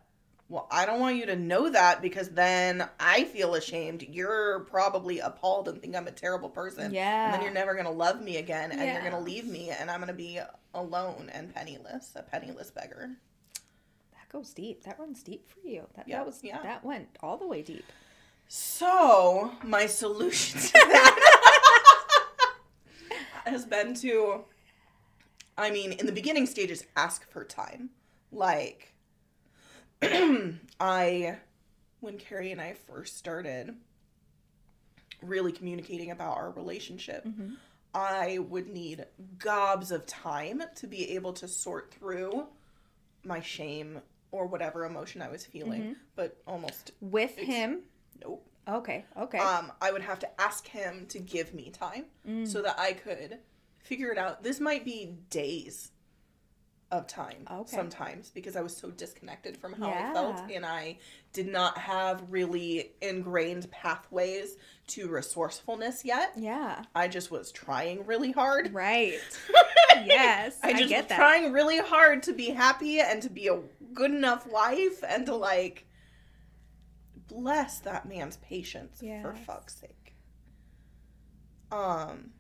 well, 0.49 0.69
I 0.71 0.85
don't 0.85 1.01
want 1.01 1.17
you 1.17 1.27
to 1.27 1.37
know 1.37 1.71
that 1.71 2.03
because 2.03 2.29
then 2.29 2.87
I 3.01 3.25
feel 3.25 3.55
ashamed. 3.55 4.03
You're 4.03 4.61
probably 4.71 5.19
appalled 5.19 5.69
and 5.69 5.81
think 5.81 5.97
I'm 5.97 6.07
a 6.07 6.13
terrible 6.13 6.51
person. 6.51 6.93
Yeah. 6.93 7.25
And 7.25 7.35
then 7.35 7.43
you're 7.43 7.53
never 7.53 7.73
going 7.73 7.87
to 7.87 7.91
love 7.91 8.21
me 8.21 8.37
again 8.37 8.71
and 8.71 8.81
you're 8.81 9.01
going 9.01 9.13
to 9.13 9.19
leave 9.21 9.47
me 9.47 9.71
and 9.71 9.91
I'm 9.91 10.01
going 10.01 10.09
to 10.09 10.15
be 10.15 10.41
alone 10.75 11.31
and 11.33 11.55
penniless, 11.55 12.13
a 12.15 12.23
penniless 12.23 12.71
beggar. 12.71 13.11
Goes 14.35 14.53
deep. 14.53 14.83
That 14.85 14.99
runs 14.99 15.23
deep 15.23 15.49
for 15.49 15.67
you. 15.67 15.87
That 15.95 16.09
Yeah, 16.09 16.19
that 16.19 16.27
was 16.27 16.41
yeah. 16.43 16.61
that 16.63 16.85
went 16.85 17.09
all 17.21 17.39
the 17.39 17.47
way 17.47 17.63
deep. 17.63 17.85
So, 18.49 19.53
my 19.63 19.87
solution 19.87 20.61
to 20.61 20.73
that 20.73 21.21
has 23.47 23.65
been 23.65 23.95
to, 23.97 24.45
I 25.57 25.71
mean, 25.71 25.93
in 25.93 26.07
the 26.07 26.13
beginning 26.13 26.47
stages, 26.47 26.85
ask 26.97 27.31
for 27.31 27.45
time. 27.45 27.91
Like, 28.33 28.93
I, 30.03 31.39
when 32.01 32.19
Carrie 32.19 32.53
and 32.53 32.61
I 32.61 32.75
first 32.75 33.17
started 33.17 33.75
really 35.23 35.53
communicating 35.53 36.11
about 36.11 36.37
our 36.37 36.51
relationship, 36.51 37.25
mm-hmm. 37.25 37.55
I 37.95 38.39
would 38.39 38.69
need 38.69 39.07
gobs 39.39 39.91
of 39.91 40.05
time 40.07 40.63
to 40.75 40.87
be 40.87 41.13
able 41.13 41.33
to 41.35 41.49
sort 41.49 41.95
through 41.95 42.47
my 43.25 43.41
shame 43.41 44.01
or 44.35 44.47
whatever 44.47 44.85
emotion 44.85 45.23
I 45.23 45.29
was 45.29 45.47
feeling, 45.47 45.95
but 46.17 46.37
almost 46.47 46.91
With 47.01 47.33
It's- 47.39 47.47
him. 47.47 47.83
nope. 48.21 48.45
Okay. 48.67 49.05
Okay. 49.17 49.39
Um, 49.39 49.71
I 49.81 49.93
would 49.93 50.03
have 50.03 50.19
to 50.21 50.41
ask 50.41 50.67
him 50.67 51.07
to 51.09 51.19
give 51.21 51.55
me 51.55 51.71
time 51.71 52.07
so 52.47 52.63
that 52.63 52.79
I 52.79 52.95
could 52.95 53.39
figure 53.79 54.11
it 54.11 54.19
out. 54.19 54.43
This 54.43 54.59
might 54.59 54.85
be 54.85 55.17
days 55.31 55.91
of 56.91 57.07
time 57.07 57.47
Okay. 57.51 57.77
sometimes 57.77 58.31
because 58.31 58.57
I 58.57 58.61
was 58.63 58.77
so 58.77 58.91
disconnected 58.91 59.57
from 59.57 59.73
how 59.75 59.89
I 59.91 60.13
felt 60.13 60.41
and 60.51 60.65
I 60.65 60.99
did 61.33 61.47
not 61.49 61.77
have 61.79 62.23
really 62.31 62.93
ingrained 63.03 63.69
pathways 63.71 64.57
to 64.89 65.09
resourcefulness 65.09 66.05
yet. 66.05 66.33
yeah. 66.37 66.85
I 66.95 67.09
just 67.09 67.31
was 67.31 67.51
trying 67.53 68.07
really 68.07 68.33
hard. 68.33 68.73
Right. 68.73 69.19
yes. 70.05 70.59
I 70.63 70.69
I, 70.69 70.73
just 70.75 70.89
get 70.89 71.05
was 71.05 71.09
that. 71.09 71.17
trying 71.17 71.53
really 71.53 71.79
hard 71.79 72.23
to 72.25 72.33
be 72.33 72.51
happy 72.51 73.01
and 73.01 73.21
to 73.23 73.31
be 73.31 73.49
a 73.49 73.59
good 73.95 74.11
enough 74.11 74.47
wife 74.47 75.03
and 75.09 75.25
to 75.27 75.35
like 75.35 75.87
bless 77.29 77.79
that 77.81 78.07
man's 78.07 78.37
patience 78.39 79.01
for 79.23 79.35
fuck's 79.35 79.77
sake. 79.77 80.15
Um 81.73 82.31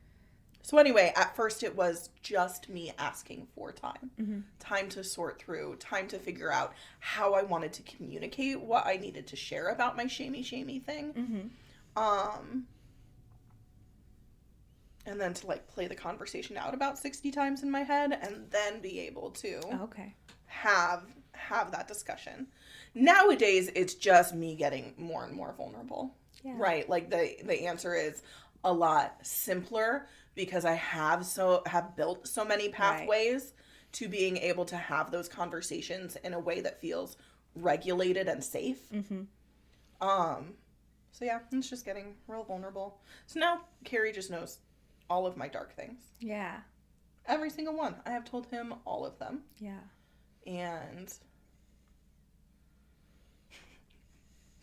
so 0.62 0.78
anyway, 0.78 1.12
at 1.14 1.36
first 1.36 1.62
it 1.62 1.76
was 1.76 2.08
just 2.22 2.70
me 2.70 2.90
asking 2.98 3.46
for 3.54 3.70
time. 3.70 4.10
Mhm. 4.18 4.42
Time 4.60 4.88
to 4.90 5.04
sort 5.04 5.38
through, 5.38 5.76
time 5.76 6.08
to 6.08 6.18
figure 6.18 6.50
out 6.50 6.72
how 7.00 7.34
I 7.34 7.42
wanted 7.42 7.72
to 7.74 7.82
communicate 7.82 8.60
what 8.60 8.86
I 8.86 8.96
needed 8.96 9.26
to 9.28 9.36
share 9.36 9.68
about 9.68 9.94
my 9.96 10.06
shamey 10.06 10.42
shamey 10.42 10.78
thing. 10.80 11.12
Mhm. 11.96 12.00
Um 12.00 12.66
and 15.06 15.20
then 15.20 15.34
to 15.34 15.46
like 15.46 15.66
play 15.68 15.86
the 15.86 15.94
conversation 15.94 16.56
out 16.56 16.72
about 16.72 16.98
60 16.98 17.30
times 17.30 17.62
in 17.62 17.70
my 17.70 17.82
head 17.82 18.18
and 18.22 18.50
then 18.50 18.80
be 18.80 19.00
able 19.00 19.30
to 19.32 19.60
Okay. 19.82 20.14
have 20.46 21.04
have 21.48 21.70
that 21.72 21.88
discussion. 21.88 22.48
Nowadays 22.94 23.70
it's 23.74 23.94
just 23.94 24.34
me 24.34 24.54
getting 24.54 24.94
more 24.98 25.24
and 25.24 25.34
more 25.34 25.54
vulnerable. 25.56 26.14
Yeah. 26.42 26.54
Right? 26.56 26.88
Like 26.88 27.10
the 27.10 27.36
the 27.44 27.66
answer 27.66 27.94
is 27.94 28.22
a 28.64 28.72
lot 28.72 29.16
simpler 29.22 30.06
because 30.34 30.64
I 30.64 30.74
have 30.74 31.24
so 31.24 31.62
have 31.66 31.96
built 31.96 32.26
so 32.26 32.44
many 32.44 32.68
pathways 32.68 33.54
to 33.92 34.08
being 34.08 34.36
able 34.38 34.64
to 34.66 34.76
have 34.76 35.10
those 35.10 35.28
conversations 35.28 36.16
in 36.24 36.34
a 36.34 36.38
way 36.38 36.60
that 36.60 36.80
feels 36.80 37.16
regulated 37.54 38.26
and 38.28 38.42
safe. 38.42 38.90
Mhm. 38.90 39.26
Um, 40.00 40.54
so 41.12 41.24
yeah, 41.24 41.40
it's 41.52 41.70
just 41.70 41.84
getting 41.84 42.16
real 42.26 42.42
vulnerable. 42.42 42.98
So 43.26 43.38
now 43.38 43.60
Carrie 43.84 44.12
just 44.12 44.30
knows 44.30 44.58
all 45.08 45.26
of 45.26 45.36
my 45.36 45.46
dark 45.48 45.74
things. 45.76 46.00
Yeah. 46.18 46.60
Every 47.26 47.50
single 47.50 47.74
one. 47.76 47.96
I 48.04 48.10
have 48.10 48.24
told 48.24 48.46
him 48.48 48.74
all 48.84 49.06
of 49.06 49.18
them. 49.18 49.44
Yeah. 49.58 49.80
And 50.46 51.12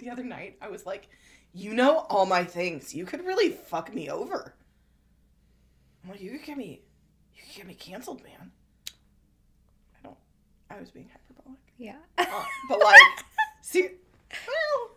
the 0.01 0.09
other 0.09 0.23
night, 0.23 0.57
I 0.61 0.67
was 0.69 0.85
like, 0.85 1.07
you 1.53 1.73
know 1.73 1.99
all 2.09 2.25
my 2.25 2.43
things. 2.43 2.93
You 2.93 3.05
could 3.05 3.25
really 3.25 3.49
fuck 3.49 3.93
me 3.93 4.09
over. 4.09 4.53
I'm 6.03 6.09
like, 6.11 6.21
you 6.21 6.31
could 6.31 6.43
get 6.43 6.57
me, 6.57 6.81
you 7.35 7.41
could 7.45 7.55
get 7.55 7.67
me 7.67 7.75
canceled, 7.75 8.23
man. 8.23 8.51
I 8.89 10.03
don't. 10.03 10.17
I 10.69 10.79
was 10.79 10.89
being 10.91 11.09
hyperbolic, 11.09 11.59
Yeah. 11.77 11.97
Uh, 12.17 12.43
but 12.67 12.79
like, 12.79 13.01
see, 13.61 13.89
well, 14.31 14.91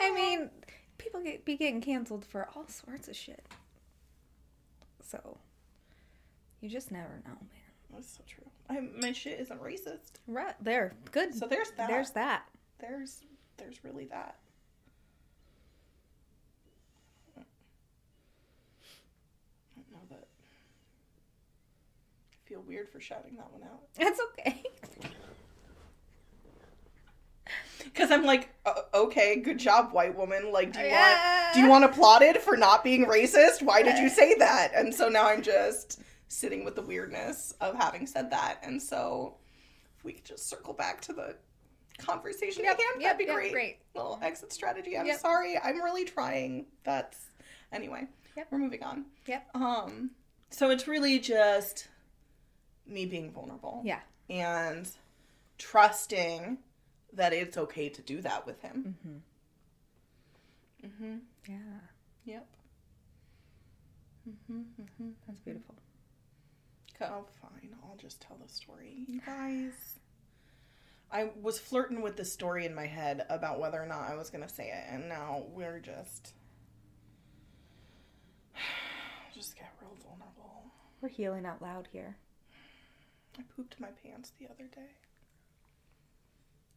I 0.00 0.10
uh, 0.10 0.14
mean, 0.14 0.50
people 0.96 1.20
get 1.22 1.44
be 1.44 1.56
getting 1.56 1.80
canceled 1.80 2.24
for 2.24 2.48
all 2.54 2.68
sorts 2.68 3.08
of 3.08 3.16
shit. 3.16 3.44
So, 5.02 5.38
you 6.60 6.68
just 6.68 6.90
never 6.92 7.20
know, 7.24 7.32
man. 7.32 7.48
that's 7.92 8.10
so 8.16 8.22
true. 8.28 8.44
I, 8.70 8.80
my 9.00 9.12
shit 9.12 9.40
isn't 9.40 9.60
racist, 9.62 10.20
Right 10.26 10.54
there, 10.60 10.92
good. 11.10 11.34
so 11.34 11.46
there's 11.46 11.70
that. 11.72 11.88
There's 11.88 12.10
that. 12.10 12.42
there's 12.78 13.22
there's 13.58 13.84
really 13.84 14.06
that. 14.06 14.36
I 17.36 17.40
don't 19.76 19.92
know 19.92 20.06
that. 20.16 20.26
I 22.32 22.48
feel 22.48 22.62
weird 22.66 22.88
for 22.90 23.00
shouting 23.00 23.36
that 23.36 23.52
one 23.52 23.62
out. 23.62 23.82
That's 23.96 24.20
okay. 24.38 24.62
Because 27.84 28.10
I'm 28.10 28.24
like, 28.24 28.50
okay, 28.92 29.36
good 29.36 29.58
job, 29.58 29.92
white 29.92 30.14
woman. 30.14 30.52
Like, 30.52 30.72
do 30.72 30.80
you 30.80 30.86
Yeah. 30.86 31.50
want 31.50 31.54
do 31.54 31.60
you 31.60 31.68
want 31.68 31.84
applauded 31.84 32.36
for 32.38 32.56
not 32.56 32.84
being 32.84 33.06
racist? 33.06 33.62
Why 33.62 33.82
did 33.82 33.98
you 33.98 34.08
say 34.10 34.34
that? 34.34 34.72
And 34.74 34.94
so 34.94 35.08
now 35.08 35.26
I'm 35.26 35.42
just 35.42 36.00
sitting 36.28 36.64
with 36.64 36.74
the 36.76 36.82
weirdness 36.82 37.54
of 37.60 37.74
having 37.74 38.06
said 38.06 38.30
that. 38.30 38.58
And 38.62 38.80
so 38.80 39.36
if 39.96 40.04
we 40.04 40.12
could 40.12 40.24
just 40.26 40.48
circle 40.48 40.74
back 40.74 41.00
to 41.02 41.12
the 41.14 41.36
conversation 41.98 42.64
Yep, 42.64 42.74
again, 42.76 42.86
yep, 43.00 43.02
that'd 43.02 43.18
be 43.18 43.24
yep, 43.24 43.34
great. 43.34 43.52
great. 43.52 43.78
Little 43.94 44.18
exit 44.22 44.52
strategy. 44.52 44.96
I'm 44.96 45.06
Yep. 45.06 45.20
sorry. 45.20 45.58
I'm 45.58 45.82
really 45.82 46.04
trying. 46.04 46.66
That's 46.84 47.26
anyway. 47.72 48.06
Yep. 48.36 48.48
We're 48.50 48.58
moving 48.58 48.82
on. 48.82 49.04
Yep. 49.26 49.46
Um. 49.54 50.10
So 50.50 50.70
it's 50.70 50.88
really 50.88 51.18
just 51.18 51.88
me 52.86 53.04
being 53.04 53.30
vulnerable 53.32 53.82
Yeah. 53.84 54.00
and 54.30 54.88
trusting 55.58 56.58
that 57.12 57.32
it's 57.32 57.58
okay 57.58 57.88
to 57.88 58.00
do 58.02 58.20
that 58.22 58.46
with 58.46 58.60
him. 58.62 58.96
Mm-hmm. 60.84 60.86
Mm-hmm. 60.86 61.16
Yeah. 61.48 61.56
Yep. 62.24 62.46
Mm-hmm. 64.28 64.60
Mm-hmm. 64.82 65.08
That's 65.26 65.40
beautiful. 65.40 65.74
Oh, 67.00 67.24
fine. 67.40 67.74
I'll 67.84 67.96
just 67.96 68.20
tell 68.20 68.36
the 68.44 68.48
story. 68.48 69.04
You 69.06 69.20
guys. 69.20 69.97
I 71.10 71.30
was 71.40 71.58
flirting 71.58 72.02
with 72.02 72.16
this 72.16 72.32
story 72.32 72.66
in 72.66 72.74
my 72.74 72.86
head 72.86 73.24
about 73.30 73.58
whether 73.58 73.82
or 73.82 73.86
not 73.86 74.10
I 74.10 74.14
was 74.14 74.28
going 74.30 74.46
to 74.46 74.52
say 74.52 74.68
it, 74.68 74.84
and 74.92 75.08
now 75.08 75.44
we're 75.52 75.80
just. 75.80 76.34
just 79.34 79.56
get 79.56 79.72
real 79.80 79.96
vulnerable. 80.02 80.64
We're 81.00 81.08
healing 81.08 81.46
out 81.46 81.62
loud 81.62 81.88
here. 81.92 82.16
I 83.38 83.42
pooped 83.56 83.80
my 83.80 83.88
pants 84.02 84.32
the 84.38 84.46
other 84.46 84.68
day. 84.74 84.90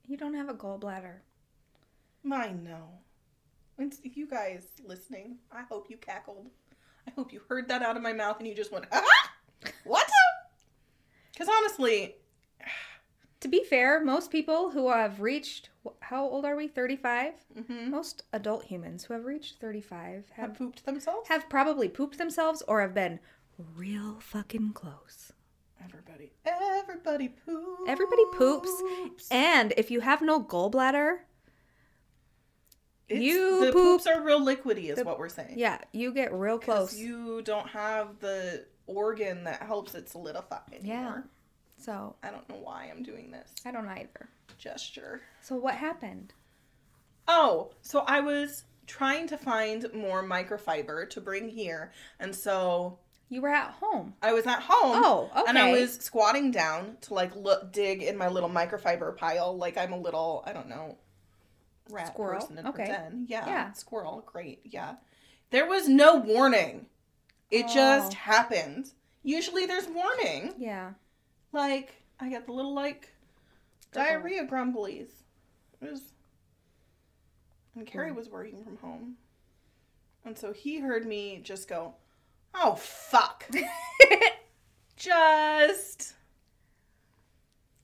You 0.07 0.15
don't 0.15 0.35
have 0.35 0.49
a 0.49 0.53
gallbladder. 0.53 1.19
I 2.31 2.49
know. 2.49 2.89
It's 3.79 3.99
you 4.03 4.27
guys 4.27 4.67
listening. 4.85 5.37
I 5.51 5.63
hope 5.63 5.87
you 5.89 5.97
cackled. 5.97 6.49
I 7.07 7.11
hope 7.11 7.33
you 7.33 7.41
heard 7.49 7.67
that 7.69 7.81
out 7.81 7.97
of 7.97 8.03
my 8.03 8.13
mouth 8.13 8.37
and 8.39 8.47
you 8.47 8.53
just 8.53 8.71
went, 8.71 8.85
ah! 8.91 9.03
What? 9.83 10.07
Because 11.33 11.49
honestly, 11.49 12.15
To 13.41 13.47
be 13.47 13.63
fair, 13.63 14.03
most 14.03 14.31
people 14.31 14.69
who 14.71 14.89
have 14.91 15.19
reached 15.19 15.69
how 16.01 16.23
old 16.23 16.45
are 16.45 16.55
we? 16.55 16.67
35? 16.67 17.33
mhm, 17.57 17.87
Most 17.89 18.23
adult 18.31 18.65
humans 18.65 19.03
who 19.05 19.13
have 19.15 19.25
reached 19.25 19.59
35 19.59 20.25
have 20.35 20.49
have 20.49 20.57
pooped 20.57 20.85
themselves. 20.85 21.27
have 21.27 21.49
probably 21.49 21.89
pooped 21.89 22.17
themselves 22.19 22.61
or 22.67 22.81
have 22.81 22.93
been 22.93 23.19
real 23.57 24.19
fucking 24.19 24.73
close. 24.73 25.33
Everybody, 25.83 26.31
everybody 26.45 27.29
poops. 27.29 27.81
Everybody 27.87 28.23
poops. 28.33 29.27
And 29.31 29.73
if 29.75 29.89
you 29.89 30.01
have 30.01 30.21
no 30.21 30.39
gallbladder, 30.43 31.21
It's- 33.07 33.23
you 33.25 33.65
the 33.65 33.71
poop- 33.71 33.81
poops 34.03 34.07
are 34.07 34.21
real 34.21 34.39
liquidy, 34.39 34.89
is 34.89 34.97
the- 34.97 35.03
what 35.03 35.17
we're 35.17 35.29
saying. 35.29 35.57
yeah, 35.57 35.79
you 35.91 36.13
get 36.13 36.31
real 36.31 36.59
close. 36.59 36.95
You 36.95 37.41
don't 37.41 37.67
have 37.69 38.19
the 38.19 38.67
organ 38.85 39.45
that 39.45 39.63
helps 39.63 39.95
it 39.95 40.07
solidify 40.09 40.59
anymore. 40.71 40.85
Yeah. 40.85 41.21
So, 41.81 42.15
I 42.23 42.29
don't 42.29 42.47
know 42.49 42.57
why 42.61 42.89
I'm 42.91 43.03
doing 43.03 43.31
this 43.31 43.53
I 43.65 43.71
don't 43.71 43.87
either. 43.87 44.29
gesture. 44.57 45.21
So 45.41 45.55
what 45.55 45.73
happened? 45.75 46.33
Oh, 47.27 47.71
so 47.81 47.99
I 48.07 48.19
was 48.19 48.65
trying 48.87 49.27
to 49.27 49.37
find 49.37 49.85
more 49.93 50.23
microfiber 50.23 51.09
to 51.11 51.21
bring 51.21 51.49
here, 51.49 51.91
and 52.19 52.35
so 52.35 52.99
You 53.29 53.41
were 53.41 53.49
at 53.49 53.71
home. 53.71 54.13
I 54.21 54.33
was 54.33 54.45
at 54.45 54.59
home. 54.61 55.01
Oh, 55.03 55.29
okay. 55.31 55.43
And 55.47 55.57
I 55.57 55.71
was 55.71 55.95
squatting 55.95 56.51
down 56.51 56.97
to 57.01 57.13
like 57.13 57.33
look, 57.35 57.71
dig 57.71 58.03
in 58.03 58.17
my 58.17 58.27
little 58.27 58.49
microfiber 58.49 59.15
pile, 59.15 59.57
like 59.57 59.77
I'm 59.77 59.93
a 59.93 59.97
little, 59.99 60.43
I 60.45 60.51
don't 60.53 60.67
know, 60.67 60.97
rat 61.89 62.07
Squirrel? 62.09 62.41
person 62.41 62.57
in 62.57 62.67
Okay. 62.67 62.85
den. 62.87 63.25
Yeah, 63.29 63.45
Yeah. 63.47 63.71
squirrel. 63.71 64.23
Great. 64.25 64.59
Yeah. 64.65 64.95
There 65.51 65.65
was 65.65 65.87
no 65.87 66.17
warning. 66.17 66.87
It 67.49 67.67
just 67.69 68.11
Oh. 68.13 68.15
happened. 68.15 68.91
Usually 69.23 69.65
there's 69.65 69.87
warning. 69.87 70.53
Yeah. 70.57 70.91
Like 71.51 72.01
I 72.19 72.29
got 72.29 72.45
the 72.45 72.53
little 72.53 72.73
like 72.73 73.09
diarrhea 73.91 74.45
grumblies. 74.45 75.09
It 75.81 75.91
was, 75.91 76.13
and 77.75 77.85
Carrie 77.87 78.09
Hmm. 78.09 78.15
was 78.15 78.29
working 78.29 78.63
from 78.63 78.77
home, 78.77 79.17
and 80.23 80.37
so 80.37 80.53
he 80.53 80.79
heard 80.79 81.05
me 81.05 81.39
just 81.43 81.67
go, 81.67 81.95
"Oh 82.53 82.75
fuck." 82.75 83.49
just 84.95 86.13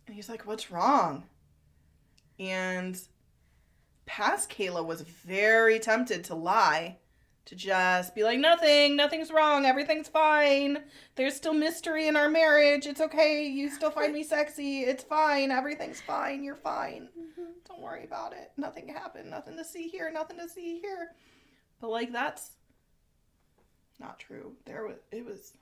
and 0.06 0.16
he's 0.16 0.30
like 0.30 0.46
what's 0.46 0.70
wrong 0.70 1.24
and 2.40 3.00
past 4.06 4.52
kayla 4.52 4.86
was 4.86 5.02
very 5.02 5.80
tempted 5.80 6.24
to 6.24 6.36
lie 6.36 6.98
to 7.48 7.56
just 7.56 8.14
be 8.14 8.24
like 8.24 8.40
nothing 8.40 8.98
nothing's 8.98 9.32
wrong 9.32 9.66
everything's 9.66 10.08
fine. 10.10 10.84
There's 11.16 11.36
still 11.36 11.54
mystery 11.54 12.08
in 12.08 12.16
our 12.18 12.30
marriage. 12.30 12.86
It's 12.86 13.02
okay. 13.02 13.48
You 13.48 13.70
still 13.70 13.90
find 13.90 14.14
me 14.14 14.24
sexy. 14.24 14.82
It's 14.82 15.04
fine. 15.04 15.50
Everything's 15.50 16.02
fine. 16.02 16.44
You're 16.44 16.56
fine. 16.56 17.08
Mm-hmm. 17.18 17.52
Don't 17.68 17.82
worry 17.82 18.04
about 18.04 18.34
it. 18.34 18.52
Nothing 18.58 18.90
happened. 18.90 19.32
Nothing 19.32 19.56
to 19.58 19.64
see 19.64 19.88
here. 19.88 20.12
Nothing 20.12 20.38
to 20.40 20.50
see 20.50 20.80
here. 20.82 21.16
But 21.80 21.90
like 21.90 22.12
that's 22.12 22.52
not 24.00 24.20
true. 24.20 24.52
There 24.66 24.86
was 24.86 24.98
it 25.12 25.26
was 25.26 25.54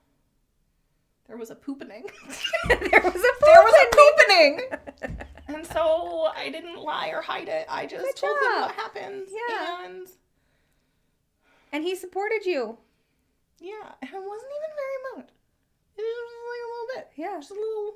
there 1.27 1.37
was 1.37 1.51
a 1.51 1.55
poopening. 1.55 2.09
There 2.67 3.01
was 3.03 3.15
a 3.15 3.33
there 3.45 3.63
was 3.63 3.75
a 3.83 3.95
poopening. 3.95 4.79
and 5.47 5.65
so 5.67 6.29
i 6.35 6.49
didn't 6.49 6.79
lie 6.79 7.09
or 7.09 7.21
hide 7.21 7.47
it. 7.47 7.67
I 7.69 7.85
just 7.85 8.03
Good 8.03 8.15
told 8.15 8.37
job. 8.41 8.61
what 8.61 8.71
happened. 8.75 9.27
Yeah. 9.29 9.85
and 9.85 10.07
And 11.75 11.83
he 11.83 11.93
supported 11.95 12.45
you. 12.45 12.77
yeah 13.59 13.91
and 14.01 14.09
it 14.09 14.23
wasn't 14.33 14.51
even 14.59 14.71
very 14.83 14.99
much 15.17 15.29
it 15.97 16.01
was 16.01 16.31
like 16.53 16.63
a 16.65 16.69
little 16.71 16.89
bit 16.95 17.05
Yeah. 17.21 17.37
just 17.39 17.51
a 17.51 17.53
little 17.53 17.93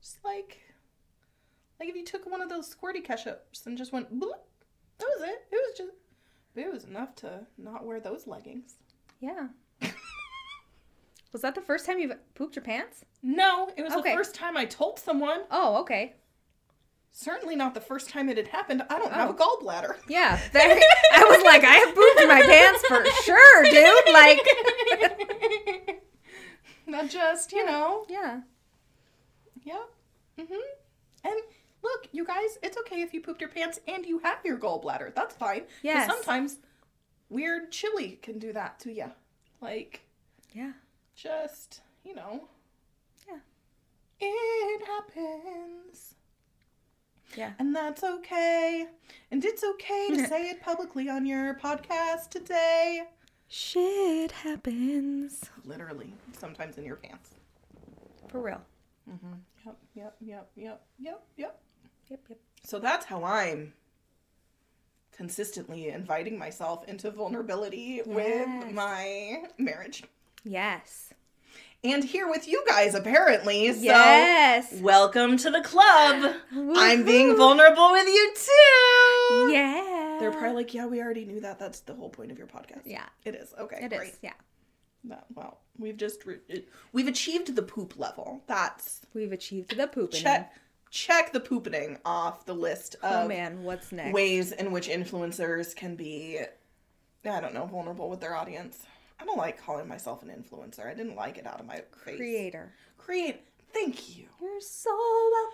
just 0.00 0.24
like 0.24 0.58
like 1.80 1.88
if 1.88 1.96
you 1.96 2.04
took 2.04 2.30
one 2.30 2.40
of 2.40 2.48
those 2.48 2.72
squirty 2.72 3.04
ketchups 3.04 3.66
and 3.66 3.76
just 3.76 3.92
went 3.92 4.12
bloop, 4.18 4.42
that 4.98 5.06
was 5.16 5.22
it 5.28 5.38
it 5.50 5.60
was 5.66 5.76
just 5.78 5.90
it 6.54 6.72
was 6.72 6.84
enough 6.84 7.14
to 7.16 7.46
not 7.58 7.84
wear 7.84 7.98
those 8.00 8.26
leggings 8.28 8.74
Yeah. 9.20 9.48
Was 11.32 11.40
that 11.42 11.54
the 11.54 11.62
first 11.62 11.86
time 11.86 11.98
you've 11.98 12.12
pooped 12.34 12.54
your 12.56 12.64
pants? 12.64 13.04
no 13.22 13.70
it 13.76 13.82
was 13.82 13.94
Okay. 13.94 14.10
the 14.12 14.16
first 14.16 14.34
time 14.34 14.56
i 14.56 14.64
told 14.64 14.98
someone 14.98 15.40
Oh, 15.50 15.76
okay. 15.82 16.14
Certainly 17.14 17.54
not 17.54 17.74
the 17.74 17.80
first 17.80 18.08
time 18.08 18.28
it 18.28 18.36
had 18.38 18.48
happened 18.48 18.82
i 18.90 18.98
don't 18.98 19.12
have 19.12 19.30
a 19.30 19.32
Oh. 19.38 19.58
gallbladder 19.62 19.96
Yeah. 20.08 20.40
I 20.54 21.24
was 21.28 21.42
like, 21.44 21.62
I 21.62 21.74
have 21.74 21.94
pooped 21.94 22.20
in 22.20 22.28
my 22.28 22.42
pants 22.42 22.82
for 22.86 23.04
sure, 23.22 23.62
dude. 23.64 24.12
Like, 24.12 26.02
not 26.86 27.08
just 27.08 27.52
you 27.52 27.64
know 27.64 28.04
yeah. 28.08 28.40
Yep. 29.64 29.88
Mhm. 30.40 30.58
And 31.24 31.34
look, 31.82 32.08
you 32.12 32.24
guys, 32.24 32.58
it's 32.62 32.76
okay 32.78 33.02
if 33.02 33.14
you 33.14 33.20
pooped 33.20 33.40
your 33.40 33.50
pants 33.50 33.78
and 33.86 34.04
you 34.04 34.18
have 34.20 34.38
your 34.44 34.58
gallbladder. 34.58 35.14
That's 35.14 35.34
fine. 35.36 35.62
Yes. 35.82 36.10
Sometimes 36.10 36.58
weird 37.30 37.70
chili 37.70 38.18
can 38.22 38.38
do 38.40 38.52
that 38.52 38.80
to 38.80 38.92
you. 38.92 39.12
Like 39.60 40.00
Yeah. 40.52 40.72
just 41.14 41.82
you 42.04 42.14
know. 42.14 42.48
Yeah. 43.28 43.38
It 44.20 44.86
happens. 44.86 46.14
Yeah. 47.36 47.52
And 47.58 47.74
that's 47.74 48.02
okay. 48.04 48.86
And 49.30 49.44
it's 49.44 49.64
okay 49.64 50.08
to 50.10 50.26
say 50.28 50.50
it 50.50 50.62
publicly 50.62 51.08
on 51.08 51.24
your 51.26 51.54
podcast 51.54 52.30
today. 52.30 53.02
Shit 53.48 54.32
happens. 54.32 55.42
Literally, 55.64 56.14
sometimes 56.38 56.78
in 56.78 56.84
your 56.84 56.96
pants. 56.96 57.34
For 58.28 58.40
real. 58.40 58.60
Mm-hmm. 59.10 59.32
Yep, 59.66 59.76
yep, 59.94 60.16
yep, 60.20 60.50
yep, 60.56 60.82
yep, 60.98 61.22
yep. 61.36 61.60
Yep, 62.08 62.20
yep. 62.28 62.38
So 62.64 62.78
that's 62.78 63.04
how 63.06 63.24
I'm 63.24 63.72
consistently 65.12 65.88
inviting 65.88 66.38
myself 66.38 66.84
into 66.88 67.10
vulnerability 67.10 68.02
Yes. 68.04 68.06
with 68.06 68.72
my 68.72 69.44
marriage. 69.58 70.04
Yes. 70.44 71.12
And 71.84 72.04
here 72.04 72.28
with 72.28 72.46
you 72.46 72.62
guys, 72.68 72.94
apparently. 72.94 73.72
So, 73.72 73.80
yes. 73.82 74.72
welcome 74.80 75.36
to 75.38 75.50
the 75.50 75.62
club. 75.62 76.32
I'm 76.76 77.04
being 77.04 77.36
vulnerable 77.36 77.90
with 77.90 78.06
you 78.06 78.32
too. 78.36 79.52
Yeah. 79.52 80.16
They're 80.20 80.30
probably 80.30 80.52
like, 80.62 80.74
yeah, 80.74 80.86
we 80.86 81.00
already 81.02 81.24
knew 81.24 81.40
that. 81.40 81.58
That's 81.58 81.80
the 81.80 81.94
whole 81.94 82.08
point 82.08 82.30
of 82.30 82.38
your 82.38 82.46
podcast. 82.46 82.82
Yeah. 82.84 83.06
It 83.24 83.34
is. 83.34 83.52
Okay, 83.58 83.80
It 83.82 83.92
is. 83.92 83.98
great. 83.98 84.14
Yeah. 84.22 84.32
That- 85.04 85.26
well, 85.34 85.58
we've 85.76 85.96
just 85.96 86.24
re- 86.24 86.64
we've 86.92 87.08
achieved 87.08 87.56
the 87.56 87.62
poop 87.62 87.98
level. 87.98 88.44
That's 88.46 89.00
We've 89.12 89.32
achieved 89.32 89.76
the 89.76 89.88
pooping. 89.88 90.20
check 90.20 90.52
check 90.90 91.32
the 91.32 91.40
poopening 91.40 91.98
off 92.04 92.44
the 92.46 92.54
list 92.54 92.94
of 92.96 93.00
Oh 93.10 93.22
of 93.22 93.28
man, 93.28 93.64
what's 93.64 93.90
next? 93.90 94.12
ways 94.12 94.52
in 94.52 94.70
which 94.70 94.88
influencers 94.88 95.74
can 95.74 95.96
be 95.96 96.38
I 97.24 97.40
don't 97.40 97.54
know, 97.54 97.66
vulnerable 97.66 98.08
with 98.08 98.20
their 98.20 98.36
audience. 98.36 98.84
I 99.22 99.24
don't 99.24 99.38
like 99.38 99.62
calling 99.62 99.86
myself 99.88 100.22
an 100.22 100.28
influencer. 100.30 100.86
I 100.86 100.94
didn't 100.94 101.14
like 101.14 101.38
it 101.38 101.46
out 101.46 101.60
of 101.60 101.66
my 101.66 101.76
face. 102.04 102.16
Creator. 102.16 102.72
Create. 102.98 103.42
Thank 103.72 104.16
you. 104.16 104.26
You're 104.40 104.60
so 104.60 104.90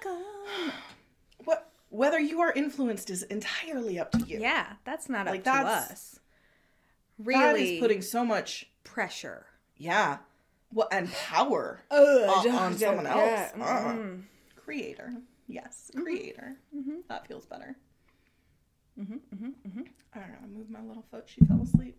welcome. 0.04 0.22
What 1.44 1.70
whether 1.90 2.18
you 2.18 2.40
are 2.40 2.52
influenced 2.52 3.10
is 3.10 3.22
entirely 3.24 3.98
up 3.98 4.10
to 4.12 4.18
you. 4.26 4.40
Yeah, 4.40 4.72
that's 4.84 5.08
not 5.08 5.26
up 5.28 5.32
Like, 5.32 5.44
to 5.44 5.50
that's- 5.50 5.90
us. 5.90 6.20
That 7.20 7.24
Really 7.24 7.74
is 7.76 7.80
putting 7.80 8.02
so 8.02 8.24
much 8.24 8.68
pressure. 8.84 9.46
yeah. 9.76 10.18
Well, 10.72 10.88
and 10.92 11.10
power 11.12 11.80
Ugh, 11.90 12.46
on, 12.46 12.48
on 12.50 12.76
someone 12.76 13.06
else. 13.06 13.18
yeah, 13.18 13.50
Uh-uh. 13.58 13.92
mm. 13.94 14.22
Creator. 14.56 15.14
Yes, 15.46 15.90
creator. 15.96 16.56
Mhm. 16.76 17.06
That 17.08 17.26
feels 17.26 17.46
better. 17.46 17.74
Mhm, 19.00 19.20
mhm, 19.34 19.52
mhm. 19.66 19.86
I 20.12 20.18
don't 20.18 20.28
know. 20.32 20.38
I 20.42 20.46
moved 20.46 20.70
my 20.70 20.82
little 20.82 21.04
foot. 21.10 21.24
She 21.26 21.40
fell 21.46 21.62
asleep. 21.62 21.96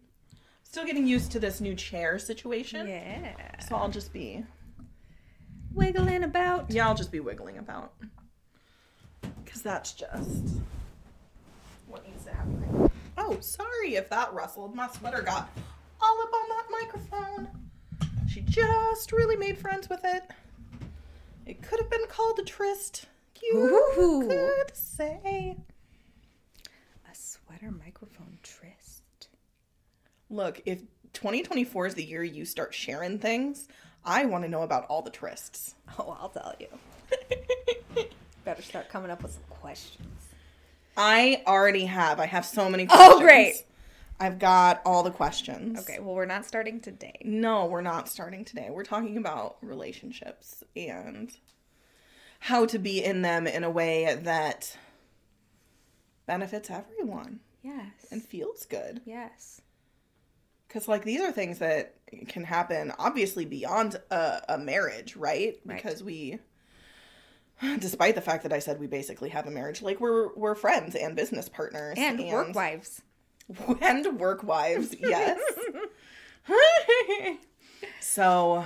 Still 0.70 0.86
getting 0.86 1.08
used 1.08 1.32
to 1.32 1.40
this 1.40 1.60
new 1.62 1.74
chair 1.74 2.20
situation. 2.20 2.88
Yeah. 2.88 3.34
So 3.68 3.76
I'll 3.76 3.90
just 3.90 4.14
be 4.14 4.46
Wiggling 5.74 6.24
about. 6.24 6.70
yeah, 6.70 6.88
I'll 6.88 6.94
just 6.94 7.12
be 7.12 7.20
wiggling 7.20 7.58
about. 7.58 7.94
Cause 9.48 9.64
that's 9.64 9.94
just 9.94 10.62
what 11.88 12.06
needs 12.08 12.26
to 12.26 12.36
happen. 12.36 12.92
Oh, 13.18 13.40
sorry 13.40 13.96
if 13.96 14.10
that 14.10 14.32
rustled. 14.32 14.76
My 14.76 14.88
sweater 14.90 15.24
got 15.24 15.50
all 16.02 16.22
up 16.22 16.32
on 16.34 16.50
that 16.50 16.66
microphone. 16.70 17.48
She 18.28 18.42
just 18.42 19.12
really 19.12 19.38
made 19.38 19.58
friends 19.58 19.90
with 19.90 20.02
it. 20.04 20.24
It 21.48 21.64
could 21.64 21.80
have 21.80 21.90
been 21.90 22.06
called 22.10 22.38
a 22.38 22.44
tryst. 22.44 23.06
You 23.42 23.58
Ooh. 23.98 24.28
could 24.28 24.76
say. 24.76 25.56
A 27.12 27.16
sweater 27.16 27.72
microphone. 27.72 28.29
Look, 30.30 30.62
if 30.66 30.80
2024 31.14 31.88
is 31.88 31.94
the 31.96 32.04
year 32.04 32.24
you 32.24 32.46
start 32.46 32.74
sharing 32.74 33.18
things, 33.20 33.68
I 34.06 34.26
want 34.26 34.44
to 34.44 34.50
know 34.50 34.62
about 34.62 34.86
all 34.88 35.02
the 35.02 35.12
trysts. 35.12 35.74
Oh, 35.98 36.16
I'll 36.20 36.30
tell 36.30 36.54
you. 36.60 36.68
Better 38.46 38.62
start 38.62 38.90
coming 38.90 39.10
up 39.12 39.22
with 39.24 39.34
some 39.34 39.42
questions. 39.50 40.08
I 40.96 41.42
already 41.46 41.86
have. 41.86 42.20
I 42.22 42.26
have 42.28 42.46
so 42.46 42.70
many 42.70 42.84
oh, 42.90 42.96
questions. 42.96 43.16
Oh, 43.16 43.20
great. 43.22 43.66
I've 44.20 44.40
got 44.40 44.82
all 44.86 45.04
the 45.04 45.12
questions. 45.12 45.80
Okay, 45.80 46.00
well, 46.00 46.14
we're 46.14 46.26
not 46.26 46.46
starting 46.46 46.80
today. 46.80 47.16
No, 47.26 47.66
we're 47.66 47.82
not 47.82 48.08
starting 48.08 48.46
today. 48.46 48.70
We're 48.70 48.84
talking 48.84 49.18
about 49.18 49.58
relationships 49.62 50.64
and 50.76 51.32
how 52.40 52.66
to 52.68 52.78
be 52.80 53.04
in 53.04 53.22
them 53.24 53.48
in 53.48 53.64
a 53.64 53.70
way 53.70 54.16
that 54.22 54.78
benefits 56.28 56.70
everyone 56.70 57.40
Yes. 57.64 57.92
and 58.12 58.24
feels 58.24 58.66
good. 58.66 59.02
yes. 59.06 59.62
Because, 60.70 60.88
like, 60.88 61.04
these 61.04 61.20
are 61.20 61.32
things 61.32 61.58
that 61.60 61.96
can 62.28 62.44
happen 62.46 62.94
obviously 62.98 63.44
beyond 63.44 63.96
a, 64.12 64.54
a 64.54 64.58
marriage, 64.58 65.16
right? 65.18 65.60
Right. 65.66 65.84
Because 65.84 66.04
we, 66.04 66.38
despite 67.80 68.16
the 68.16 68.22
fact 68.22 68.44
that 68.44 68.54
I 68.54 68.60
said 68.60 68.80
we 68.80 68.88
basically 68.88 69.30
have 69.30 69.48
a 69.48 69.52
marriage, 69.52 69.82
like, 69.82 70.00
we're, 70.00 70.34
we're 70.36 70.56
friends 70.56 70.96
and 70.96 71.16
business 71.16 71.50
partners 71.50 71.96
And, 72.00 72.20
work 72.32 72.54
wives. 72.56 73.02
and 73.82 74.20
work 74.20 74.44
wives, 74.44 74.96
yes. 75.00 75.40
so, 78.00 78.66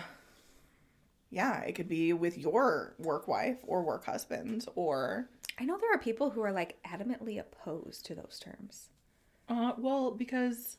yeah, 1.29 1.61
it 1.61 1.73
could 1.73 1.87
be 1.87 2.13
with 2.13 2.37
your 2.37 2.95
work 2.99 3.27
wife 3.27 3.57
or 3.63 3.81
work 3.81 4.05
husband 4.05 4.65
or, 4.75 5.29
I 5.59 5.65
know 5.65 5.77
there 5.79 5.93
are 5.93 5.99
people 5.99 6.31
who 6.31 6.41
are 6.41 6.51
like 6.51 6.77
adamantly 6.85 7.39
opposed 7.39 8.05
to 8.07 8.15
those 8.15 8.39
terms. 8.39 8.89
uh, 9.49 9.73
well, 9.77 10.11
because 10.11 10.77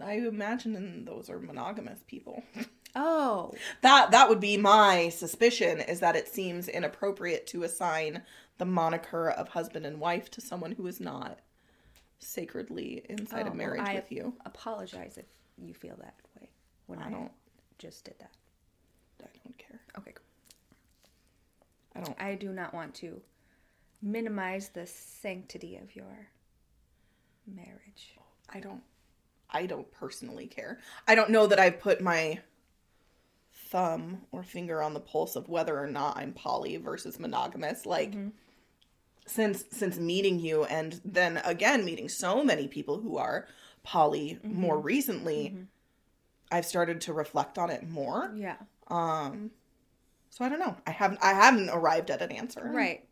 I 0.00 0.14
imagine 0.14 1.04
those 1.04 1.28
are 1.28 1.38
monogamous 1.38 2.00
people. 2.06 2.42
Oh. 2.94 3.52
That 3.82 4.10
that 4.10 4.28
would 4.28 4.40
be 4.40 4.56
my 4.56 5.08
suspicion 5.10 5.80
is 5.80 6.00
that 6.00 6.16
it 6.16 6.28
seems 6.28 6.68
inappropriate 6.68 7.46
to 7.48 7.62
assign 7.64 8.22
the 8.58 8.64
moniker 8.66 9.30
of 9.30 9.48
husband 9.48 9.86
and 9.86 9.98
wife 10.00 10.30
to 10.32 10.40
someone 10.40 10.72
who 10.72 10.86
is 10.86 11.00
not 11.00 11.38
sacredly 12.18 13.04
inside 13.08 13.38
Oh, 13.38 13.40
of 13.42 13.46
well, 13.48 13.56
marriage 13.56 13.82
I 13.88 13.94
with 13.94 14.12
you. 14.12 14.34
Apologize 14.46 15.16
if 15.18 15.24
you 15.58 15.74
feel 15.74 15.96
that 16.00 16.14
way 16.38 16.48
when 16.86 16.98
I 16.98 17.06
I, 17.08 17.10
don't- 17.10 17.32
just 17.78 18.04
did 18.04 18.14
that. 18.20 18.30
I 19.22 19.28
don't 19.44 19.58
care. 19.58 19.80
Okay. 19.98 20.14
I 21.96 22.00
don't 22.00 22.22
I 22.22 22.34
do 22.34 22.52
not 22.52 22.72
want 22.74 22.94
to 22.96 23.20
minimize 24.02 24.68
the 24.68 24.86
sanctity 24.86 25.76
of 25.76 25.94
your 25.96 26.28
marriage. 27.46 28.16
I 28.50 28.60
don't 28.60 28.82
I 29.52 29.66
don't 29.66 29.90
personally 29.92 30.46
care. 30.46 30.80
I 31.06 31.14
don't 31.14 31.30
know 31.30 31.46
that 31.46 31.60
I've 31.60 31.80
put 31.80 32.00
my 32.00 32.40
thumb 33.72 34.22
or 34.32 34.42
finger 34.42 34.82
on 34.82 34.94
the 34.94 35.00
pulse 35.00 35.34
of 35.34 35.48
whether 35.48 35.78
or 35.78 35.86
not 35.86 36.16
I'm 36.16 36.32
poly 36.32 36.76
versus 36.76 37.18
monogamous 37.18 37.86
like 37.86 38.10
mm-hmm. 38.10 38.28
since 39.26 39.64
since 39.70 39.98
meeting 39.98 40.38
you 40.38 40.64
and 40.64 41.00
then 41.06 41.38
again 41.38 41.82
meeting 41.82 42.10
so 42.10 42.44
many 42.44 42.68
people 42.68 43.00
who 43.00 43.16
are 43.16 43.48
poly 43.82 44.38
mm-hmm. 44.44 44.60
more 44.60 44.78
recently 44.78 45.52
mm-hmm. 45.54 45.62
I've 46.50 46.66
started 46.66 47.00
to 47.02 47.14
reflect 47.14 47.56
on 47.56 47.70
it 47.70 47.88
more. 47.88 48.30
Yeah. 48.36 48.56
Um 48.88 49.52
so 50.28 50.44
I 50.44 50.50
don't 50.50 50.60
know. 50.60 50.76
I 50.86 50.90
haven't 50.90 51.20
I 51.22 51.32
haven't 51.32 51.70
arrived 51.70 52.10
at 52.10 52.20
an 52.20 52.30
answer. 52.30 52.70
Right. 52.72 53.06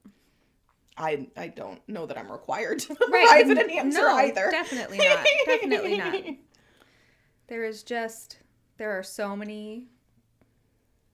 I 1.01 1.29
I 1.37 1.49
don't 1.49 1.81
know 1.89 2.05
that 2.07 2.19
I'm 2.19 2.31
required 2.31 2.79
to 2.81 2.97
Right. 3.11 3.49
at 3.51 3.59
an 3.59 3.71
answer 3.71 4.01
no, 4.03 4.15
either. 4.17 4.49
Definitely 4.51 4.99
not. 5.09 5.27
definitely 5.47 5.97
not. 5.97 6.25
There 7.49 7.65
is 7.65 7.83
just 7.83 8.39
there 8.77 8.93
are 8.99 9.03
so 9.03 9.35
many 9.35 9.89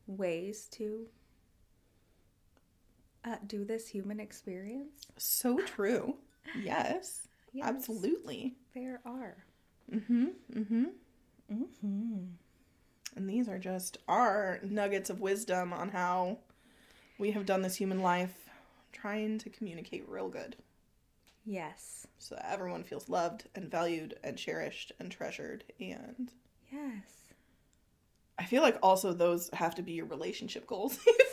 ways 0.07 0.67
to 0.73 1.07
uh, 3.25 3.37
do 3.47 3.65
this 3.65 3.89
human 3.89 4.21
experience. 4.21 5.07
So 5.17 5.59
true. 5.61 6.17
Yes. 6.61 7.23
Yes, 7.53 7.69
Absolutely. 7.69 8.55
There 8.75 9.01
are. 9.07 9.35
Mm-hmm. 9.91 10.27
Mm-hmm. 10.53 10.85
Mm-hmm. 11.51 12.19
And 13.17 13.31
these 13.31 13.49
are 13.49 13.59
just 13.59 13.97
our 14.09 14.61
nuggets 14.63 15.09
of 15.09 15.21
wisdom 15.23 15.73
on 15.73 15.89
how 15.89 16.37
we 17.19 17.31
have 17.31 17.47
done 17.47 17.63
this 17.63 17.77
human 17.77 18.03
life 18.03 18.46
trying 19.01 19.39
to 19.39 19.51
communicate 19.51 20.09
real 20.09 20.29
good. 20.29 20.57
Yes. 21.45 22.07
So 22.19 22.35
that 22.35 22.51
everyone 22.53 22.83
feels 22.83 23.09
loved 23.09 23.45
and 23.55 23.71
valued 23.71 24.19
and 24.25 24.37
cherished 24.37 24.93
and 24.99 25.11
treasured. 25.13 25.65
And 25.79 26.31
Yes. 26.73 27.05
I 28.39 28.45
feel 28.45 28.63
like 28.63 28.77
also 28.83 29.13
those 29.13 29.49
have 29.53 29.75
to 29.77 29.83
be 29.83 29.93
your 29.93 30.07
relationship 30.07 30.67
goals. 30.67 30.99
if 31.07 31.33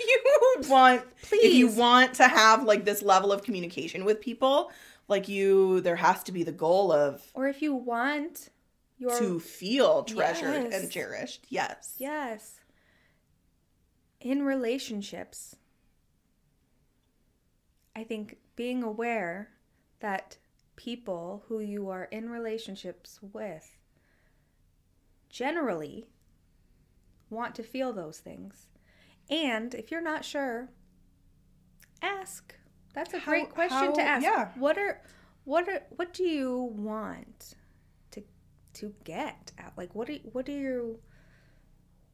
you 0.63 0.69
want 0.69 1.03
Please. 1.23 1.43
if 1.43 1.53
you 1.53 1.67
want 1.67 2.13
to 2.15 2.27
have 2.27 2.63
like 2.63 2.85
this 2.85 3.01
level 3.01 3.31
of 3.33 3.43
communication 3.43 4.05
with 4.05 4.21
people, 4.21 4.71
like 5.07 5.27
you 5.27 5.81
there 5.81 5.95
has 5.97 6.21
to 6.23 6.31
be 6.31 6.43
the 6.43 6.51
goal 6.51 6.91
of 6.91 7.21
Or 7.33 7.47
if 7.47 7.61
you 7.61 7.73
want 7.73 8.49
your 8.97 9.17
to 9.19 9.39
feel 9.39 10.03
treasured 10.03 10.65
Yes. 10.71 10.81
and 10.83 10.91
cherished. 10.91 11.45
Yes. 11.49 11.95
Yes. 11.97 12.59
In 14.21 14.43
relationships, 14.43 15.55
I 17.95 18.03
think 18.03 18.37
being 18.55 18.83
aware 18.83 19.49
that 19.99 20.37
people 20.75 21.43
who 21.47 21.59
you 21.59 21.89
are 21.89 22.05
in 22.05 22.29
relationships 22.29 23.19
with 23.21 23.77
generally 25.29 26.07
want 27.29 27.55
to 27.55 27.63
feel 27.63 27.93
those 27.93 28.19
things. 28.19 28.67
And 29.29 29.73
if 29.73 29.91
you're 29.91 30.01
not 30.01 30.25
sure, 30.25 30.69
ask. 32.01 32.55
That's 32.93 33.13
a 33.13 33.19
How- 33.19 33.31
great 33.31 33.49
question 33.49 33.77
how- 33.77 33.93
to 33.93 34.01
ask. 34.01 34.23
yeah. 34.23 34.51
What 34.55 34.77
are 34.77 35.01
what 35.45 35.67
are 35.67 35.81
what 35.95 36.13
do 36.13 36.23
you 36.23 36.71
want 36.75 37.55
to 38.11 38.23
to 38.73 38.93
get 39.03 39.51
out? 39.57 39.77
Like 39.77 39.93
what 39.95 40.09
are 40.09 40.15
what 40.31 40.45
do 40.45 40.51
you 40.51 40.99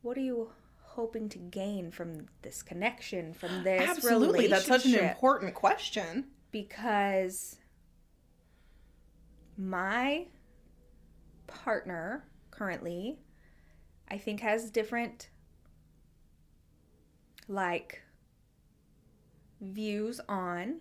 what 0.01 0.15
do 0.15 0.21
you 0.21 0.51
hoping 0.89 1.29
to 1.29 1.37
gain 1.37 1.91
from 1.91 2.25
this 2.41 2.61
connection 2.61 3.33
from 3.33 3.63
this 3.63 3.81
Absolutely. 3.89 4.47
That's 4.47 4.65
such 4.65 4.85
an 4.85 4.95
important 4.95 5.53
question. 5.53 6.25
because 6.51 7.57
my 9.57 10.25
partner 11.47 12.25
currently, 12.51 13.19
I 14.09 14.17
think, 14.17 14.39
has 14.41 14.69
different 14.71 15.29
like 17.47 18.01
views 19.61 20.21
on 20.29 20.79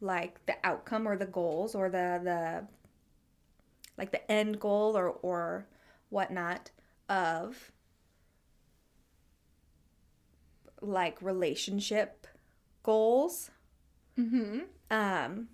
like 0.00 0.44
the 0.46 0.54
outcome 0.64 1.06
or 1.08 1.16
the 1.16 1.26
goals 1.26 1.74
or 1.74 1.88
the 1.90 2.20
the 2.22 2.66
like 3.98 4.12
the 4.12 4.30
end 4.30 4.60
goal 4.60 4.96
or 4.96 5.08
or 5.22 5.66
whatnot 6.10 6.70
of 7.10 7.72
like 10.80 11.20
relationship 11.20 12.26
goals 12.82 13.50
Mm-hmm. 14.18 14.60
um, 14.90 15.48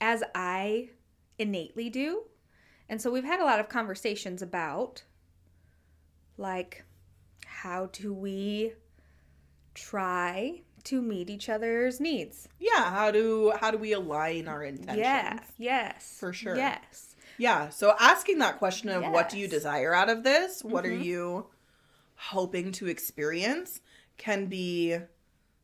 as 0.00 0.22
I 0.34 0.90
innately 1.38 1.88
do. 1.88 2.24
And 2.88 3.00
so 3.00 3.10
we've 3.10 3.24
had 3.24 3.40
a 3.40 3.44
lot 3.44 3.60
of 3.60 3.68
conversations 3.70 4.42
about 4.42 5.04
like 6.36 6.84
how 7.46 7.86
do 7.92 8.12
we 8.12 8.74
try 9.74 10.60
to 10.84 11.00
meet 11.00 11.30
each 11.30 11.48
other's 11.48 11.98
needs? 11.98 12.46
Yeah. 12.60 12.90
How 12.90 13.10
do 13.10 13.52
how 13.58 13.70
do 13.70 13.78
we 13.78 13.92
align 13.92 14.48
our 14.48 14.62
intentions? 14.62 14.98
Yeah, 14.98 15.38
yes. 15.56 16.16
For 16.20 16.32
sure. 16.34 16.56
Yes. 16.56 17.15
Yeah. 17.38 17.68
So 17.68 17.94
asking 17.98 18.38
that 18.38 18.58
question 18.58 18.88
of 18.88 19.02
what 19.04 19.28
do 19.28 19.38
you 19.38 19.48
desire 19.48 19.94
out 19.94 20.08
of 20.08 20.22
this? 20.22 20.62
What 20.64 20.84
are 20.86 20.90
Mhm. 20.90 21.04
you 21.04 21.46
hoping 22.16 22.72
to 22.72 22.86
experience 22.86 23.80
can 24.16 24.46
be 24.46 24.98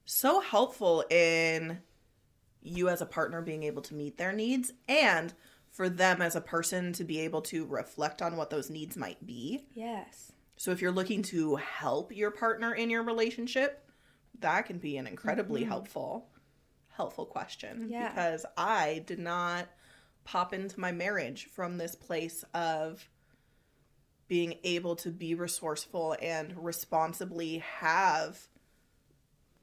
so 0.05 0.41
helpful 0.41 1.05
in 1.11 1.81
you 2.63 2.89
as 2.89 3.01
a 3.01 3.07
partner 3.07 3.41
being 3.43 3.63
able 3.63 3.83
to 3.83 3.95
meet 3.95 4.19
their 4.19 4.33
needs 4.33 4.73
and 4.87 5.33
for 5.71 5.89
them 5.89 6.21
as 6.21 6.37
a 6.37 6.41
person 6.41 6.93
to 6.93 7.03
be 7.05 7.19
able 7.21 7.41
to 7.41 7.65
reflect 7.65 8.21
on 8.21 8.37
what 8.37 8.51
those 8.51 8.69
needs 8.69 8.97
might 8.97 9.25
be. 9.25 9.67
Yes. 9.75 10.33
So 10.59 10.71
if 10.71 10.83
you're 10.83 10.93
looking 10.93 11.23
to 11.23 11.57
help 11.57 12.15
your 12.15 12.31
partner 12.31 12.75
in 12.75 12.91
your 12.91 13.03
relationship, 13.03 13.89
that 14.39 14.67
can 14.67 14.79
be 14.79 14.97
an 14.99 15.07
incredibly 15.07 15.63
Mhm. 15.65 15.69
helpful 15.69 16.29
helpful 16.97 17.25
question 17.25 17.89
Yeah. 17.89 18.09
because 18.11 18.45
I 18.55 19.03
did 19.07 19.19
not 19.19 19.67
pop 20.25 20.53
into 20.53 20.79
my 20.79 20.93
marriage 20.93 21.47
from 21.47 21.79
this 21.79 21.95
place 21.95 22.45
of 22.55 23.09
being 24.29 24.55
able 24.65 24.97
to 24.97 25.11
be 25.11 25.35
resourceful 25.35 26.17
and 26.23 26.55
responsibly 26.57 27.59
have 27.59 28.49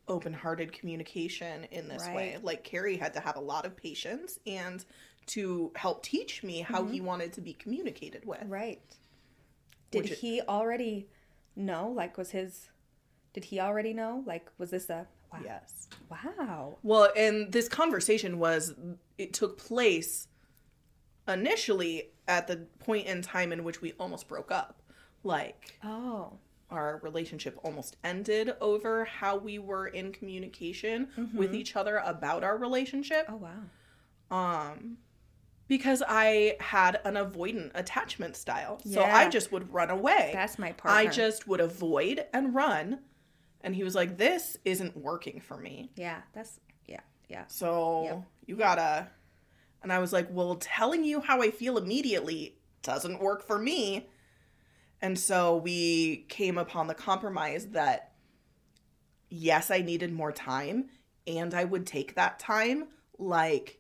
open-hearted 0.08 0.74
communication 0.74 1.66
in 1.72 1.88
this 1.88 2.06
way. 2.08 2.38
Like 2.42 2.64
Carrie 2.64 2.98
had 2.98 3.14
to 3.14 3.20
have 3.20 3.36
a 3.36 3.42
lot 3.42 3.66
of 3.66 3.78
patience 3.78 4.40
and 4.46 4.84
to 5.28 5.72
help 5.76 6.04
teach 6.04 6.44
me 6.44 6.62
how 6.62 6.86
he 6.86 6.98
mm-hmm. 6.98 7.06
wanted 7.06 7.34
to 7.34 7.42
be 7.42 7.54
communicated 7.54 8.26
with. 8.26 8.44
Right. 8.48 8.82
Did 9.92 10.04
Which 10.04 10.12
it- 10.12 10.18
he 10.20 10.42
already 10.42 11.08
know? 11.56 11.90
Like, 11.90 12.18
was 12.18 12.32
his. 12.32 12.70
Did 13.34 13.46
he 13.46 13.60
already 13.60 13.94
know? 13.94 14.24
Like, 14.26 14.50
was 14.58 14.72
this 14.72 14.90
a. 14.90 15.08
Wow. 15.32 15.40
Yes. 15.44 15.88
Wow. 16.10 16.80
Well, 16.82 17.12
and 17.16 17.52
this 17.52 17.70
conversation 17.70 18.40
was 18.40 18.74
it 19.20 19.34
took 19.34 19.60
place 19.60 20.28
initially 21.30 22.12
at 22.28 22.48
the 22.48 22.58
point 22.80 23.08
in 23.08 23.22
time 23.22 23.52
in 23.54 23.64
which 23.64 23.82
we 23.82 23.94
almost 24.00 24.28
broke 24.28 24.52
up. 24.52 24.82
Like 25.24 25.78
Oh. 25.84 26.38
our 26.70 27.00
relationship 27.04 27.58
almost 27.64 27.98
ended 28.04 28.54
over 28.62 29.06
how 29.06 29.38
we 29.38 29.58
were 29.60 29.88
in 29.88 30.12
communication 30.12 31.08
with 31.34 31.56
each 31.56 31.76
other 31.76 31.98
about 31.98 32.44
our 32.44 32.58
relationship. 32.58 33.26
Oh, 33.30 33.36
wow. 33.38 33.62
Um 34.32 34.98
because 35.68 36.02
I 36.08 36.56
had 36.60 37.00
an 37.06 37.14
avoidant 37.14 37.70
attachment 37.76 38.36
style. 38.36 38.82
So 38.92 39.04
I 39.04 39.30
just 39.30 39.52
would 39.52 39.72
run 39.72 39.92
away. 39.92 40.32
That's 40.34 40.58
my 40.58 40.72
partner. 40.72 41.00
I 41.10 41.14
just 41.14 41.48
would 41.48 41.60
avoid 41.62 42.26
and 42.34 42.56
run. 42.56 43.02
And 43.62 43.76
he 43.76 43.84
was 43.84 43.94
like, 43.94 44.18
This 44.18 44.58
isn't 44.66 44.98
working 44.98 45.40
for 45.42 45.58
me. 45.58 45.92
Yeah, 45.96 46.22
that's. 46.34 46.60
Yeah, 46.88 47.02
yeah. 47.28 47.44
So 47.48 48.04
Yep. 48.04 48.24
you 48.48 48.56
gotta. 48.56 49.08
And 49.82 49.94
I 49.94 50.00
was 50.00 50.12
like, 50.12 50.28
well, 50.30 50.56
telling 50.56 51.04
you 51.04 51.22
how 51.22 51.42
I 51.42 51.52
feel 51.52 51.78
immediately 51.78 52.58
doesn't 52.84 53.22
work 53.22 53.46
for 53.46 53.58
me. 53.58 54.08
And 55.02 55.18
so 55.18 55.58
we 55.58 56.26
came 56.28 56.58
upon 56.58 56.88
the 56.88 56.94
compromise 56.94 57.68
that 57.68 58.12
yes, 59.30 59.72
I 59.72 59.80
needed 59.82 60.12
more 60.12 60.32
time 60.32 60.90
and 61.26 61.54
I 61.54 61.64
would 61.64 61.86
take 61.86 62.16
that 62.16 62.40
time 62.40 62.88
like 63.18 63.80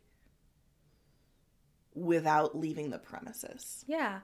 without 1.93 2.57
leaving 2.57 2.89
the 2.91 2.99
premises. 2.99 3.83
Yeah. 3.87 4.19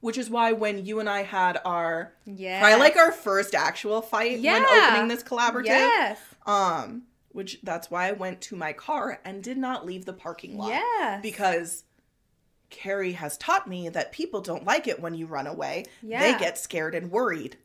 Which 0.00 0.18
is 0.18 0.28
why 0.28 0.52
when 0.52 0.84
you 0.84 0.98
and 0.98 1.08
I 1.08 1.22
had 1.22 1.60
our 1.64 2.14
Yeah. 2.24 2.60
probably 2.60 2.80
like 2.80 2.96
our 2.96 3.12
first 3.12 3.54
actual 3.54 4.02
fight 4.02 4.42
when 4.42 4.64
opening 4.64 5.08
this 5.08 5.22
collaborative. 5.22 5.66
Yes. 5.66 6.18
Um, 6.44 7.04
which 7.32 7.58
that's 7.62 7.90
why 7.90 8.08
I 8.08 8.12
went 8.12 8.40
to 8.42 8.56
my 8.56 8.72
car 8.72 9.20
and 9.24 9.42
did 9.42 9.58
not 9.58 9.84
leave 9.86 10.04
the 10.04 10.12
parking 10.12 10.56
lot. 10.56 10.68
Yes. 10.68 11.20
Because 11.22 11.84
Carrie 12.70 13.12
has 13.12 13.36
taught 13.38 13.66
me 13.68 13.88
that 13.90 14.12
people 14.12 14.40
don't 14.40 14.64
like 14.64 14.86
it 14.88 15.00
when 15.00 15.14
you 15.14 15.26
run 15.26 15.46
away. 15.46 15.84
Yeah. 16.02 16.20
They 16.20 16.38
get 16.38 16.56
scared 16.58 16.94
and 16.94 17.10
worried, 17.10 17.56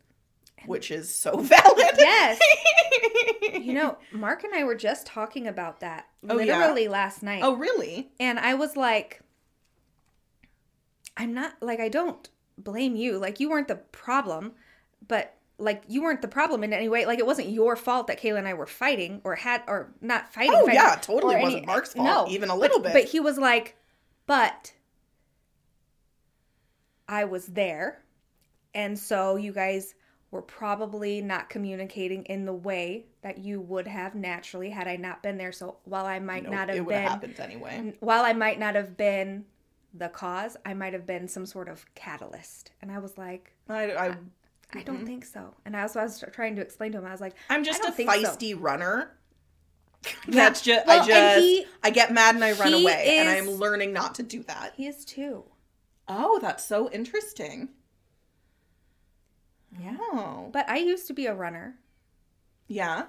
which 0.66 0.92
is 0.92 1.14
so 1.14 1.38
valid. 1.42 1.96
Yes. 1.98 2.40
You 3.54 3.74
know, 3.74 3.98
Mark 4.12 4.44
and 4.44 4.54
I 4.54 4.64
were 4.64 4.76
just 4.76 5.06
talking 5.06 5.48
about 5.48 5.80
that 5.82 6.08
Oh, 6.30 6.38
yeah? 6.40 6.58
literally 6.58 6.88
last 6.88 7.22
night. 7.24 7.42
oh, 7.44 7.54
really? 7.54 8.10
And 8.20 8.40
I 8.40 8.54
was 8.54 8.76
like, 8.78 9.22
I'm 11.16 11.34
not, 11.34 11.54
like, 11.62 11.80
I 11.80 11.90
don't 11.90 12.30
blame 12.58 12.96
you. 12.96 13.18
Like, 13.18 13.40
you 13.40 13.50
weren't 13.50 13.68
the 13.68 13.76
problem, 13.76 14.54
but 15.08 15.36
like, 15.60 15.84
you 15.88 16.04
weren't 16.04 16.22
the 16.22 16.28
problem 16.28 16.64
in 16.64 16.72
any 16.72 16.88
way. 16.90 17.06
Like, 17.06 17.20
it 17.20 17.26
wasn't 17.26 17.50
your 17.50 17.76
fault 17.76 18.08
that 18.08 18.22
Kayla 18.22 18.38
and 18.38 18.48
I 18.48 18.54
were 18.54 18.68
fighting 18.68 19.22
or 19.24 19.36
had, 19.36 19.64
or 19.68 19.94
not 20.02 20.32
fighting. 20.32 20.54
Oh, 20.54 20.66
fighting, 20.66 20.76
yeah, 20.76 20.96
totally 20.96 21.36
wasn't 21.38 21.66
Mark's 21.66 21.94
fault, 21.94 22.30
even 22.30 22.50
a 22.50 22.56
little 22.56 22.80
bit. 22.80 22.94
But 22.94 23.06
he 23.06 23.20
was 23.20 23.38
like, 23.38 23.76
but 24.28 24.74
I 27.08 27.26
was 27.26 27.48
there. 27.48 28.04
And 28.74 28.98
so 29.00 29.36
you 29.36 29.52
guys 29.52 29.96
were 30.30 30.42
probably 30.42 31.22
not 31.22 31.50
communicating 31.50 32.24
in 32.26 32.46
the 32.46 32.54
way 32.54 33.06
that 33.22 33.38
you 33.38 33.62
would 33.62 33.88
have 33.88 34.14
naturally 34.14 34.70
had 34.70 34.88
I 34.88 34.98
not 34.98 35.24
been 35.24 35.38
there. 35.38 35.52
So 35.52 35.78
while 35.86 36.06
I 36.06 36.20
might 36.20 36.44
Nope, 36.44 36.52
not 36.52 36.70
have 36.70 36.86
would 36.86 36.96
have 36.96 37.22
been 37.22 37.32
happened 37.32 37.52
anyway. 37.52 37.94
while 38.02 38.24
I 38.26 38.34
might 38.34 38.60
not 38.60 38.76
have 38.76 38.98
been 38.98 39.46
the 39.94 40.10
cause, 40.10 40.58
I 40.66 40.74
might 40.74 40.94
have 40.94 41.06
been 41.06 41.28
some 41.28 41.46
sort 41.46 41.70
of 41.70 41.86
catalyst. 41.96 42.72
And 42.82 42.92
I 42.92 43.00
was 43.00 43.18
like, 43.18 43.54
I, 43.70 43.92
I, 43.94 44.16
I 44.74 44.84
don't 44.84 44.98
mm-hmm. 44.98 45.06
think 45.06 45.26
so. 45.26 45.56
And 45.66 45.76
I 45.76 45.84
was, 45.84 45.96
I 45.96 46.04
was 46.04 46.24
trying 46.34 46.56
to 46.58 46.62
explain 46.62 46.92
to 46.92 46.98
him, 46.98 47.06
I 47.06 47.12
was 47.12 47.22
like, 47.22 47.36
I'm 47.50 47.64
just 47.64 47.84
a 47.84 47.92
think 47.92 48.12
so. 48.12 48.18
feisty 48.22 48.56
runner. 48.58 49.12
Yeah. 50.28 50.36
That's 50.36 50.62
just 50.62 50.86
Well, 50.86 51.02
I 51.02 51.08
just 51.08 51.40
he- 51.40 51.66
I 51.84 51.90
get 51.90 52.14
mad 52.14 52.36
and 52.36 52.44
I 52.44 52.54
run 52.54 52.74
away, 52.74 53.18
and 53.18 53.28
I'm 53.28 53.50
learning 53.50 53.92
not 53.94 54.16
to 54.16 54.24
do 54.24 54.44
that. 54.44 54.74
he 54.78 54.86
is 54.88 55.04
too. 55.04 55.44
Oh, 56.08 56.40
that's 56.40 56.64
so 56.64 56.90
interesting. 56.92 57.70
Yeah. 59.78 59.98
Oh, 60.00 60.50
But 60.54 60.70
I 60.70 60.78
used 60.78 61.08
to 61.08 61.14
be 61.14 61.26
a 61.26 61.34
runner. 61.34 61.76
yeah. 62.68 63.06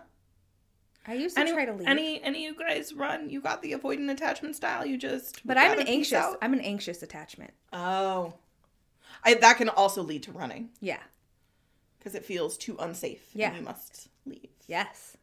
I 1.06 1.14
used 1.14 1.36
to 1.36 1.40
Any, 1.40 1.52
try 1.52 1.64
to 1.64 1.72
leave. 1.72 1.88
any 1.88 2.22
any 2.22 2.46
of 2.46 2.52
you 2.52 2.59
guys 2.59 2.92
run? 2.92 3.30
You 3.30 3.40
got 3.40 3.62
the 3.62 3.72
avoidant 3.72 4.11
attachment 4.11 4.56
style. 4.56 4.84
You 4.84 4.98
just. 4.98 5.40
but 5.46 5.56
I'm 5.56 5.78
an 5.78 5.86
anxious. 5.86 6.24
I'm 6.42 6.52
an 6.52 6.61
anxious 6.61 7.02
attachment. 7.02 7.52
Oh, 7.72 8.34
I, 9.24 9.34
that 9.34 9.56
can 9.56 9.70
also 9.70 10.02
lead 10.02 10.22
to 10.24 10.32
running 10.32 10.68
Yeah. 10.80 10.98
Because 11.99 12.14
it 12.14 12.24
feels 12.24 12.57
too 12.57 12.76
unsafe. 12.78 13.28
and 13.32 13.40
Yeah. 13.40 13.57
you 13.57 13.62
must 13.62 14.09
leave. 14.26 14.51
Yes. 14.66 15.16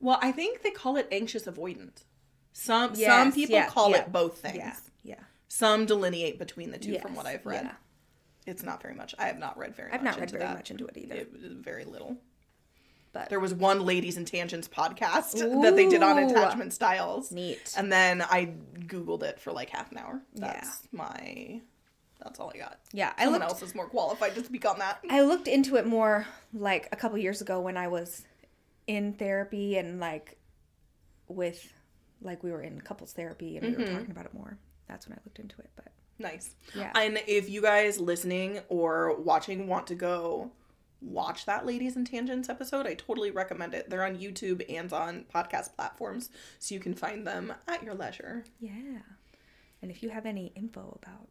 Well, 0.00 0.18
I 0.22 0.32
think 0.32 0.62
they 0.62 0.70
call 0.70 0.96
it 0.96 1.08
anxious 1.10 1.44
avoidant. 1.46 2.04
Some 2.52 2.94
some 2.94 3.32
people 3.32 3.54
yeah, 3.56 3.66
call 3.68 3.90
yeah, 3.90 3.98
it 4.02 4.12
both 4.12 4.38
things. 4.38 4.56
Yeah. 4.56 4.74
Yeah. 5.02 5.20
Some 5.48 5.86
delineate 5.86 6.38
between 6.38 6.70
the 6.70 6.78
two 6.78 6.92
Yes, 6.92 7.02
from 7.02 7.14
what 7.14 7.26
I've 7.26 7.46
read. 7.46 7.64
yeah. 7.64 7.72
It's 8.46 8.62
not 8.62 8.82
very 8.82 8.94
much. 8.94 9.14
I 9.18 9.26
have 9.26 9.38
not 9.38 9.58
read 9.58 9.74
very 9.76 9.90
much. 9.90 9.98
I've 9.98 10.04
not 10.04 10.18
read 10.20 10.30
very 10.30 10.42
that. 10.44 10.56
much 10.56 10.70
into 10.70 10.86
it 10.86 10.96
either. 10.96 11.14
It 11.14 11.32
was 11.32 11.42
very 11.52 11.84
little. 11.84 12.16
But 13.12 13.28
There 13.30 13.40
was 13.40 13.54
one 13.54 13.84
Ladies 13.84 14.16
and 14.16 14.26
Tangents 14.26 14.68
podcast 14.68 15.32
that 15.62 15.76
they 15.76 15.88
did 15.88 16.02
on 16.02 16.18
attachment 16.18 16.72
styles. 16.72 17.30
neat. 17.32 17.72
And 17.76 17.90
then 17.90 18.22
I 18.22 18.52
Googled 18.80 19.22
it 19.22 19.40
for 19.40 19.52
like 19.52 19.70
half 19.70 19.90
an 19.92 19.98
hour. 19.98 20.22
Yeah. 20.34 20.52
That's 20.52 20.80
my 20.92 21.60
that's 22.22 22.38
all 22.40 22.50
I 22.54 22.58
got. 22.58 22.78
yeah, 22.92 23.12
I 23.16 23.24
Someone 23.24 23.40
looked 23.40 23.52
else 23.52 23.62
is 23.62 23.74
more 23.74 23.86
qualified 23.86 24.34
to 24.34 24.44
speak 24.44 24.66
on 24.66 24.78
that. 24.80 25.00
I 25.10 25.22
looked 25.22 25.48
into 25.48 25.76
it 25.76 25.86
more 25.86 26.26
like 26.52 26.88
a 26.92 26.96
couple 26.96 27.18
years 27.18 27.40
ago 27.40 27.60
when 27.60 27.76
I 27.76 27.88
was 27.88 28.24
in 28.86 29.12
therapy 29.14 29.76
and 29.76 30.00
like 30.00 30.36
with 31.28 31.72
like 32.20 32.42
we 32.42 32.50
were 32.50 32.62
in 32.62 32.80
couples 32.80 33.12
therapy 33.12 33.56
and 33.56 33.66
we 33.66 33.72
Mm-hmm. 33.72 33.82
were 33.82 33.98
talking 33.98 34.10
about 34.10 34.26
it 34.26 34.34
more. 34.34 34.58
That's 34.88 35.06
when 35.08 35.16
I 35.16 35.20
looked 35.24 35.38
into 35.38 35.56
it. 35.60 35.70
But 35.76 35.86
Nice. 36.18 36.54
Yeah. 36.74 36.90
And 36.96 37.20
if 37.28 37.48
you 37.48 37.62
guys 37.62 38.00
listening 38.00 38.60
or 38.68 39.14
watching 39.20 39.68
want 39.68 39.86
to 39.88 39.94
go 39.94 40.50
watch 41.00 41.46
that 41.46 41.64
Ladies 41.64 41.94
and 41.94 42.04
Tangents 42.04 42.48
episode. 42.48 42.84
I 42.86 42.94
totally 42.94 43.30
recommend 43.30 43.72
it. 43.72 43.88
They're 43.88 44.04
on 44.04 44.16
YouTube 44.18 44.64
and 44.68 44.92
on 44.92 45.26
podcast 45.32 45.76
platforms, 45.76 46.28
so 46.58 46.74
you 46.74 46.80
can 46.80 46.92
find 46.94 47.24
them 47.24 47.52
at 47.68 47.84
your 47.84 47.94
leisure. 47.94 48.42
Yeah. 48.58 48.72
And 49.80 49.92
if 49.92 50.02
you 50.02 50.08
have 50.10 50.26
any 50.26 50.50
info 50.56 50.98
about 51.00 51.28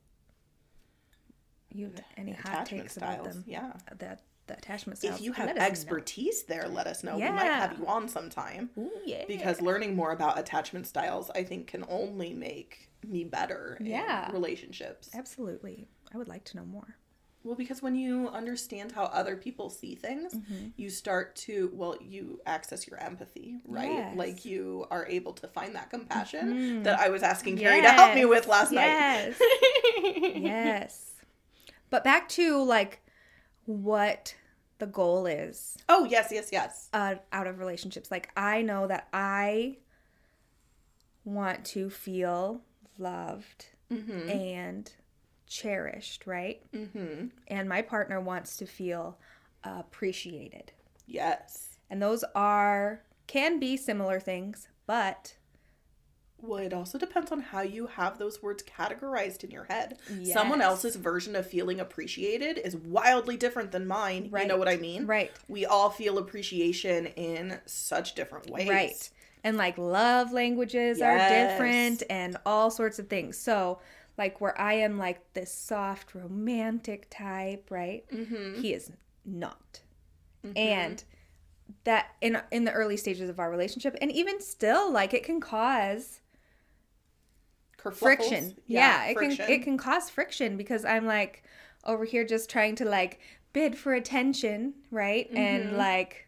you 1.77 1.85
have 1.87 2.03
any 2.17 2.31
hot 2.33 2.45
Attachment 2.53 2.83
takes 2.83 2.97
about 2.97 3.13
styles, 3.21 3.35
them, 3.35 3.43
yeah. 3.47 3.73
that 3.99 4.21
the 4.47 4.57
attachment 4.57 4.97
styles, 4.99 5.15
If 5.15 5.21
you 5.21 5.33
have 5.33 5.57
expertise 5.57 6.43
there, 6.43 6.67
let 6.69 6.87
us 6.87 7.03
know. 7.03 7.15
We 7.17 7.23
might 7.29 7.43
have 7.45 7.77
you 7.77 7.85
on 7.85 8.07
sometime. 8.07 8.69
Ooh, 8.77 8.89
yeah. 9.05 9.25
Because 9.27 9.61
learning 9.61 9.95
more 9.95 10.11
about 10.13 10.39
attachment 10.39 10.87
styles, 10.87 11.29
I 11.35 11.43
think, 11.43 11.67
can 11.67 11.83
only 11.89 12.33
make 12.33 12.89
me 13.05 13.23
better 13.25 13.77
Yeah. 13.81 14.31
relationships. 14.31 15.09
absolutely, 15.13 15.87
I 16.13 16.17
would 16.17 16.27
like 16.29 16.45
to 16.45 16.57
know 16.57 16.65
more. 16.65 16.95
Well, 17.43 17.55
because 17.55 17.81
when 17.81 17.95
you 17.95 18.27
understand 18.29 18.91
how 18.93 19.03
other 19.05 19.35
people 19.37 19.69
see 19.69 19.95
things, 19.95 20.33
Mm-hmm. 20.33 20.67
you 20.77 20.89
start 20.89 21.35
to, 21.47 21.69
well, 21.73 21.95
you 22.01 22.41
access 22.45 22.87
your 22.87 22.99
empathy, 23.01 23.59
right? 23.65 23.91
Yes. 23.91 24.09
Mm-hmm. 24.09 24.19
Like 24.19 24.45
you 24.45 24.85
are 24.91 25.05
able 25.07 25.33
to 25.33 25.47
find 25.47 25.75
that 25.75 25.89
compassion 25.89 26.83
that 26.83 26.99
I 26.99 27.09
was 27.09 27.21
asking 27.23 27.57
Carrie 27.57 27.81
to 27.81 27.89
help 27.89 28.15
me 28.15 28.25
with 28.25 28.47
last 28.47 28.71
Yes. 28.71 29.39
night. 29.39 30.35
yes. 30.41 31.03
But 31.89 32.03
back 32.03 32.29
to 32.29 32.61
like 32.63 33.01
what 33.65 34.35
the 34.79 34.87
goal 34.87 35.25
is 35.25 35.77
oh, 35.89 36.05
yes, 36.05 36.29
yes, 36.31 36.49
yes. 36.51 36.89
uh, 36.93 37.15
out 37.33 37.47
of 37.47 37.59
relationships. 37.59 38.11
Like 38.11 38.29
I 38.37 38.61
know 38.61 38.87
that 38.87 39.07
I 39.11 39.77
want 41.25 41.65
to 41.65 41.89
feel 41.89 42.61
loved 42.97 43.67
Mm-hmm. 43.91 44.29
and 44.29 44.91
cherished, 45.47 46.27
right? 46.27 46.61
Mm-hmm. 46.73 47.27
And 47.47 47.69
my 47.69 47.81
partner 47.81 48.19
wants 48.19 48.57
to 48.57 48.65
feel 48.65 49.17
appreciated. 49.63 50.73
Yes. 51.05 51.77
And 51.89 52.01
those 52.01 52.25
are 52.35 53.01
can 53.27 53.59
be 53.61 53.77
similar 53.77 54.19
things, 54.19 54.67
but 54.87 55.36
Well, 56.39 56.59
it 56.63 56.73
also 56.73 56.99
depends 56.99 57.31
on 57.31 57.39
how 57.39 57.61
you 57.61 57.87
have 57.87 58.19
those 58.19 58.43
words 58.43 58.63
categorized 58.63 59.43
in 59.43 59.49
your 59.49 59.63
head. 59.65 59.97
Someone 60.23 60.61
else's 60.61 60.95
version 60.95 61.35
of 61.35 61.47
feeling 61.47 61.79
appreciated 61.79 62.59
is 62.59 62.75
wildly 62.75 63.37
different 63.37 63.71
than 63.71 63.87
mine. 63.87 64.29
You 64.31 64.45
know 64.45 64.57
what 64.57 64.69
I 64.69 64.77
mean? 64.77 65.05
right. 65.07 65.31
We 65.47 65.65
all 65.65 65.89
feel 65.89 66.17
appreciation 66.17 67.07
in 67.07 67.59
such 67.65 68.13
different 68.13 68.49
ways. 68.49 68.69
Right. 68.69 69.09
And 69.43 69.57
like 69.57 69.77
love 69.77 70.31
languages 70.31 71.01
are 71.01 71.17
different 71.17 72.03
and 72.09 72.37
all 72.45 72.69
sorts 72.69 72.99
of 72.99 73.07
things. 73.07 73.37
So, 73.37 73.79
like 74.17 74.41
where 74.41 74.59
I 74.59 74.73
am 74.73 74.97
like 74.97 75.33
this 75.33 75.51
soft 75.51 76.13
romantic 76.13 77.07
type, 77.09 77.67
right? 77.69 78.03
Mm-hmm. 78.11 78.61
He 78.61 78.73
is 78.73 78.91
not. 79.25 79.81
And 80.55 81.03
that 81.83 82.15
in 82.21 82.39
in 82.51 82.63
the 82.63 82.71
early 82.71 82.95
stages 82.95 83.29
of 83.29 83.39
our 83.39 83.49
relationship 83.49 83.95
and 84.01 84.11
even 84.11 84.39
still 84.39 84.91
like 84.91 85.13
it 85.13 85.23
can 85.23 85.41
cause 85.41 86.21
friction. 87.77 88.55
Yeah, 88.65 89.05
it 89.05 89.13
friction. 89.17 89.45
can 89.45 89.53
it 89.53 89.63
can 89.63 89.77
cause 89.77 90.09
friction 90.09 90.57
because 90.57 90.85
I'm 90.85 91.05
like 91.05 91.43
over 91.85 92.05
here 92.05 92.25
just 92.25 92.49
trying 92.49 92.75
to 92.75 92.85
like 92.85 93.19
bid 93.53 93.77
for 93.77 93.93
attention, 93.93 94.73
right? 94.91 95.29
And 95.31 95.77
like 95.77 96.27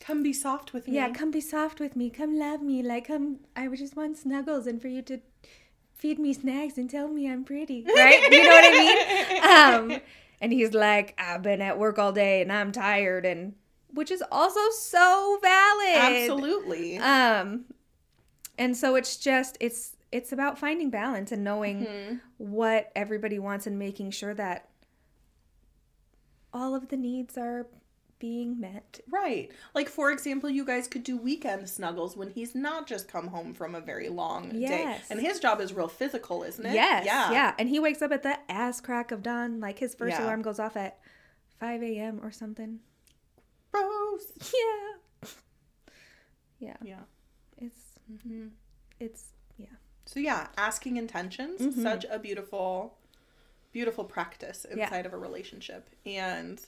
Come 0.00 0.22
be 0.22 0.32
soft 0.32 0.72
with 0.72 0.86
me. 0.88 0.94
Yeah, 0.94 1.10
come 1.10 1.30
be 1.30 1.40
soft 1.40 1.80
with 1.80 1.96
me. 1.96 2.08
Come 2.08 2.38
love 2.38 2.62
me. 2.62 2.82
Like, 2.82 3.08
come. 3.08 3.40
I 3.56 3.68
would 3.68 3.78
just 3.78 3.96
want 3.96 4.16
snuggles 4.16 4.66
and 4.66 4.80
for 4.80 4.88
you 4.88 5.02
to 5.02 5.20
feed 5.94 6.18
me 6.18 6.32
snacks 6.32 6.78
and 6.78 6.88
tell 6.88 7.08
me 7.08 7.28
I'm 7.28 7.44
pretty. 7.44 7.84
Right? 7.84 8.30
You 8.30 8.44
know 8.44 8.48
what 8.48 8.64
I 8.64 8.78
mean? 8.78 9.94
Um, 9.98 10.00
and 10.40 10.52
he's 10.52 10.72
like, 10.72 11.14
I've 11.18 11.42
been 11.42 11.60
at 11.60 11.78
work 11.78 11.98
all 11.98 12.12
day 12.12 12.42
and 12.42 12.52
I'm 12.52 12.70
tired, 12.70 13.26
and 13.26 13.54
which 13.92 14.10
is 14.10 14.22
also 14.30 14.60
so 14.70 15.38
valid. 15.42 15.96
Absolutely. 15.96 16.98
Um, 16.98 17.64
and 18.56 18.76
so 18.76 18.94
it's 18.94 19.16
just 19.16 19.56
it's 19.60 19.96
it's 20.10 20.32
about 20.32 20.58
finding 20.58 20.90
balance 20.90 21.30
and 21.32 21.44
knowing 21.44 21.84
Mhm. 21.86 22.20
what 22.38 22.90
everybody 22.96 23.38
wants 23.38 23.66
and 23.66 23.78
making 23.78 24.10
sure 24.10 24.34
that 24.34 24.68
all 26.52 26.74
of 26.74 26.88
the 26.88 26.96
needs 26.96 27.36
are 27.36 27.66
being 28.18 28.58
met. 28.58 28.98
Right. 29.08 29.52
Like, 29.74 29.88
for 29.88 30.10
example, 30.10 30.50
you 30.50 30.64
guys 30.64 30.88
could 30.88 31.04
do 31.04 31.16
weekend 31.16 31.68
snuggles 31.68 32.16
when 32.16 32.30
he's 32.30 32.52
not 32.54 32.88
just 32.88 33.06
come 33.06 33.28
home 33.28 33.54
from 33.54 33.74
a 33.76 33.80
very 33.80 34.08
long 34.08 34.48
day. 34.58 34.98
And 35.08 35.20
his 35.20 35.38
job 35.38 35.60
is 35.60 35.72
real 35.72 35.86
physical, 35.88 36.42
isn't 36.42 36.66
it? 36.66 36.74
Yes. 36.74 37.04
Yeah. 37.06 37.30
Yeah. 37.30 37.54
And 37.60 37.68
he 37.68 37.78
wakes 37.78 38.02
up 38.02 38.10
at 38.10 38.24
the 38.24 38.38
ass 38.50 38.80
crack 38.80 39.12
of 39.12 39.22
dawn. 39.22 39.60
Like 39.60 39.78
his 39.78 39.94
first 39.94 40.16
Yeah. 40.18 40.24
alarm 40.24 40.42
goes 40.42 40.58
off 40.58 40.76
at 40.76 40.98
5 41.60 41.80
a.m. 41.82 42.18
or 42.22 42.32
something. 42.32 42.80
Rose. 43.72 44.32
Yeah. 44.54 45.28
Yeah. 46.60 46.76
Yeah. 46.82 47.02
It's, 47.58 47.98
Mhm. 48.10 48.50
it's. 48.98 49.32
So, 50.08 50.20
yeah, 50.20 50.48
asking 50.56 50.96
intentions, 50.96 51.60
Mhm. 51.60 51.82
such 51.82 52.06
a 52.08 52.18
beautiful, 52.18 52.96
beautiful 53.72 54.04
practice 54.06 54.64
Yeah. 54.74 54.84
inside 54.84 55.04
of 55.04 55.12
a 55.12 55.18
relationship. 55.18 55.90
And 56.06 56.66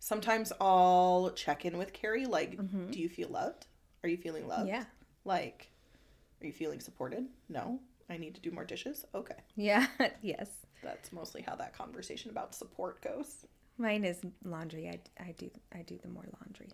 sometimes 0.00 0.52
I'll 0.60 1.30
check 1.30 1.64
in 1.64 1.78
with 1.78 1.94
Carrie, 1.94 2.26
like, 2.26 2.58
Mhm. 2.58 2.92
do 2.92 3.00
you 3.00 3.08
feel 3.08 3.30
loved? 3.30 3.68
Are 4.02 4.10
you 4.10 4.18
feeling 4.18 4.46
loved? 4.46 4.68
Yeah. 4.68 4.84
Like, 5.24 5.70
are 6.42 6.46
you 6.46 6.52
feeling 6.52 6.78
supported? 6.80 7.26
No. 7.48 7.80
I 8.10 8.18
need 8.18 8.34
to 8.34 8.40
do 8.42 8.50
more 8.50 8.66
dishes? 8.66 9.06
Okay. 9.14 9.42
Yeah. 9.54 9.86
yes. 10.20 10.66
That's 10.82 11.12
mostly 11.12 11.40
how 11.40 11.56
that 11.56 11.72
conversation 11.72 12.30
about 12.30 12.54
support 12.54 13.00
goes. 13.00 13.46
Mine 13.78 14.04
is 14.04 14.20
laundry. 14.44 14.90
I, 14.90 15.00
I 15.18 15.32
do, 15.32 15.50
I 15.72 15.80
do 15.82 15.96
the 15.96 16.08
more 16.08 16.26
laundry. 16.40 16.68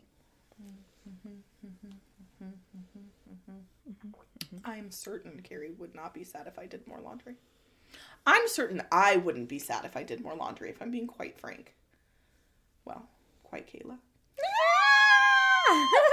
I'm 4.65 4.91
certain 4.91 5.41
Carrie 5.43 5.73
would 5.79 5.95
not 5.95 6.15
be 6.15 6.25
sad 6.25 6.47
if 6.47 6.59
I 6.59 6.67
did 6.67 6.87
more 6.87 7.01
laundry. 7.01 7.37
I'm 8.27 8.47
certain 8.49 8.83
I 8.93 9.17
wouldn't 9.17 9.49
be 9.49 9.59
sad 9.59 9.85
if 9.85 9.97
I 9.97 10.03
did 10.03 10.21
more 10.21 10.35
laundry, 10.35 10.71
if 10.71 10.81
I'm 10.81 10.91
being 10.91 11.07
quite 11.07 11.39
frank. 11.39 11.75
Well, 12.85 13.09
quite 13.45 13.67
Kayla. 13.67 13.99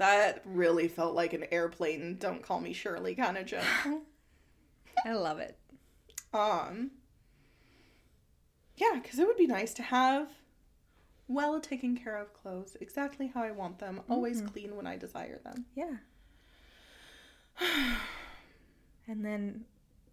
That 0.00 0.40
really 0.46 0.88
felt 0.88 1.14
like 1.14 1.34
an 1.34 1.44
airplane, 1.52 2.16
don't 2.18 2.42
call 2.42 2.58
me 2.58 2.72
Shirley 2.72 3.14
kind 3.14 3.36
of 3.36 3.44
joke. 3.44 3.62
I 5.04 5.12
love 5.12 5.40
it. 5.40 5.58
Um, 6.32 6.92
yeah, 8.76 8.92
because 8.94 9.18
it 9.18 9.26
would 9.26 9.36
be 9.36 9.46
nice 9.46 9.74
to 9.74 9.82
have 9.82 10.30
well 11.30 11.60
taken 11.60 11.96
care 11.96 12.18
of 12.18 12.34
clothes, 12.34 12.76
exactly 12.80 13.28
how 13.28 13.42
I 13.42 13.52
want 13.52 13.78
them, 13.78 14.00
always 14.08 14.38
mm-hmm. 14.38 14.48
clean 14.48 14.76
when 14.76 14.86
I 14.86 14.96
desire 14.96 15.38
them. 15.44 15.64
Yeah. 15.74 15.96
and 19.08 19.24
then 19.24 19.64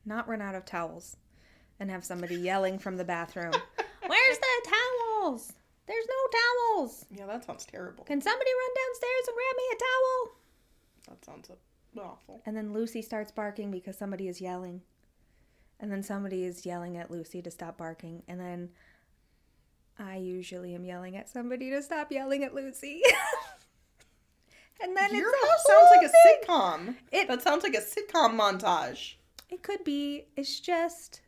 not 0.05 0.28
run 0.28 0.41
out 0.41 0.55
of 0.55 0.65
towels 0.65 1.18
and 1.80 1.89
have 1.89 2.05
somebody 2.05 2.36
yelling 2.36 2.80
from 2.80 2.97
the 2.97 3.03
bathroom, 3.03 3.53
Where's 4.07 4.38
the 4.38 4.72
towels? 4.72 5.53
There's 5.86 6.05
no 6.07 6.39
towels. 6.39 7.05
Yeah, 7.11 7.26
that 7.26 7.45
sounds 7.45 7.65
terrible. 7.65 8.03
Can 8.05 8.22
somebody 8.22 8.49
run 8.51 8.74
downstairs 8.86 9.28
and 9.28 9.36
grab 9.36 9.55
me 9.57 9.63
a 9.72 9.78
towel? 9.80 10.38
That 11.09 11.26
sounds 11.26 11.51
awful. 11.99 12.41
And 12.45 12.55
then 12.55 12.74
Lucy 12.74 13.01
starts 13.01 13.32
barking 13.32 13.72
because 13.72 13.97
somebody 13.97 14.28
is 14.28 14.41
yelling. 14.41 14.82
And 15.80 15.91
then 15.91 16.03
somebody 16.03 16.43
is 16.43 16.65
yelling 16.65 16.97
at 16.97 17.11
Lucy 17.11 17.41
to 17.41 17.51
stop 17.51 17.78
barking. 17.78 18.24
And 18.28 18.39
then 18.39 18.70
I 20.00 20.18
usually 20.18 20.76
am 20.76 20.86
yelling 20.86 21.16
at 21.16 21.30
somebody 21.30 21.70
to 21.72 21.82
stop 21.82 22.12
yelling 22.12 22.43
at 22.43 22.54
Lucy. 22.54 23.02
and 24.82 24.95
then 24.95 25.16
Your 25.16 25.32
house 25.48 25.64
sounds 25.66 25.89
like 25.95 26.08
a 26.10 26.14
sitcom. 26.28 26.95
It- 27.12 27.28
that 27.28 27.41
sounds 27.41 27.64
like 27.64 27.74
a 27.76 27.82
sitcom 27.82 28.38
montage. 28.39 29.16
It 29.50 29.64
could 29.64 29.84
be. 29.84 30.28
It's 30.36 30.60
just 30.60 31.22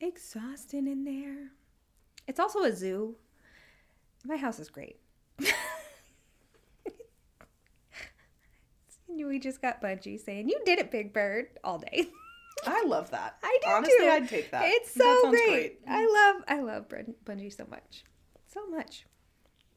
exhausting 0.00 0.86
in 0.86 1.04
there. 1.04 1.52
It's 2.26 2.40
also 2.40 2.62
a 2.64 2.72
zoo. 2.74 3.16
My 4.24 4.36
house 4.36 4.58
is 4.58 4.68
great. 4.68 4.98
we 9.08 9.38
just 9.38 9.62
got 9.62 9.80
Bungie 9.80 10.18
saying, 10.22 10.48
You 10.48 10.60
did 10.64 10.78
it, 10.78 10.90
Big 10.90 11.12
Bird, 11.12 11.46
all 11.62 11.78
day. 11.78 12.08
I 12.66 12.84
love 12.86 13.10
that. 13.10 13.36
I 13.42 13.58
do 13.62 13.70
Honestly, 13.70 13.96
too. 13.98 14.04
I'd 14.10 14.28
take 14.28 14.50
that. 14.50 14.64
It's 14.66 14.92
so 14.92 15.22
sounds 15.22 15.30
great. 15.30 15.80
I 15.88 16.06
love 16.06 16.44
I 16.48 16.60
love 16.60 16.88
Bun- 16.88 17.14
Bungie 17.24 17.54
so 17.54 17.66
much. 17.70 18.04
So 18.46 18.66
much. 18.68 19.06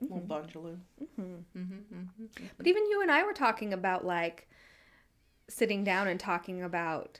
Mm-hmm. 0.02 0.14
Little 0.14 0.28
Bungaloo. 0.28 0.78
Mm-hmm. 1.02 1.60
Mm-hmm, 1.60 2.46
but 2.58 2.68
even 2.68 2.86
you 2.90 3.02
and 3.02 3.12
I 3.12 3.24
were 3.24 3.34
talking 3.34 3.74
about 3.74 4.06
like 4.06 4.48
sitting 5.48 5.84
down 5.84 6.08
and 6.08 6.20
talking 6.20 6.64
about 6.64 7.20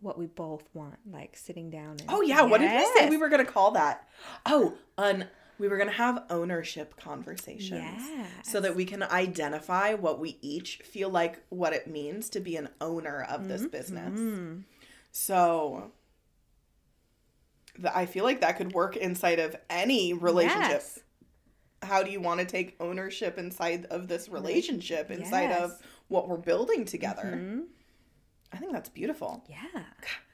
what 0.00 0.18
we 0.18 0.26
both 0.26 0.68
want, 0.74 0.98
like 1.10 1.36
sitting 1.36 1.70
down 1.70 1.90
and 2.00 2.04
Oh 2.08 2.22
yeah, 2.22 2.42
what 2.42 2.60
did 2.60 2.72
we 2.72 2.86
say 2.96 3.08
we 3.08 3.16
were 3.16 3.28
gonna 3.28 3.44
call 3.44 3.70
that? 3.72 4.08
Oh, 4.46 4.74
un 4.98 5.26
we 5.62 5.68
were 5.68 5.78
gonna 5.78 5.92
have 5.92 6.24
ownership 6.28 6.96
conversations. 6.96 8.02
So 8.42 8.58
that 8.58 8.74
we 8.74 8.84
can 8.84 9.04
identify 9.04 9.94
what 9.94 10.18
we 10.18 10.36
each 10.42 10.78
feel 10.78 11.08
like 11.08 11.40
what 11.50 11.72
it 11.72 11.86
means 11.86 12.28
to 12.30 12.40
be 12.40 12.56
an 12.56 12.68
owner 12.80 13.22
of 13.30 13.46
this 13.46 13.64
business. 13.64 14.18
Mm. 14.18 14.64
So 15.12 15.92
I 17.94 18.06
feel 18.06 18.24
like 18.24 18.40
that 18.40 18.56
could 18.56 18.72
work 18.72 18.96
inside 18.96 19.38
of 19.38 19.54
any 19.70 20.12
relationship. 20.12 20.70
Yes. 20.70 20.98
How 21.80 22.02
do 22.02 22.10
you 22.10 22.20
want 22.20 22.40
to 22.40 22.46
take 22.46 22.74
ownership 22.80 23.38
inside 23.38 23.86
of 23.86 24.08
this 24.08 24.28
relationship, 24.28 25.12
inside 25.12 25.52
of 25.52 25.78
what 26.08 26.28
we're 26.28 26.38
building 26.38 26.84
together? 26.84 27.38
Mhm. 27.40 27.66
I 28.52 28.56
think 28.56 28.72
that's 28.72 28.88
beautiful. 28.88 29.44
Yeah. 29.48 29.84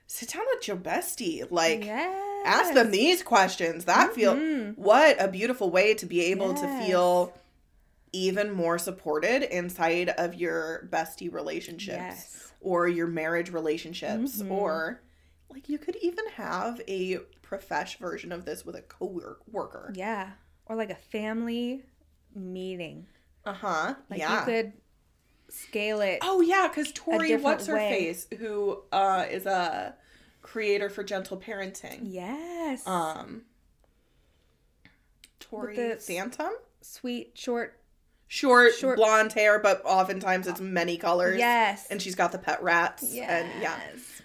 Sit 0.06 0.30
down 0.30 0.44
with 0.54 0.66
your 0.66 0.78
bestie. 0.78 1.46
Like, 1.50 1.84
yes. 1.84 2.27
Ask 2.44 2.74
them 2.74 2.90
these 2.90 3.22
questions. 3.22 3.84
That 3.86 4.14
feel 4.14 4.34
Mhm. 4.34 4.76
what 4.78 5.20
a 5.22 5.28
beautiful 5.28 5.70
way 5.70 5.94
to 5.94 6.06
be 6.06 6.22
able 6.26 6.54
to 6.54 6.80
feel 6.84 7.34
even 8.12 8.50
more 8.50 8.78
supported 8.78 9.42
inside 9.54 10.08
of 10.10 10.34
your 10.34 10.88
bestie 10.90 11.32
relationships 11.32 11.96
Yes. 11.98 12.52
or 12.60 12.88
your 12.88 13.06
marriage 13.06 13.50
relationships 13.50 14.40
Mhm. 14.42 14.50
or 14.50 15.02
like 15.50 15.68
you 15.68 15.78
could 15.78 15.96
even 15.96 16.26
have 16.28 16.80
a 16.88 17.18
profesh 17.42 17.98
version 17.98 18.32
of 18.32 18.44
this 18.44 18.64
with 18.64 18.76
a 18.76 18.82
co-worker. 18.82 19.92
Yeah. 19.94 20.32
Or 20.66 20.76
like 20.76 20.90
a 20.90 20.94
family 20.96 21.84
meeting. 22.34 23.06
Uh-huh. 23.44 23.94
Like 24.10 24.20
yeah. 24.20 24.40
you 24.40 24.44
could 24.44 24.72
scale 25.48 26.00
it. 26.02 26.18
Oh 26.22 26.40
yeah, 26.42 26.68
because 26.68 26.92
Tori, 26.92 27.34
what's 27.36 27.66
her 27.66 27.74
way. 27.74 27.90
face, 27.90 28.26
who 28.38 28.82
uh 28.92 29.24
is 29.30 29.46
a 29.46 29.94
creator 30.52 30.88
for 30.88 31.02
gentle 31.04 31.36
parenting. 31.36 32.00
Yes. 32.04 32.86
Um 32.86 33.42
Tori 35.40 35.94
Phantom? 35.96 36.50
Sweet, 36.80 37.32
short. 37.34 37.74
Short, 38.30 38.74
Short- 38.74 38.96
blonde 38.96 39.32
hair, 39.32 39.58
but 39.58 39.80
oftentimes 39.86 40.46
it's 40.46 40.60
many 40.60 40.98
colors. 40.98 41.38
Yes. 41.38 41.86
And 41.90 42.00
she's 42.02 42.14
got 42.14 42.30
the 42.32 42.38
pet 42.38 42.62
rats. 42.62 43.14
yes. 43.14 43.30
And 43.30 43.62
yeah. 43.62 43.78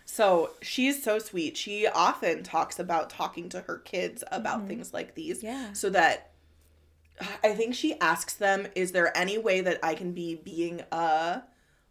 So 0.05 0.51
she's 0.61 1.01
so 1.01 1.19
sweet. 1.19 1.55
She 1.55 1.87
often 1.87 2.43
talks 2.43 2.79
about 2.79 3.09
talking 3.09 3.47
to 3.49 3.61
her 3.61 3.77
kids 3.77 4.21
about 4.31 4.67
things 4.67 4.93
like 4.93 5.15
these. 5.15 5.37
Mm-hmm. 5.37 5.47
Yeah. 5.47 5.73
So 5.73 5.89
that 5.91 6.31
I 7.43 7.53
think 7.53 7.75
she 7.75 7.97
asks 8.01 8.33
them, 8.33 8.67
is 8.75 8.91
there 8.91 9.15
any 9.17 9.37
way 9.37 9.61
that 9.61 9.79
I 9.81 9.95
can 9.95 10.11
be 10.11 10.35
being 10.35 10.81
a 10.91 11.43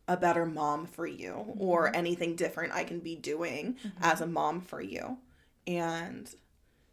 a 0.08 0.16
better 0.16 0.44
mom 0.46 0.86
for 0.86 1.06
you 1.06 1.32
Mm-hmm. 1.32 1.60
or 1.62 1.94
anything 1.94 2.36
different 2.36 2.72
I 2.74 2.84
can 2.84 3.00
be 3.00 3.16
doing 3.16 3.76
as 4.00 4.20
a 4.20 4.26
mom 4.26 4.60
for 4.60 4.80
you? 4.80 5.18
And 5.66 6.28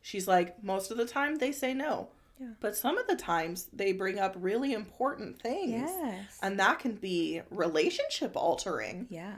she's 0.01 0.27
like, 0.27 0.63
most 0.63 0.91
of 0.91 0.97
the 0.97 1.05
time 1.05 1.37
they 1.37 1.51
say 1.51 1.73
no. 1.73 2.09
Yeah. 2.39 2.47
But 2.61 2.75
some 2.77 2.97
of 2.97 3.07
the 3.07 3.15
times 3.17 3.67
they 3.73 3.91
bring 3.91 4.17
up 4.19 4.33
really 4.39 4.71
important 4.73 5.41
things. 5.41 5.89
Yes. 5.91 6.37
And 6.41 6.59
that 6.59 6.79
can 6.79 6.95
be 6.95 7.41
relationship 7.49 8.31
altering. 8.35 9.07
yeah. 9.09 9.35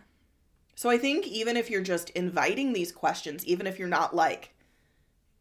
So 0.76 0.90
I 0.90 0.98
think 0.98 1.28
even 1.28 1.58
if 1.58 1.70
you're 1.70 1.82
just 1.82 2.10
inviting 2.12 2.74
these 2.74 2.92
questions, 2.92 3.46
even 3.46 3.68
if 3.68 3.78
you're 3.78 3.88
not 3.88 4.16
like 4.16 4.54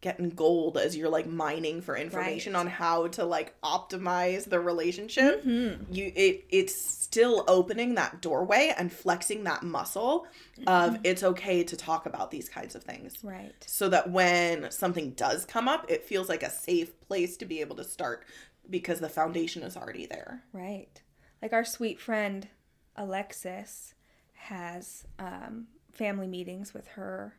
getting 0.01 0.31
gold 0.31 0.79
as 0.79 0.97
you're 0.97 1.11
like 1.11 1.27
mining 1.27 1.83
for 1.83 1.95
information 1.97 2.55
Right. 2.55 2.61
on 2.61 2.67
how 2.69 3.09
to 3.09 3.25
like 3.25 3.55
optimize 3.63 4.49
the 4.49 4.59
relationship, 4.59 5.45
Mm-hmm. 5.45 5.93
you 5.93 6.11
it 6.17 6.45
it's 6.49 6.75
still 6.75 7.45
opening 7.49 7.97
that 7.97 8.23
doorway 8.23 8.73
and 8.79 8.91
flexing 8.93 9.45
that 9.45 9.63
muscle 9.63 10.27
of 10.67 10.99
it's 11.05 11.23
okay 11.23 11.65
to 11.65 11.77
talk 11.77 12.07
about 12.07 12.31
these 12.31 12.49
kinds 12.49 12.75
of 12.75 12.83
things. 12.83 13.19
Right. 13.23 13.55
So 13.67 13.89
that 13.91 14.11
when 14.11 14.71
something 14.71 15.11
does 15.11 15.45
come 15.45 15.69
up, 15.69 15.91
it 15.91 16.05
feels 16.05 16.29
like 16.29 16.43
a 16.43 16.51
safe 16.51 16.99
place 17.01 17.37
to 17.39 17.45
be 17.45 17.61
able 17.61 17.77
to 17.77 17.85
start 17.85 18.25
because 18.69 19.01
the 19.01 19.09
foundation 19.09 19.63
is 19.63 19.77
already 19.77 20.07
there. 20.07 20.45
Right. 20.53 21.03
Like 21.43 21.53
our 21.53 21.65
sweet 21.65 22.01
friend 22.01 22.49
Alexis 22.97 23.95
has 24.35 25.05
um, 25.19 25.67
family 25.93 26.27
meetings 26.27 26.73
with 26.73 26.87
her 26.89 27.35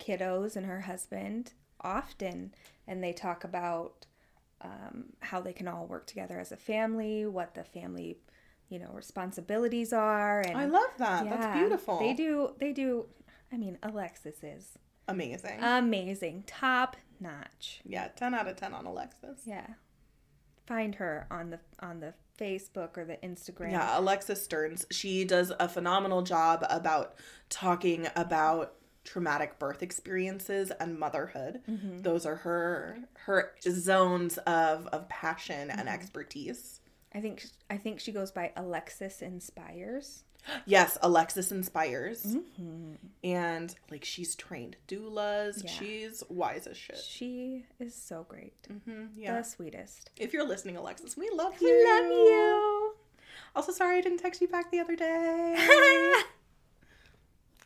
kiddos 0.00 0.56
and 0.56 0.66
her 0.66 0.80
husband 0.82 1.52
often, 1.84 2.54
and 2.86 3.02
they 3.02 3.12
talk 3.12 3.44
about 3.44 4.06
um, 4.60 5.06
how 5.20 5.40
they 5.40 5.52
can 5.52 5.66
all 5.68 5.86
work 5.86 6.06
together 6.06 6.38
as 6.38 6.52
a 6.52 6.56
family, 6.56 7.26
what 7.26 7.54
the 7.54 7.64
family, 7.64 8.18
you 8.68 8.78
know, 8.78 8.90
responsibilities 8.92 9.92
are, 9.92 10.40
and 10.40 10.56
I 10.56 10.66
love 10.66 10.90
that. 10.98 11.28
That's 11.28 11.56
beautiful. 11.58 11.98
They 11.98 12.14
do. 12.14 12.54
They 12.58 12.72
do. 12.72 13.06
I 13.52 13.56
mean, 13.56 13.78
Alexis 13.82 14.42
is 14.42 14.78
Amazing. 15.08 15.58
amazing, 15.60 16.44
top 16.46 16.96
notch. 17.20 17.80
yeah, 17.84 18.08
10 18.08 18.34
out 18.34 18.48
of 18.48 18.56
10 18.56 18.72
on 18.72 18.86
Alexis. 18.86 19.40
Yeah. 19.44 19.66
Find 20.66 20.94
her 20.94 21.26
on 21.30 21.50
the 21.50 21.58
on 21.80 22.00
the 22.00 22.14
Facebook 22.38 22.96
or 22.96 23.04
the 23.04 23.16
Instagram. 23.16 23.72
Yeah, 23.72 23.98
Alexis 23.98 24.42
Stearns. 24.42 24.86
She 24.90 25.24
does 25.24 25.52
a 25.58 25.68
phenomenal 25.68 26.22
job 26.22 26.64
about 26.70 27.14
talking 27.50 28.06
about 28.16 28.74
traumatic 29.04 29.58
birth 29.58 29.82
experiences 29.82 30.70
and 30.80 30.98
motherhood. 30.98 31.60
Mm-hmm. 31.68 32.02
Those 32.02 32.24
are 32.26 32.36
her 32.36 32.98
her 33.26 33.52
zones 33.62 34.38
of 34.38 34.86
of 34.88 35.08
passion 35.08 35.70
and 35.70 35.80
Mm-hmm. 35.80 35.88
expertise. 35.88 36.80
I 37.14 37.20
think 37.20 37.44
I 37.70 37.76
think 37.76 38.00
she 38.00 38.12
goes 38.12 38.30
by 38.30 38.52
Alexis 38.56 39.22
Inspires. 39.22 40.24
Yes, 40.66 40.98
Alexis 41.02 41.52
inspires. 41.52 42.36
And 43.22 43.74
like 43.92 44.04
she's 44.04 44.34
trained 44.34 44.76
doulas. 44.88 45.58
Mm-hmm. 45.58 45.66
Yeah. 45.68 45.72
She's 45.72 46.22
wise 46.28 46.66
as 46.66 46.76
shit. 46.76 46.96
She 46.98 47.64
is 47.78 47.94
so 47.94 48.26
great. 48.28 48.54
hmm 48.86 49.04
yeah. 49.16 49.36
The 49.38 49.44
sweetest. 49.44 50.10
If 50.16 50.32
you're 50.32 50.44
listening, 50.46 50.76
Alexis, 50.76 51.16
we 51.16 51.30
love 51.30 51.54
you. 51.60 51.68
We 51.68 51.84
love 51.92 52.10
you. 52.10 52.94
Also, 53.54 53.70
sorry 53.70 53.98
I 53.98 54.00
didn't 54.00 54.18
text 54.18 54.40
you 54.40 54.48
back 54.48 54.70
the 54.72 54.80
other 54.80 54.96
day. 54.96 55.54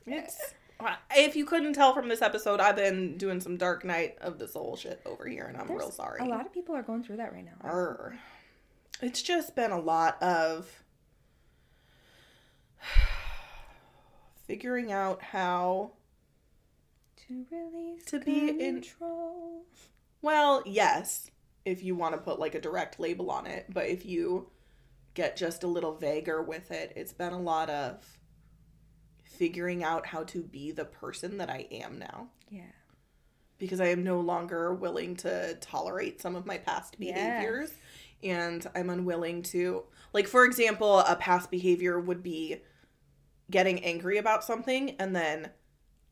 It's 0.07 0.39
if 1.15 1.37
you 1.37 1.45
couldn't 1.47 1.73
tell 1.73 1.95
from 1.95 2.09
this 2.09 2.23
episode, 2.23 2.61
I've 2.61 2.77
been 2.77 3.17
doing 3.17 3.41
some 3.41 3.57
Dark 3.57 3.85
Night 3.85 4.17
of 4.21 4.39
the 4.39 4.47
Soul 4.49 4.77
shit 4.77 5.01
over 5.07 5.27
here, 5.27 5.45
and 5.45 5.57
I'm 5.57 5.71
real 5.71 5.91
sorry. 5.91 6.21
A 6.21 6.25
lot 6.25 6.47
of 6.47 6.53
people 6.53 6.75
are 6.75 6.83
going 6.83 7.03
through 7.03 7.17
that 7.19 7.33
right 7.33 7.45
now. 7.45 7.53
Arr. 7.63 8.19
It's 9.03 9.23
just 9.23 9.55
been 9.55 9.71
a 9.73 9.81
lot 9.81 10.23
of 10.23 10.83
figuring 14.47 14.93
out 14.93 15.23
how. 15.23 15.93
To 17.29 17.45
release 17.51 18.05
To 18.07 18.21
be 18.21 18.51
in- 18.61 18.85
Well, 20.23 20.63
yes, 20.65 21.31
if 21.65 21.83
you 21.83 21.97
want 21.97 22.15
to 22.15 22.21
put 22.21 22.39
like 22.39 22.55
a 22.55 22.61
direct 22.61 23.01
label 23.01 23.31
on 23.31 23.47
it, 23.47 23.67
but 23.69 23.87
if 23.87 24.05
you 24.07 24.51
get 25.15 25.37
just 25.37 25.65
a 25.65 25.67
little 25.67 25.95
vaguer 25.97 26.43
with 26.43 26.71
it, 26.71 26.93
it's 26.95 27.13
been 27.13 27.33
a 27.33 27.41
lot 27.41 27.69
of 27.71 28.19
figuring 29.37 29.85
out 29.85 30.07
how 30.07 30.25
to 30.25 30.43
be 30.43 30.73
the 30.73 30.85
person 30.85 31.39
that 31.39 31.51
I 31.51 31.67
am 31.71 31.99
now. 31.99 32.29
Yeah. 32.51 32.63
because 33.59 33.81
I 33.81 33.87
am 33.87 34.05
no 34.05 34.21
longer 34.21 34.75
willing 34.75 35.17
to 35.17 35.55
tolerate 35.63 36.21
some 36.21 36.37
of 36.37 36.45
my 36.45 36.59
past 36.59 36.95
Yes. 36.99 37.15
behaviors. 37.15 37.71
And 38.23 38.67
I'm 38.75 38.91
unwilling 38.91 39.43
to, 39.45 39.85
like, 40.13 40.27
for 40.29 40.45
example, 40.45 40.99
a 41.01 41.17
past 41.17 41.51
behavior 41.51 41.99
would 41.99 42.23
be 42.23 42.61
getting 43.51 43.83
angry 43.83 44.19
about 44.19 44.45
something 44.45 44.91
and 44.99 45.17
then 45.17 45.51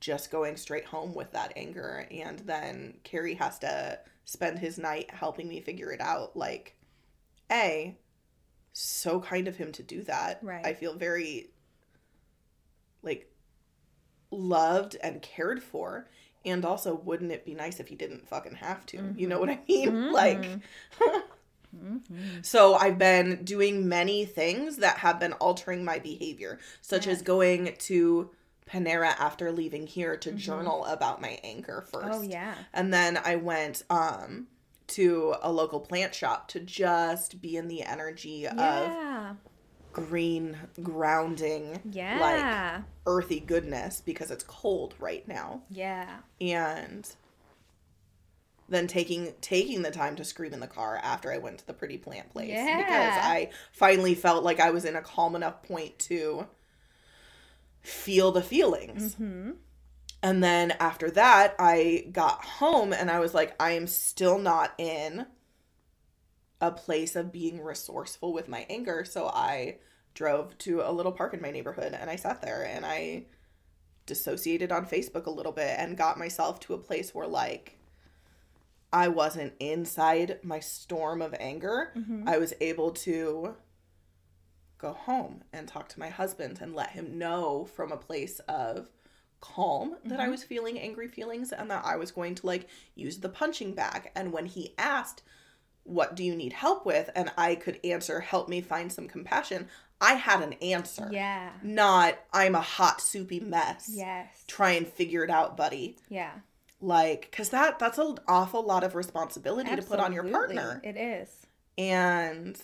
just 0.01 0.31
going 0.31 0.57
straight 0.57 0.87
home 0.87 1.13
with 1.15 1.33
that 1.33 1.53
anger. 1.55 2.07
And 2.11 2.39
then 2.41 2.95
Carrie 3.05 3.35
has 3.35 3.59
to 3.59 3.99
spend 4.25 4.59
his 4.59 4.79
night 4.79 5.11
helping 5.11 5.47
me 5.49 5.61
figure 5.61 5.93
it 5.93 6.01
out. 6.01 6.35
Like, 6.37 6.77
A, 7.53 7.99
so 8.73 9.21
kind 9.21 9.49
of 9.49 9.57
him 9.57 9.71
to 9.73 9.83
do 9.83 10.03
that. 10.05 10.39
Right. 10.43 10.65
I 10.65 10.73
feel 10.73 10.95
very, 10.95 11.51
like, 13.05 13.31
loved 14.31 14.97
and 15.03 15.23
cared 15.23 15.63
for. 15.63 16.09
And 16.45 16.65
also, 16.65 16.95
wouldn't 16.95 17.33
it 17.33 17.47
be 17.47 17.55
nice 17.55 17.81
if 17.81 17.89
he 17.89 17.95
didn't 17.95 18.29
fucking 18.29 18.57
have 18.57 18.85
to? 18.87 18.97
You 18.97 19.03
mm-hmm. 19.03 19.29
know 19.29 19.39
what 19.41 19.51
I 19.51 19.61
mean? 19.69 19.91
Mm-hmm. 19.91 20.13
Like, 20.15 20.43
mm-hmm. 21.75 22.43
so 22.43 22.75
I've 22.75 22.99
been 22.99 23.45
doing 23.45 23.89
many 23.89 24.25
things 24.25 24.77
that 24.77 24.99
have 24.99 25.19
been 25.19 25.33
altering 25.35 25.85
my 25.85 25.99
behavior, 25.99 26.59
such 26.83 27.07
as 27.07 27.23
going 27.23 27.75
to 27.79 28.31
Panera 28.71 29.19
after 29.19 29.53
leaving 29.53 29.87
here 29.87 30.17
to 30.19 30.33
journal 30.33 30.85
about 30.85 31.21
my 31.21 31.39
anger 31.43 31.85
first. 31.91 32.09
Oh 32.13 32.23
yeah. 32.23 32.55
And 32.73 32.93
then 32.93 33.19
I 33.23 33.37
went 33.37 33.83
um 33.91 34.47
to 34.87 35.35
a 35.43 35.51
local 35.51 35.81
plant 35.81 36.15
shop 36.15 36.49
to 36.49 36.61
just 36.61 37.41
be 37.41 37.57
in 37.57 37.69
the 37.69 37.83
energy 37.83 38.47
of 38.47 38.57
Yeah. 38.57 39.35
Green 39.95 40.59
grounding 40.83 41.81
Yeah. 41.91 42.21
like 42.21 42.83
earthy 43.07 43.41
goodness 43.41 44.03
because 44.05 44.31
it's 44.31 44.45
cold 44.45 44.95
right 44.99 45.27
now 45.27 45.63
yeah. 45.71 46.17
and 46.41 47.09
then 48.69 48.87
taking 48.87 49.33
taking 49.41 49.83
the 49.83 49.91
time 49.91 50.17
to 50.17 50.25
scream 50.25 50.53
in 50.53 50.61
the 50.61 50.67
car 50.67 50.99
after 51.03 51.33
I 51.33 51.39
went 51.39 51.59
to 51.59 51.67
the 51.67 51.75
pretty 51.75 51.97
plant 51.99 52.31
place 52.31 52.49
because 52.49 53.15
I 53.17 53.51
finally 53.73 54.15
felt 54.15 54.43
like 54.43 54.59
I 54.61 54.71
was 54.71 54.85
in 54.85 54.97
a 54.97 55.03
calm 55.03 55.37
enough 55.37 55.63
point 55.63 55.99
to 56.01 56.47
feel 57.83 58.33
the 58.33 58.43
feelings. 58.43 59.15
Hmm. 59.15 59.53
And 60.23 60.43
then 60.43 60.71
after 60.81 61.11
that, 61.11 61.55
I 61.59 62.07
got 62.11 62.43
home 62.43 62.95
and 62.95 63.11
I 63.11 63.21
was 63.21 63.35
like 63.35 63.55
I 63.61 63.73
am 63.73 63.87
still 63.87 64.39
not 64.39 64.73
in 64.79 65.27
a 66.61 66.71
place 66.71 67.17
of 67.17 67.33
being 67.33 67.61
resourceful 67.61 68.33
with 68.33 68.49
my 68.49 68.67
anger, 68.71 69.05
so 69.05 69.29
I 69.29 69.79
drove 70.15 70.57
to 70.59 70.81
a 70.81 70.93
little 70.93 71.13
park 71.13 71.35
in 71.35 71.43
my 71.43 71.51
neighborhood 71.51 71.93
and 71.93 72.09
I 72.09 72.17
sat 72.17 72.41
there 72.41 72.63
and 72.65 72.87
I 72.87 73.25
dissociated 74.07 74.71
on 74.71 74.87
Facebook 74.87 75.27
a 75.27 75.31
little 75.31 75.53
bit 75.53 75.77
and 75.79 75.97
got 75.97 76.19
myself 76.19 76.61
to 76.61 76.75
a 76.75 76.79
place 76.79 77.15
where 77.15 77.27
like 77.27 77.79
I 78.93 79.09
wasn't 79.09 79.55
inside 79.59 80.39
my 80.43 80.61
storm 80.61 81.21
of 81.21 81.35
anger. 81.41 81.91
Mm-hmm. 81.97 82.29
I 82.29 82.39
was 82.39 82.55
able 82.61 82.93
to 82.93 83.57
go 84.79 84.93
home 84.93 85.43
and 85.53 85.67
talk 85.67 85.89
to 85.89 85.99
my 85.99 86.11
husband 86.11 86.59
and 86.61 86.75
let 86.75 86.91
him 86.91 87.19
know 87.19 87.65
from 87.65 87.91
a 87.91 87.97
place 87.97 88.39
of 88.49 88.89
calm 89.41 89.97
that 90.05 90.21
I 90.21 90.25
mm-hmm. 90.25 90.31
was 90.31 90.45
feeling 90.45 90.79
angry 90.79 91.09
feelings 91.09 91.53
and 91.53 91.71
that 91.71 91.85
I 91.85 91.97
was 91.97 92.13
going 92.13 92.37
to 92.37 92.47
like 92.47 92.69
use 92.95 93.19
the 93.19 93.29
punching 93.29 93.75
bag. 93.75 94.11
And 94.15 94.33
when 94.33 94.47
he 94.47 94.75
asked, 94.79 95.23
What 95.85 96.15
do 96.17 96.25
you 96.25 96.35
need 96.35 96.53
help 96.53 96.85
with? 96.85 97.11
and 97.15 97.31
I 97.39 97.55
could 97.55 97.79
answer, 97.85 98.21
Help 98.21 98.49
me 98.49 98.61
find 98.61 98.93
some 98.93 99.07
compassion, 99.09 99.69
I 100.01 100.15
had 100.15 100.43
an 100.43 100.55
answer. 100.55 101.09
Yeah. 101.13 101.51
Not, 101.63 102.19
I'm 102.33 102.55
a 102.55 102.61
hot, 102.61 103.01
soupy 103.01 103.41
mess. 103.41 103.91
Yes. 103.93 104.45
Try 104.47 104.73
and 104.73 104.87
figure 104.87 105.25
it 105.25 105.31
out, 105.31 105.57
buddy. 105.57 105.97
Yeah. 106.09 106.33
Like, 106.81 107.29
because 107.31 107.51
that, 107.51 107.79
that's 107.79 107.99
an 107.99 108.17
awful 108.29 108.63
lot 108.67 108.85
of 108.85 108.95
responsibility 108.95 109.75
to 109.75 109.83
put 109.83 110.01
on 110.01 110.13
your 110.13 110.25
partner. 110.25 110.81
It 110.85 110.97
is. 110.97 111.47
And 111.79 112.61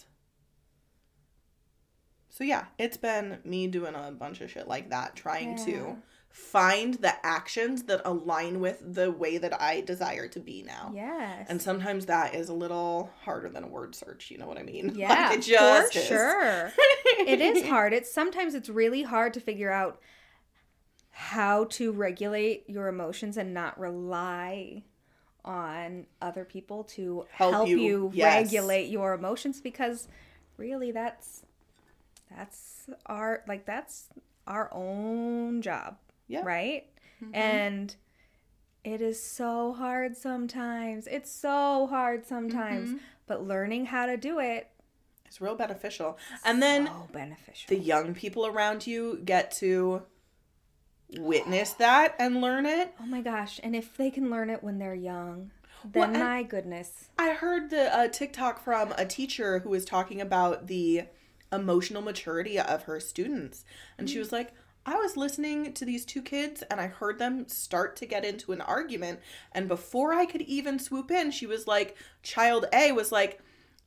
so 2.29 2.45
yeah, 2.45 2.67
it's 2.79 2.97
been 2.97 3.39
me 3.45 3.67
doing 3.67 3.95
a 3.95 4.11
bunch 4.13 4.41
of 4.41 4.51
shit 4.51 4.69
like 4.69 4.91
that, 4.91 5.17
trying 5.17 5.59
Yeah. 5.59 5.65
to 5.65 5.97
find 6.31 6.95
the 6.95 7.15
actions 7.27 7.85
that 7.85 8.01
align 8.05 8.61
with 8.61 8.81
the 8.95 9.11
way 9.11 9.37
that 9.37 9.61
I 9.61 9.81
desire 9.81 10.29
to 10.29 10.41
be 10.41 10.63
now. 10.63 10.93
Yes. 10.95 11.47
And 11.49 11.61
sometimes 11.61 12.07
that 12.07 12.35
is 12.35 12.49
a 12.49 12.53
little 12.55 13.11
harder 13.23 13.49
than 13.49 13.65
a 13.65 13.67
word 13.67 13.95
search, 13.95 14.31
you 14.31 14.39
know 14.39 14.47
what 14.47 14.59
I 14.59 14.63
mean? 14.63 14.89
Like, 14.91 14.99
yeah, 14.99 15.33
it 15.33 15.43
just 15.43 15.93
for 15.93 15.99
is. 15.99 16.07
sure. 16.07 16.73
it 17.27 17.41
is 17.41 17.67
hard. 17.67 17.93
It's 17.93 18.13
sometimes 18.13 18.55
it's 18.55 18.69
really 18.69 19.03
hard 19.03 19.35
to 19.35 19.41
figure 19.41 19.71
out 19.71 20.01
how 21.11 21.65
to 21.65 21.93
regulate 21.93 22.65
your 22.69 22.89
emotions 22.89 23.37
and 23.37 23.53
not 23.55 23.79
rely 23.79 24.85
on 25.45 26.07
other 26.21 26.45
people 26.45 26.85
to 26.85 27.27
Help 27.31 27.53
help, 27.53 27.69
you, 27.69 27.79
you, 27.79 28.11
yes. 28.15 28.45
regulate 28.45 28.89
your 28.89 29.15
emotions 29.15 29.61
because 29.61 30.07
really 30.59 30.93
that's 30.93 31.45
that's 32.37 32.89
our 33.07 33.43
like 33.49 33.65
that's 33.65 34.09
our 34.47 34.69
own 34.73 35.63
job 35.63 35.97
Yeah. 36.31 36.43
right 36.45 36.87
Mhm. 37.23 37.31
and 37.37 37.97
it 38.85 39.01
is 39.03 39.23
so 39.23 39.73
hard 39.73 40.17
sometimes 40.17 41.07
it's 41.07 41.31
so 41.31 41.87
hard 41.89 42.25
sometimes 42.27 42.91
Mhm. 42.91 43.01
but 43.27 43.43
learning 43.47 43.87
how 43.87 44.07
to 44.07 44.17
do 44.17 44.39
it 44.39 44.69
It's 45.27 45.41
real 45.41 45.55
beneficial. 45.55 46.19
And 46.45 46.63
then 46.63 46.87
so 46.87 47.09
beneficial 47.13 47.69
the 47.69 47.79
young 47.83 48.15
people 48.15 48.47
around 48.47 48.87
you 48.87 49.21
get 49.25 49.51
to 49.63 50.03
witness 51.19 51.73
that 51.75 52.15
and 52.19 52.41
learn 52.41 52.67
it. 52.67 52.95
oh 53.01 53.07
my 53.07 53.21
gosh 53.21 53.59
and 53.63 53.75
if 53.75 53.97
they 53.97 54.11
can 54.11 54.31
learn 54.31 54.49
it 54.49 54.63
when 54.63 54.79
they're 54.79 54.95
young 54.95 55.51
then 55.85 56.11
and- 56.15 56.23
my 56.23 56.43
goodness 56.43 57.09
I 57.19 57.33
heard 57.33 57.71
the 57.71 57.95
uh, 57.95 58.09
TikTok 58.09 58.63
from 58.63 58.93
a 58.97 59.05
teacher 59.05 59.59
who 59.61 59.71
was 59.71 59.85
talking 59.85 60.21
about 60.21 60.69
the 60.69 61.03
emotional 61.53 62.01
maturity 62.01 62.59
of 62.61 62.85
her 62.85 63.01
students. 63.01 63.65
And 63.99 64.09
she 64.09 64.19
was 64.21 64.31
like, 64.31 64.53
I 64.87 64.95
was 64.97 65.17
listening 65.17 65.73
to 65.75 65.85
these 65.85 66.05
two 66.05 66.23
kids 66.23 66.63
and 66.71 66.81
I 66.81 66.87
heard 66.87 67.19
them 67.19 67.47
start 67.49 67.97
to 67.97 68.07
get 68.07 68.25
into 68.25 68.53
an 68.53 68.61
argument. 68.63 69.21
And 69.53 69.69
before 69.69 70.13
I 70.15 70.25
could 70.27 70.43
even 70.43 70.79
swoop 70.79 71.11
in, 71.11 71.31
she 71.31 71.47
was 71.47 71.67
like, 71.67 71.97
Child 72.23 72.67
A 72.73 72.93
was 72.93 73.13
like, 73.13 73.41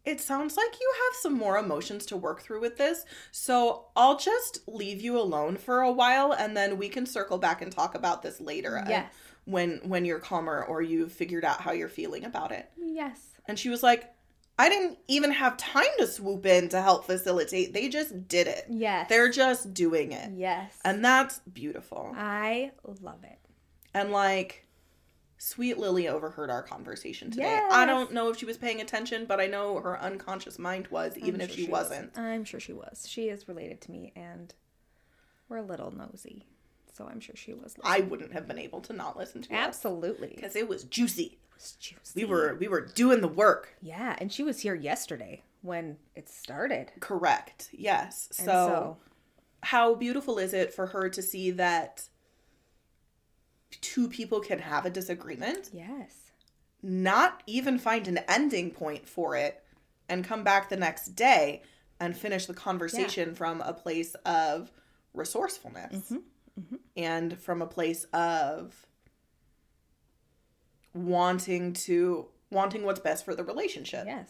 it 0.06 0.20
sounds 0.20 0.58
like 0.58 0.80
you 0.80 0.94
have 1.06 1.16
some 1.22 1.34
more 1.34 1.58
emotions 1.58 2.06
to 2.08 2.18
work 2.18 2.42
through 2.42 2.60
with 2.62 2.78
this. 2.78 3.06
So 3.32 3.86
I'll 3.96 4.18
just 4.18 4.60
leave 4.68 5.02
you 5.02 5.18
alone 5.18 5.56
for 5.58 5.82
a 5.82 5.92
while 5.92 6.34
and 6.34 6.56
then 6.56 6.78
we 6.78 6.90
can 6.90 7.06
circle 7.06 7.38
back 7.38 7.62
and 7.62 7.72
talk 7.72 7.96
about 7.96 8.22
this 8.22 8.40
later. 8.42 8.78
uh, 8.78 8.86
Yes. 8.88 9.14
When 9.46 9.82
when 9.84 10.06
you're 10.06 10.20
calmer 10.20 10.64
or 10.64 10.82
you've 10.82 11.12
figured 11.12 11.44
out 11.44 11.60
how 11.62 11.72
you're 11.74 11.90
feeling 11.90 12.24
about 12.24 12.52
it. 12.54 12.70
yes 12.78 13.20
And 13.48 13.58
she 13.60 13.70
was 13.70 13.84
like, 13.84 14.14
I 14.60 14.70
didn't 14.70 15.00
even 15.08 15.32
have 15.32 15.58
time 15.58 15.86
to 15.98 16.06
swoop 16.06 16.46
in 16.46 16.70
to 16.70 16.82
help 16.82 17.06
facilitate. 17.06 17.74
They 17.74 17.90
just 17.90 18.28
did 18.28 18.48
it. 18.48 18.66
yes 18.70 19.10
They're 19.10 19.32
just 19.32 19.74
doing 19.74 20.12
it. 20.12 20.32
yes 20.36 20.78
And 20.86 21.04
that's 21.04 21.40
beautiful. 21.40 22.12
i 22.16 22.72
love 23.02 23.24
it 23.24 23.40
And 23.96 24.12
like, 24.12 24.68
sweet 25.38 25.78
Lily 25.78 26.08
overheard 26.08 26.50
our 26.50 26.62
conversation 26.64 27.32
today. 27.32 27.44
Yes. 27.44 27.74
I 27.74 27.86
don't 27.86 28.14
know 28.14 28.30
if 28.30 28.38
she 28.38 28.46
was 28.46 28.58
paying 28.58 28.80
attention, 28.80 29.26
but 29.26 29.40
I 29.42 29.48
know 29.48 29.80
her 29.80 30.00
unconscious 30.00 30.58
mind 30.60 30.88
was, 30.88 31.18
even 31.18 31.36
I'm 31.36 31.42
if 31.42 31.50
sure 31.50 31.66
she, 31.66 31.70
was. 31.72 31.90
wasn't. 31.90 32.18
i'm 32.18 32.46
sure 32.46 32.60
she 32.60 32.74
was 32.74 33.06
she 33.10 33.30
is 33.30 33.48
related 33.48 33.82
to 33.82 33.92
me 33.92 34.14
and 34.16 34.54
we're 35.50 35.58
a 35.58 35.62
little 35.64 35.92
nosy 35.92 36.46
so 36.94 37.06
i'm 37.12 37.20
sure 37.20 37.36
she 37.36 37.54
was 37.54 37.76
I 37.84 38.02
wouldn't 38.02 38.34
have 38.34 38.48
been 38.48 38.60
able 38.60 38.82
to 38.82 38.94
not 38.94 39.18
listen 39.18 39.42
to 39.42 39.52
it 39.54 39.56
absolutely 39.56 40.32
because 40.36 40.56
it 40.56 40.68
was 40.70 40.84
juicy. 40.84 41.40
We 42.16 42.26
were 42.26 42.56
we 42.60 42.68
were 42.68 42.82
doing 42.82 43.22
the 43.22 43.28
work. 43.28 43.76
yeah 43.82 44.16
and 44.20 44.32
she 44.32 44.44
was 44.44 44.60
here 44.60 44.76
yesterday 44.76 45.44
when 45.62 45.98
it 46.16 46.28
started 46.30 46.92
Correct. 47.00 47.70
Yes. 47.72 48.30
And 48.38 48.46
so 48.46 48.98
how 49.62 49.96
beautiful 49.96 50.38
is 50.38 50.54
it 50.54 50.74
for 50.74 50.88
her 50.88 51.10
to 51.10 51.22
see 51.22 51.52
that 51.52 52.04
two 53.82 54.08
people 54.10 54.40
can 54.40 54.60
have 54.60 54.86
a 54.86 54.90
disagreement, 54.90 55.70
yes 55.74 56.18
not 56.86 57.42
even 57.48 57.80
find 57.80 58.10
an 58.10 58.18
ending 58.28 58.70
point 58.70 59.08
for 59.08 59.38
it, 59.38 59.64
and 60.10 60.26
come 60.26 60.44
back 60.44 60.68
the 60.68 60.76
next 60.76 61.16
day 61.16 61.62
and 62.00 62.16
finish 62.18 62.46
the 62.46 62.54
conversation 62.54 63.34
from 63.34 63.62
a 63.62 63.72
place 63.74 64.16
of 64.26 64.70
resourcefulness 65.14 66.12
Mm-hmm. 66.60 66.76
and 66.98 67.40
from 67.40 67.62
a 67.64 67.66
place 67.66 68.04
of 68.14 68.86
wanting 70.94 71.74
to 71.74 72.28
wanting 72.52 72.84
what's 72.86 73.00
best 73.00 73.26
for 73.26 73.34
the 73.36 73.44
relationship 73.44 74.04
yes 74.06 74.30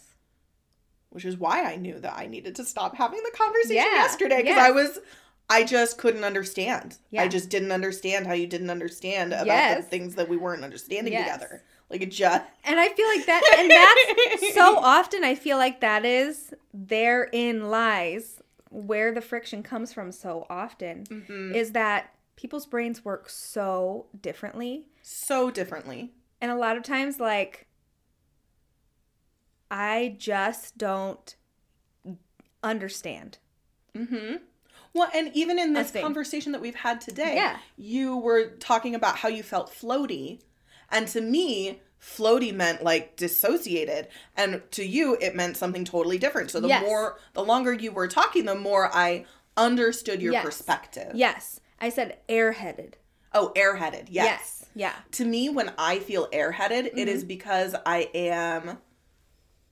which 1.10 1.26
is 1.26 1.38
why 1.38 1.64
I 1.64 1.76
knew 1.76 2.00
that 2.00 2.14
I 2.18 2.26
needed 2.26 2.56
to 2.56 2.64
stop 2.66 2.96
having 2.96 3.22
the 3.22 3.38
conversation 3.38 3.76
Yeah, 3.76 4.02
yesterday 4.02 4.38
because 4.38 4.56
yes. 4.56 4.66
I 4.68 4.72
was 4.72 5.00
I 5.50 5.64
just 5.64 5.98
couldn't 6.00 6.24
understand. 6.24 6.98
Yeah. 7.12 7.22
I 7.24 7.28
just 7.28 7.50
didn't 7.50 7.72
understand 7.74 8.26
how 8.26 8.34
you 8.34 8.48
didn't 8.48 8.70
understand 8.72 9.32
about 9.34 9.76
the 9.78 9.84
things 9.84 10.16
that 10.16 10.28
we 10.30 10.38
weren't 10.38 10.64
understanding 10.64 11.14
Yes. 11.14 11.32
together. 11.40 11.64
Like 11.92 12.02
it 12.02 12.10
just 12.12 12.44
And 12.64 12.80
I 12.80 12.88
feel 12.90 13.08
like 13.10 13.26
that, 13.28 13.44
and 13.60 13.70
that's 13.70 14.54
so 14.56 14.78
often 14.80 15.24
I 15.24 15.36
feel 15.36 15.58
like 15.58 15.82
that 15.82 16.04
is 16.06 16.54
therein 16.74 17.70
lies 17.70 18.42
where 18.72 19.12
the 19.14 19.22
friction 19.22 19.62
comes 19.62 19.94
from 19.94 20.12
so 20.12 20.48
often 20.50 21.04
Mhm. 21.04 21.54
is 21.54 21.74
that 21.74 22.16
people's 22.36 22.66
brains 22.66 23.06
work 23.06 23.30
so 23.30 24.08
differently. 24.20 24.88
so 25.04 25.52
differently. 25.52 26.14
And 26.44 26.52
a 26.52 26.56
lot 26.56 26.76
of 26.76 26.84
times, 26.84 27.22
like, 27.22 27.68
I 29.72 30.18
just 30.20 30.78
don't 30.78 31.38
understand. 32.62 33.38
Mm-hmm. 33.96 34.44
Well, 34.94 35.10
and 35.16 35.32
even 35.34 35.58
in 35.58 35.72
this 35.72 35.92
conversation 35.92 36.52
that 36.52 36.60
we've 36.60 36.76
had 36.76 37.00
today, 37.00 37.36
Yeah. 37.36 37.60
you 37.78 38.18
were 38.18 38.48
talking 38.58 38.94
about 38.94 39.16
how 39.16 39.30
you 39.30 39.42
felt 39.42 39.72
floaty. 39.72 40.42
And 40.92 41.08
to 41.08 41.22
me, 41.22 41.80
floaty 42.02 42.54
meant 42.54 42.84
like 42.84 43.16
dissociated. 43.16 44.10
And 44.36 44.70
to 44.72 44.84
you, 44.86 45.16
it 45.22 45.36
meant 45.36 45.56
something 45.56 45.86
totally 45.86 46.18
different. 46.18 46.52
So 46.52 46.60
the 46.60 46.68
Yes. 46.68 46.82
more, 46.84 47.20
the 47.32 47.44
longer 47.46 47.72
you 47.72 47.94
were 47.94 48.10
talking, 48.10 48.44
the 48.44 48.54
more 48.54 48.94
I 48.94 49.26
understood 49.56 50.22
your 50.22 50.34
Yes. 50.34 50.44
perspective. 50.44 51.14
Yes. 51.16 51.62
I 51.80 51.88
said 51.88 52.20
airheaded. 52.28 52.96
Oh, 53.34 53.52
airheaded. 53.56 54.08
Yes. 54.10 54.66
Yeah. 54.76 54.94
To 55.14 55.26
me, 55.26 55.50
when 55.50 55.72
I 55.78 56.00
feel 56.00 56.28
airheaded, 56.30 56.86
it 56.86 56.96
Mm-hmm. 56.96 57.08
is 57.10 57.24
because 57.24 57.76
I 57.86 58.10
am 58.14 58.78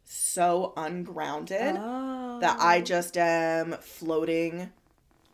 so 0.03 0.73
ungrounded 0.75 1.75
Oh. 1.77 2.39
that 2.41 2.57
I 2.59 2.81
just 2.81 3.17
am 3.17 3.73
floating 3.81 4.71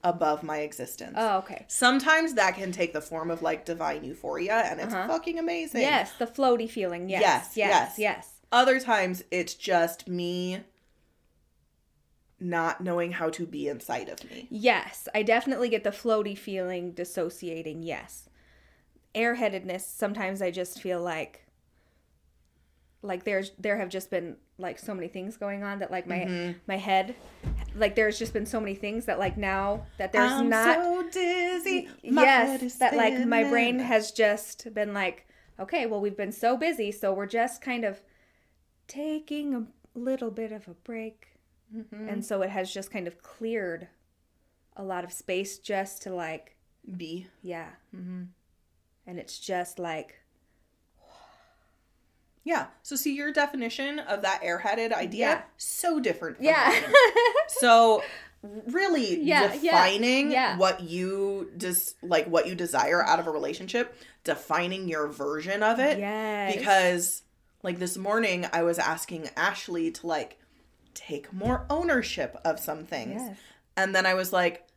above 0.04 0.44
my 0.44 0.60
existence. 0.60 1.16
Oh, 1.18 1.40
okay. 1.40 1.66
Sometimes 1.68 2.36
that 2.36 2.56
can 2.56 2.72
take 2.72 2.94
the 2.94 3.02
form 3.02 3.32
of 3.32 3.42
like 3.42 3.66
divine 3.66 4.04
euphoria 4.04 4.56
and 4.66 4.80
it's 4.80 4.94
Uh-huh. 4.94 5.08
fucking 5.08 5.40
amazing. 5.40 5.82
Yes, 5.82 6.12
the 6.20 6.28
floaty 6.28 6.70
feeling. 6.70 7.10
Yes. 7.10 7.22
Yes, 7.22 7.52
Yes. 7.56 7.58
yes. 7.58 7.70
Yes. 7.70 8.00
Yes. 8.00 8.30
Other 8.52 8.80
times 8.80 9.24
it's 9.32 9.54
just 9.56 10.08
me 10.08 10.62
not 12.40 12.82
knowing 12.82 13.12
how 13.14 13.30
to 13.32 13.46
be 13.46 13.68
inside 13.68 14.10
of 14.10 14.24
me. 14.30 14.48
Yes, 14.50 15.08
I 15.16 15.24
definitely 15.24 15.70
get 15.70 15.84
the 15.84 15.90
floaty 15.92 16.38
feeling 16.38 16.92
dissociating. 16.92 17.82
Yes. 17.84 18.30
Airheadedness, 19.16 19.82
sometimes 19.82 20.42
I 20.42 20.52
just 20.52 20.82
feel 20.82 21.02
like 21.02 21.44
like 23.04 23.24
there's 23.24 23.52
there 23.60 23.78
have 23.78 23.90
just 23.90 24.10
been 24.10 24.36
like 24.58 24.80
so 24.80 24.94
many 24.94 25.08
things 25.08 25.38
going 25.38 25.64
on 25.64 25.80
that 25.80 25.92
like 25.92 26.08
my 26.08 26.18
Mm-hmm. 26.20 26.58
my 26.68 26.78
head 26.78 27.16
like 27.76 27.96
there's 27.96 28.18
just 28.18 28.34
been 28.34 28.46
so 28.48 28.60
many 28.60 28.74
things 28.74 29.06
that 29.06 29.20
like 29.20 29.38
now 29.38 29.86
that 30.00 30.12
there's 30.12 30.32
I'm 30.32 30.50
not 30.50 30.78
so 30.78 31.08
dizzy. 31.12 31.88
my 32.04 32.24
yes 32.24 32.76
that 32.80 32.96
like 32.96 33.26
my 33.28 33.44
brain 33.50 33.78
has 33.80 34.12
just 34.12 34.74
been 34.74 34.94
like 34.96 35.28
okay 35.60 35.86
well 35.86 36.02
we've 36.02 36.18
been 36.18 36.32
so 36.32 36.58
busy 36.58 36.92
so 36.92 37.14
we're 37.14 37.28
just 37.28 37.62
kind 37.62 37.86
of 37.86 38.02
taking 38.88 39.54
a 39.54 39.68
little 39.98 40.32
bit 40.32 40.52
of 40.52 40.68
a 40.68 40.74
break 40.74 41.37
Mm-hmm. 41.76 42.08
and 42.08 42.26
so 42.26 42.42
it 42.42 42.50
has 42.50 42.74
just 42.74 42.92
kind 42.92 43.08
of 43.08 43.22
cleared 43.22 43.90
a 44.78 44.84
lot 44.84 45.04
of 45.04 45.12
space 45.12 45.58
just 45.60 46.02
to 46.04 46.14
like 46.14 46.56
be. 46.96 47.28
Yeah. 47.44 47.68
Mm-hmm. 47.96 48.24
And 49.06 49.20
it's 49.20 49.38
just 49.40 49.78
like, 49.80 50.22
Yeah. 52.44 52.68
So 52.84 52.96
see 52.96 53.14
your 53.16 53.32
definition 53.34 54.00
of 54.00 54.22
that 54.22 54.42
airheaded 54.44 54.94
idea 54.94 55.20
Yeah. 55.28 55.42
so 55.58 56.00
different. 56.00 56.38
Yeah. 56.40 56.74
So 57.50 58.04
really 58.44 59.22
Yeah, 59.22 59.54
yeah, 59.62 59.72
defining 59.72 60.32
yeah. 60.32 60.58
what 60.58 60.82
you 60.82 61.52
just 61.58 61.96
like 62.04 62.28
what 62.28 62.48
you 62.48 62.56
desire 62.56 63.04
out 63.04 63.20
of 63.20 63.28
a 63.28 63.32
relationship, 63.32 63.96
defining 64.24 64.88
your 64.88 65.08
version 65.08 65.64
of 65.64 65.80
it. 65.80 65.98
yes. 65.98 66.56
Because 66.56 67.24
like 67.64 67.80
this 67.80 67.98
morning 67.98 68.46
I 68.54 68.64
was 68.64 68.80
asking 68.80 69.30
Ashley 69.36 69.92
to 69.92 70.08
like 70.08 70.38
take 70.98 71.32
more 71.32 71.66
ownership 71.70 72.36
of 72.44 72.60
some 72.60 72.84
things. 72.86 73.22
Yes. 73.24 73.38
And 73.78 73.94
then 73.96 74.06
I 74.06 74.14
was 74.16 74.34
like, 74.34 74.68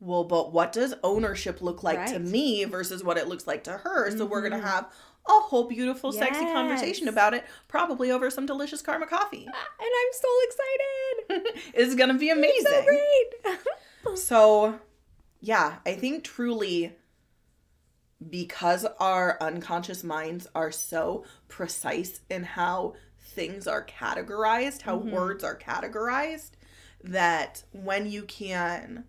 well, 0.00 0.24
but 0.24 0.52
what 0.52 0.72
does 0.72 0.94
ownership 1.02 1.62
look 1.62 1.82
like 1.82 2.06
to 2.06 2.18
me 2.18 2.64
versus 2.64 3.02
what 3.04 3.16
it 3.16 3.28
looks 3.28 3.46
like 3.46 3.64
to 3.64 3.72
her? 3.72 4.10
So 4.16 4.26
we're 4.26 4.40
going 4.46 4.52
to 4.52 4.58
Mhm. 4.66 4.70
have 4.70 4.84
a 5.28 5.40
whole 5.40 5.64
beautiful, 5.64 6.12
sexy 6.12 6.44
conversation 6.44 7.08
about 7.08 7.34
it, 7.34 7.44
probably 7.68 8.10
over 8.10 8.30
some 8.30 8.46
delicious 8.46 8.82
Karma 8.82 9.06
Koffee. 9.06 9.46
And 9.78 9.92
I'm 10.00 10.12
so 10.12 10.28
excited. 10.44 11.60
it's 11.74 11.94
going 11.94 12.10
to 12.10 12.18
be 12.18 12.28
It's 12.28 12.38
amazing. 12.38 12.64
so 12.64 12.84
great. 12.84 14.16
So, 14.18 14.78
yeah, 15.40 15.78
I 15.84 15.94
think 15.94 16.22
truly 16.24 16.94
because 18.30 18.84
our 18.98 19.36
unconscious 19.40 20.02
minds 20.02 20.46
are 20.54 20.70
so 20.72 21.24
precise 21.48 22.20
in 22.30 22.44
how 22.44 22.94
things 23.36 23.66
are 23.68 23.84
categorized, 23.84 24.82
how 24.82 24.98
Mhm. 24.98 25.12
words 25.12 25.44
are 25.44 25.56
categorized, 25.56 26.52
that 27.04 27.62
when 27.70 28.06
you 28.10 28.24
can 28.24 29.04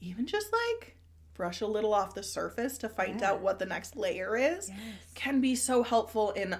even 0.00 0.26
just 0.26 0.46
like 0.52 0.96
brush 1.34 1.60
a 1.60 1.66
little 1.66 1.92
off 1.92 2.14
the 2.14 2.22
surface 2.22 2.78
to 2.78 2.88
find 2.88 3.20
Yeah. 3.20 3.32
out 3.32 3.40
what 3.42 3.58
the 3.58 3.66
next 3.66 3.96
layer 3.96 4.36
is, 4.36 4.70
yes. 4.70 4.78
can 5.14 5.40
be 5.40 5.54
so 5.56 5.82
helpful 5.82 6.30
in 6.30 6.56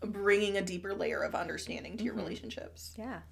bringing 0.00 0.56
a 0.56 0.62
deeper 0.62 0.94
layer 0.94 1.22
of 1.22 1.34
understanding 1.34 1.96
to 1.96 2.04
your 2.04 2.14
Mhm. 2.14 2.18
relationships. 2.18 2.94
Yeah. 2.96 3.22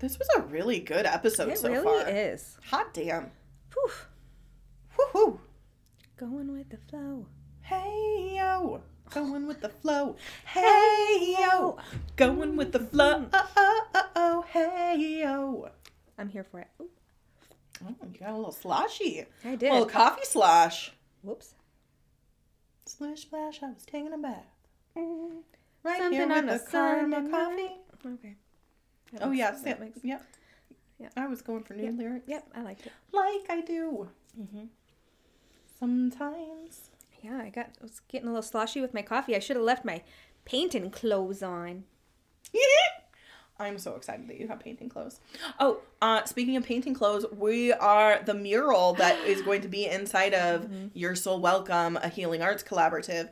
This 0.00 0.18
was 0.18 0.28
a 0.36 0.42
really 0.42 0.80
good 0.80 1.06
episode 1.06 1.48
it 1.50 1.58
so 1.58 1.70
really 1.70 2.02
far. 2.04 2.08
is. 2.10 2.58
Hot 2.66 2.92
damn. 2.92 3.30
Whew. 3.72 3.92
Woohoo! 4.98 5.40
Going 6.16 6.52
with 6.52 6.68
the 6.70 6.76
flow. 6.76 7.26
Hey 7.62 8.36
yo, 8.36 8.82
going 9.10 9.46
with 9.46 9.60
the 9.60 9.68
flow. 9.68 10.16
Hey 10.46 11.36
yo, 11.38 11.78
going 12.16 12.56
with 12.56 12.72
the 12.72 12.78
flow. 12.80 13.26
Oh, 13.32 13.50
oh, 13.56 13.86
oh, 13.94 14.06
oh. 14.16 14.42
Hey 14.48 15.20
yo. 15.20 15.68
I'm 16.18 16.28
here 16.28 16.44
for 16.44 16.60
it. 16.60 16.68
Ooh, 16.80 16.88
Oh, 17.82 17.94
you 18.12 18.18
got 18.20 18.30
a 18.30 18.36
little 18.36 18.52
sloshy. 18.52 19.24
I 19.44 19.54
did. 19.56 19.70
A 19.70 19.72
little 19.72 19.86
coffee 19.88 20.24
slosh. 20.24 20.92
Whoops. 21.22 21.54
Splish 22.86 23.22
splash, 23.22 23.62
I 23.62 23.68
was 23.68 23.84
taking 23.86 24.12
a 24.12 24.18
bath. 24.18 24.44
Mm, 24.96 25.42
Right 25.82 25.98
Something 25.98 26.12
here 26.18 26.28
with 26.28 26.36
on 26.36 26.46
the 26.46 26.54
a 26.56 26.58
Karma 26.58 27.20
Koffee. 27.22 27.70
Okay. 28.14 28.34
That 29.12 29.22
Oh 29.22 29.28
makes- 29.30 29.38
yes, 29.38 29.62
that 29.62 29.78
yeah, 29.78 29.84
makes. 29.84 29.98
yep. 30.04 30.22
Yeah. 30.98 31.08
I 31.16 31.26
was 31.26 31.40
going 31.40 31.62
for 31.62 31.72
new 31.74 31.84
Yep. 31.84 31.94
lyrics. 31.96 32.28
Yep, 32.28 32.48
I 32.54 32.62
liked 32.62 32.86
it. 32.86 32.92
Like 33.12 33.46
I 33.48 33.62
do. 33.62 34.08
Mm-hmm. 34.38 34.64
Sometimes. 35.78 36.89
Yeah, 37.22 37.40
I 37.42 37.50
got 37.50 37.66
I 37.80 37.82
was 37.82 38.00
getting 38.08 38.28
a 38.28 38.30
little 38.30 38.42
sloshy 38.42 38.80
with 38.80 38.94
my 38.94 39.02
coffee. 39.02 39.36
I 39.36 39.38
should 39.38 39.56
have 39.56 39.64
left 39.64 39.84
my 39.84 40.02
painting 40.44 40.90
clothes 40.90 41.42
on. 41.42 41.84
I'm 43.60 43.76
so 43.76 43.94
excited 43.94 44.26
that 44.28 44.40
you 44.40 44.48
have 44.48 44.58
painting 44.58 44.88
clothes. 44.88 45.20
Oh, 45.58 45.80
uh, 46.00 46.24
speaking 46.24 46.56
of 46.56 46.64
painting 46.64 46.94
clothes, 46.94 47.26
we 47.30 47.74
are 47.74 48.22
the 48.24 48.32
mural 48.32 48.94
that 48.94 49.18
is 49.26 49.42
going 49.46 49.60
to 49.60 49.68
be 49.68 49.86
inside 49.86 50.32
of 50.32 50.62
Mm-hmm. 50.62 50.86
You're 50.94 51.14
Soul 51.14 51.40
Welcome, 51.40 51.96
a 51.96 52.08
healing 52.08 52.42
arts 52.42 52.62
collaborative, 52.62 53.28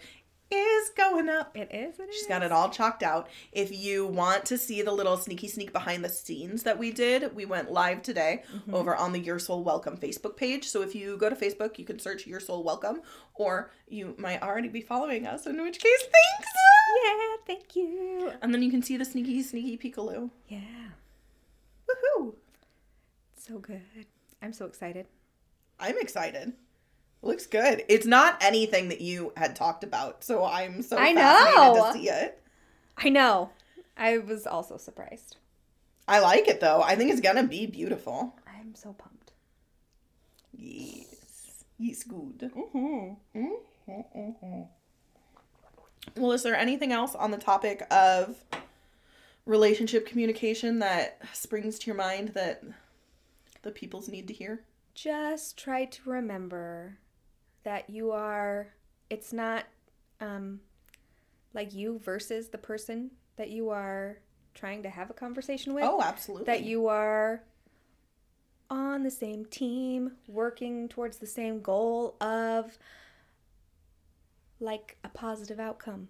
is 0.51 0.91
going 0.97 1.29
up. 1.29 1.57
It 1.57 1.69
is. 1.73 1.99
It 1.99 2.09
She's 2.13 2.23
is. 2.23 2.27
got 2.29 2.43
it 2.43 2.51
all 2.53 2.71
chalked 2.71 3.03
out. 3.03 3.29
If 3.53 3.71
you 3.71 4.07
want 4.07 4.45
to 4.47 4.57
see 4.59 4.81
the 4.83 4.93
little 4.93 5.17
sneaky 5.17 5.49
sneak 5.49 5.73
behind 5.73 6.05
the 6.05 6.09
scenes 6.09 6.63
that 6.63 6.79
we 6.79 6.91
did, 6.91 7.35
we 7.35 7.45
went 7.45 7.71
live 7.71 8.03
today 8.03 8.43
Mm-hmm. 8.55 8.75
over 8.75 8.97
on 8.97 9.13
the 9.13 9.19
You're 9.21 9.39
Soul 9.39 9.63
Welcome 9.63 9.97
Facebook 9.99 10.37
page. 10.37 10.69
So 10.69 10.83
if 10.83 10.95
you 10.95 11.17
go 11.19 11.29
to 11.29 11.37
Facebook, 11.37 11.79
you 11.79 11.85
can 11.85 11.99
search 11.99 12.27
You're 12.27 12.41
Soul 12.41 12.63
Welcome, 12.63 13.03
or 13.35 13.71
you 13.89 14.15
might 14.19 14.43
already 14.43 14.69
be 14.69 14.81
following 14.81 15.27
us, 15.27 15.47
in 15.47 15.61
which 15.63 15.79
case, 15.79 16.01
thanks! 16.01 16.49
Yeah, 17.05 17.37
thank 17.47 17.77
you. 17.77 18.33
And 18.43 18.53
then 18.55 18.63
you 18.63 18.71
can 18.71 18.83
see 18.83 18.97
the 18.97 19.05
sneaky, 19.05 19.43
sneaky 19.43 19.77
peekaloo. 19.93 20.31
Yeah, 20.49 20.61
Woohoo! 21.89 22.35
so 23.37 23.59
good. 23.59 23.83
I'm 24.43 24.53
so 24.53 24.65
excited. 24.67 25.07
I'm 25.79 25.99
excited. 25.99 26.53
Looks 27.23 27.47
good. 27.47 27.85
It's 27.89 28.07
not 28.07 28.39
anything 28.41 28.89
that 28.91 29.01
you 29.01 29.33
had 29.37 29.57
talked 29.57 29.83
about, 29.83 30.23
so 30.23 30.45
I'm 30.45 30.83
so 30.83 30.97
I 30.97 31.15
fascinated 31.15 31.57
know. 31.57 31.87
to 31.87 31.93
see 31.93 32.09
it. 32.09 32.41
I 32.97 33.09
know. 33.09 33.51
I 33.97 34.19
was 34.19 34.47
also 34.47 34.77
surprised. 34.77 35.37
I 36.07 36.21
like 36.21 36.49
it 36.49 36.61
though. 36.61 36.81
I 36.83 36.95
think 36.97 37.11
it's 37.11 37.21
gonna 37.21 37.47
be 37.47 37.67
beautiful. 37.67 38.37
I'm 38.47 38.75
so 38.75 38.93
pumped. 38.93 39.33
Yes. 40.53 41.65
Yes, 41.79 42.03
good. 42.05 42.51
Mm-hmm. 42.55 43.15
Well, 46.17 46.33
is 46.33 46.43
there 46.43 46.57
anything 46.57 46.93
else 46.93 47.15
on 47.15 47.31
the 47.31 47.37
topic 47.37 47.87
of 47.91 48.37
relationship 49.47 50.07
communication 50.07 50.79
that 50.81 51.21
springs 51.33 51.79
to 51.81 51.87
your 51.87 51.97
mind 51.97 52.31
that 52.31 52.63
the 53.63 53.71
peoples 53.71 54.09
need 54.09 54.27
to 54.29 54.35
hear? 54.35 54.65
Just 54.95 55.57
try 55.57 55.85
to 55.85 56.11
remember 56.11 56.99
that 57.69 57.91
you 57.91 58.13
are. 58.13 58.69
It's 59.11 59.31
not 59.31 59.67
um, 60.23 60.61
like 61.53 61.75
you 61.75 61.99
versus 61.99 62.49
the 62.49 62.57
person 62.57 63.11
that 63.37 63.51
you 63.51 63.69
are 63.69 64.21
trying 64.55 64.83
to 64.85 64.89
have 64.89 65.11
a 65.11 65.13
conversation 65.13 65.75
with. 65.75 65.85
Oh, 65.85 66.01
absolutely. 66.03 66.47
that 66.47 66.63
you 66.63 66.87
are 66.87 67.43
on 68.71 69.03
the 69.03 69.11
same 69.11 69.45
team, 69.45 70.13
working 70.27 70.89
towards 70.89 71.19
the 71.19 71.27
same 71.27 71.61
goal 71.61 72.17
of 72.23 72.79
like 74.61 74.97
a 75.05 75.11
positive 75.11 75.61
outcome. 75.61 76.09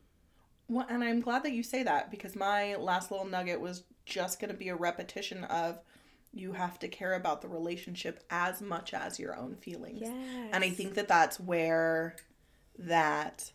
Well, 0.69 0.87
and 0.89 1.03
I'm 1.03 1.21
glad 1.21 1.43
that 1.43 1.53
you 1.53 1.65
say 1.65 1.83
that 1.83 2.09
because 2.09 2.37
my 2.37 2.77
last 2.77 3.11
little 3.11 3.27
nugget 3.27 3.61
was 3.61 3.83
just 4.07 4.39
going 4.39 4.53
to 4.53 4.57
be 4.57 4.69
a 4.69 4.77
repetition 4.77 5.43
of 5.45 5.81
you 6.39 6.53
have 6.53 6.79
to 6.81 6.89
care 6.89 7.15
about 7.15 7.43
the 7.43 7.49
relationship 7.49 8.23
as 8.31 8.61
much 8.61 8.95
as 8.95 9.19
your 9.19 9.37
own 9.37 9.55
feelings. 9.57 10.01
Yes. 10.03 10.51
And 10.53 10.63
I 10.65 10.71
think 10.71 10.95
that 10.95 11.09
that's 11.09 11.39
where 11.41 12.17
that 12.79 13.53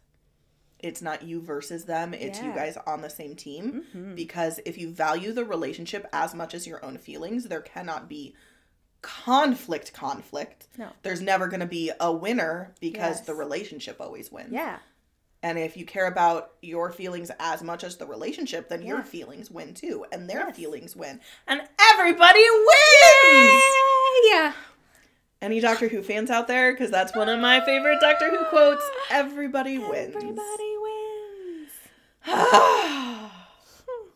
it's 0.79 1.01
not 1.01 1.23
you 1.23 1.39
versus 1.39 1.85
them, 1.85 2.13
it's 2.13 2.41
you 2.41 2.51
guys 2.53 2.77
on 2.85 3.01
the 3.01 3.09
same 3.09 3.35
team. 3.35 3.85
Mhm. 3.95 4.15
Because 4.15 4.59
if 4.65 4.77
you 4.77 4.91
value 4.91 5.31
the 5.31 5.45
relationship 5.45 6.05
as 6.11 6.35
much 6.35 6.53
as 6.53 6.67
your 6.67 6.83
own 6.83 6.97
feelings, 6.97 7.45
there 7.45 7.61
cannot 7.61 8.09
be 8.09 8.35
conflict 9.01 9.93
conflict. 9.93 10.67
No. 10.77 10.89
There's 11.03 11.21
never 11.21 11.47
going 11.47 11.59
to 11.59 11.65
be 11.65 11.91
a 11.99 12.11
winner 12.11 12.73
because 12.79 13.17
Yes. 13.17 13.25
the 13.25 13.33
relationship 13.35 13.99
always 14.01 14.31
wins. 14.31 14.51
Yeah. 14.53 14.79
And 15.43 15.59
if 15.59 15.75
you 15.75 15.85
care 15.85 16.07
about 16.07 16.53
your 16.61 16.89
feelings 16.89 17.29
as 17.37 17.61
much 17.61 17.83
as 17.83 17.97
the 17.97 18.05
relationship, 18.05 18.69
then 18.69 18.81
your 18.81 19.03
feelings 19.03 19.51
win 19.51 19.73
too, 19.73 20.05
and 20.11 20.29
their 20.29 20.47
Yes. 20.47 20.55
feelings 20.55 20.95
win, 20.95 21.19
and 21.45 21.61
everybody 21.91 22.39
wins. 22.49 23.63
Yeah. 24.23 24.53
Any 25.41 25.59
Doctor 25.59 25.89
Who 25.89 26.01
fans 26.01 26.29
out 26.29 26.47
there? 26.47 26.71
Because 26.71 26.89
that's 26.89 27.13
one 27.13 27.27
of 27.27 27.41
my 27.41 27.59
favorite 27.65 27.99
Doctor 27.99 28.29
Who 28.29 28.45
quotes. 28.45 28.89
Everybody 29.09 29.77
wins. 29.77 30.15
Everybody 30.15 30.75
wins. 30.81 31.71
Hmm. 33.85 34.07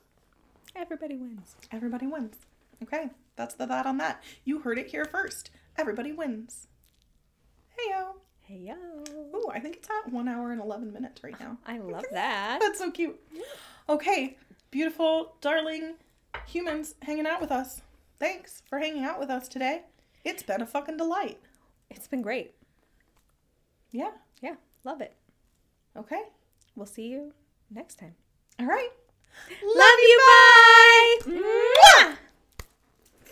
Everybody 0.76 1.16
wins. 1.18 1.56
everybody 1.72 2.08
wins. 2.08 2.36
Okay, 2.84 3.10
that's 3.36 3.56
the 3.56 3.68
thought 3.68 3.86
on 3.86 3.98
that. 3.98 4.24
You 4.46 4.60
heard 4.60 4.78
it 4.80 4.88
here 4.88 5.04
first. 5.04 5.50
Everybody 5.78 6.14
wins. 6.14 6.68
Hey 7.78 7.90
yo. 7.92 8.16
Hey 8.48 8.60
yo. 8.60 8.76
Ooh, 9.36 9.50
I 9.54 9.60
think 9.60 9.76
it's 9.76 9.90
at 9.90 10.14
one 10.14 10.30
hour 10.30 10.54
and 10.54 10.62
eleven 10.62 10.94
minutes 10.94 11.22
right 11.22 11.38
now. 11.38 11.58
I 11.66 11.80
love 11.80 12.06
that. 12.14 12.60
That's 12.62 12.80
so 12.80 12.90
cute. 12.92 13.20
Okay, 13.90 14.38
beautiful, 14.72 15.36
darling 15.42 15.96
humans 16.48 16.96
hanging 17.02 17.28
out 17.28 17.42
with 17.42 17.52
us. 17.52 17.82
Thanks 18.20 18.64
for 18.70 18.80
hanging 18.80 19.04
out 19.04 19.20
with 19.20 19.30
us 19.30 19.50
today. 19.50 19.82
It's 20.24 20.44
been 20.44 20.62
a 20.62 20.66
fucking 20.66 20.96
delight. 20.96 21.42
It's 21.90 22.08
been 22.08 22.22
great. 22.22 22.54
Yeah. 23.92 24.12
Yeah. 24.42 24.56
Love 24.86 25.02
it. 25.02 25.14
Okay. 25.98 26.22
We'll 26.74 26.86
see 26.86 27.08
you 27.08 27.34
next 27.70 27.96
time. 28.00 28.16
All 28.62 28.66
right. 28.66 28.92
Love 29.62 30.00
you 31.26 32.18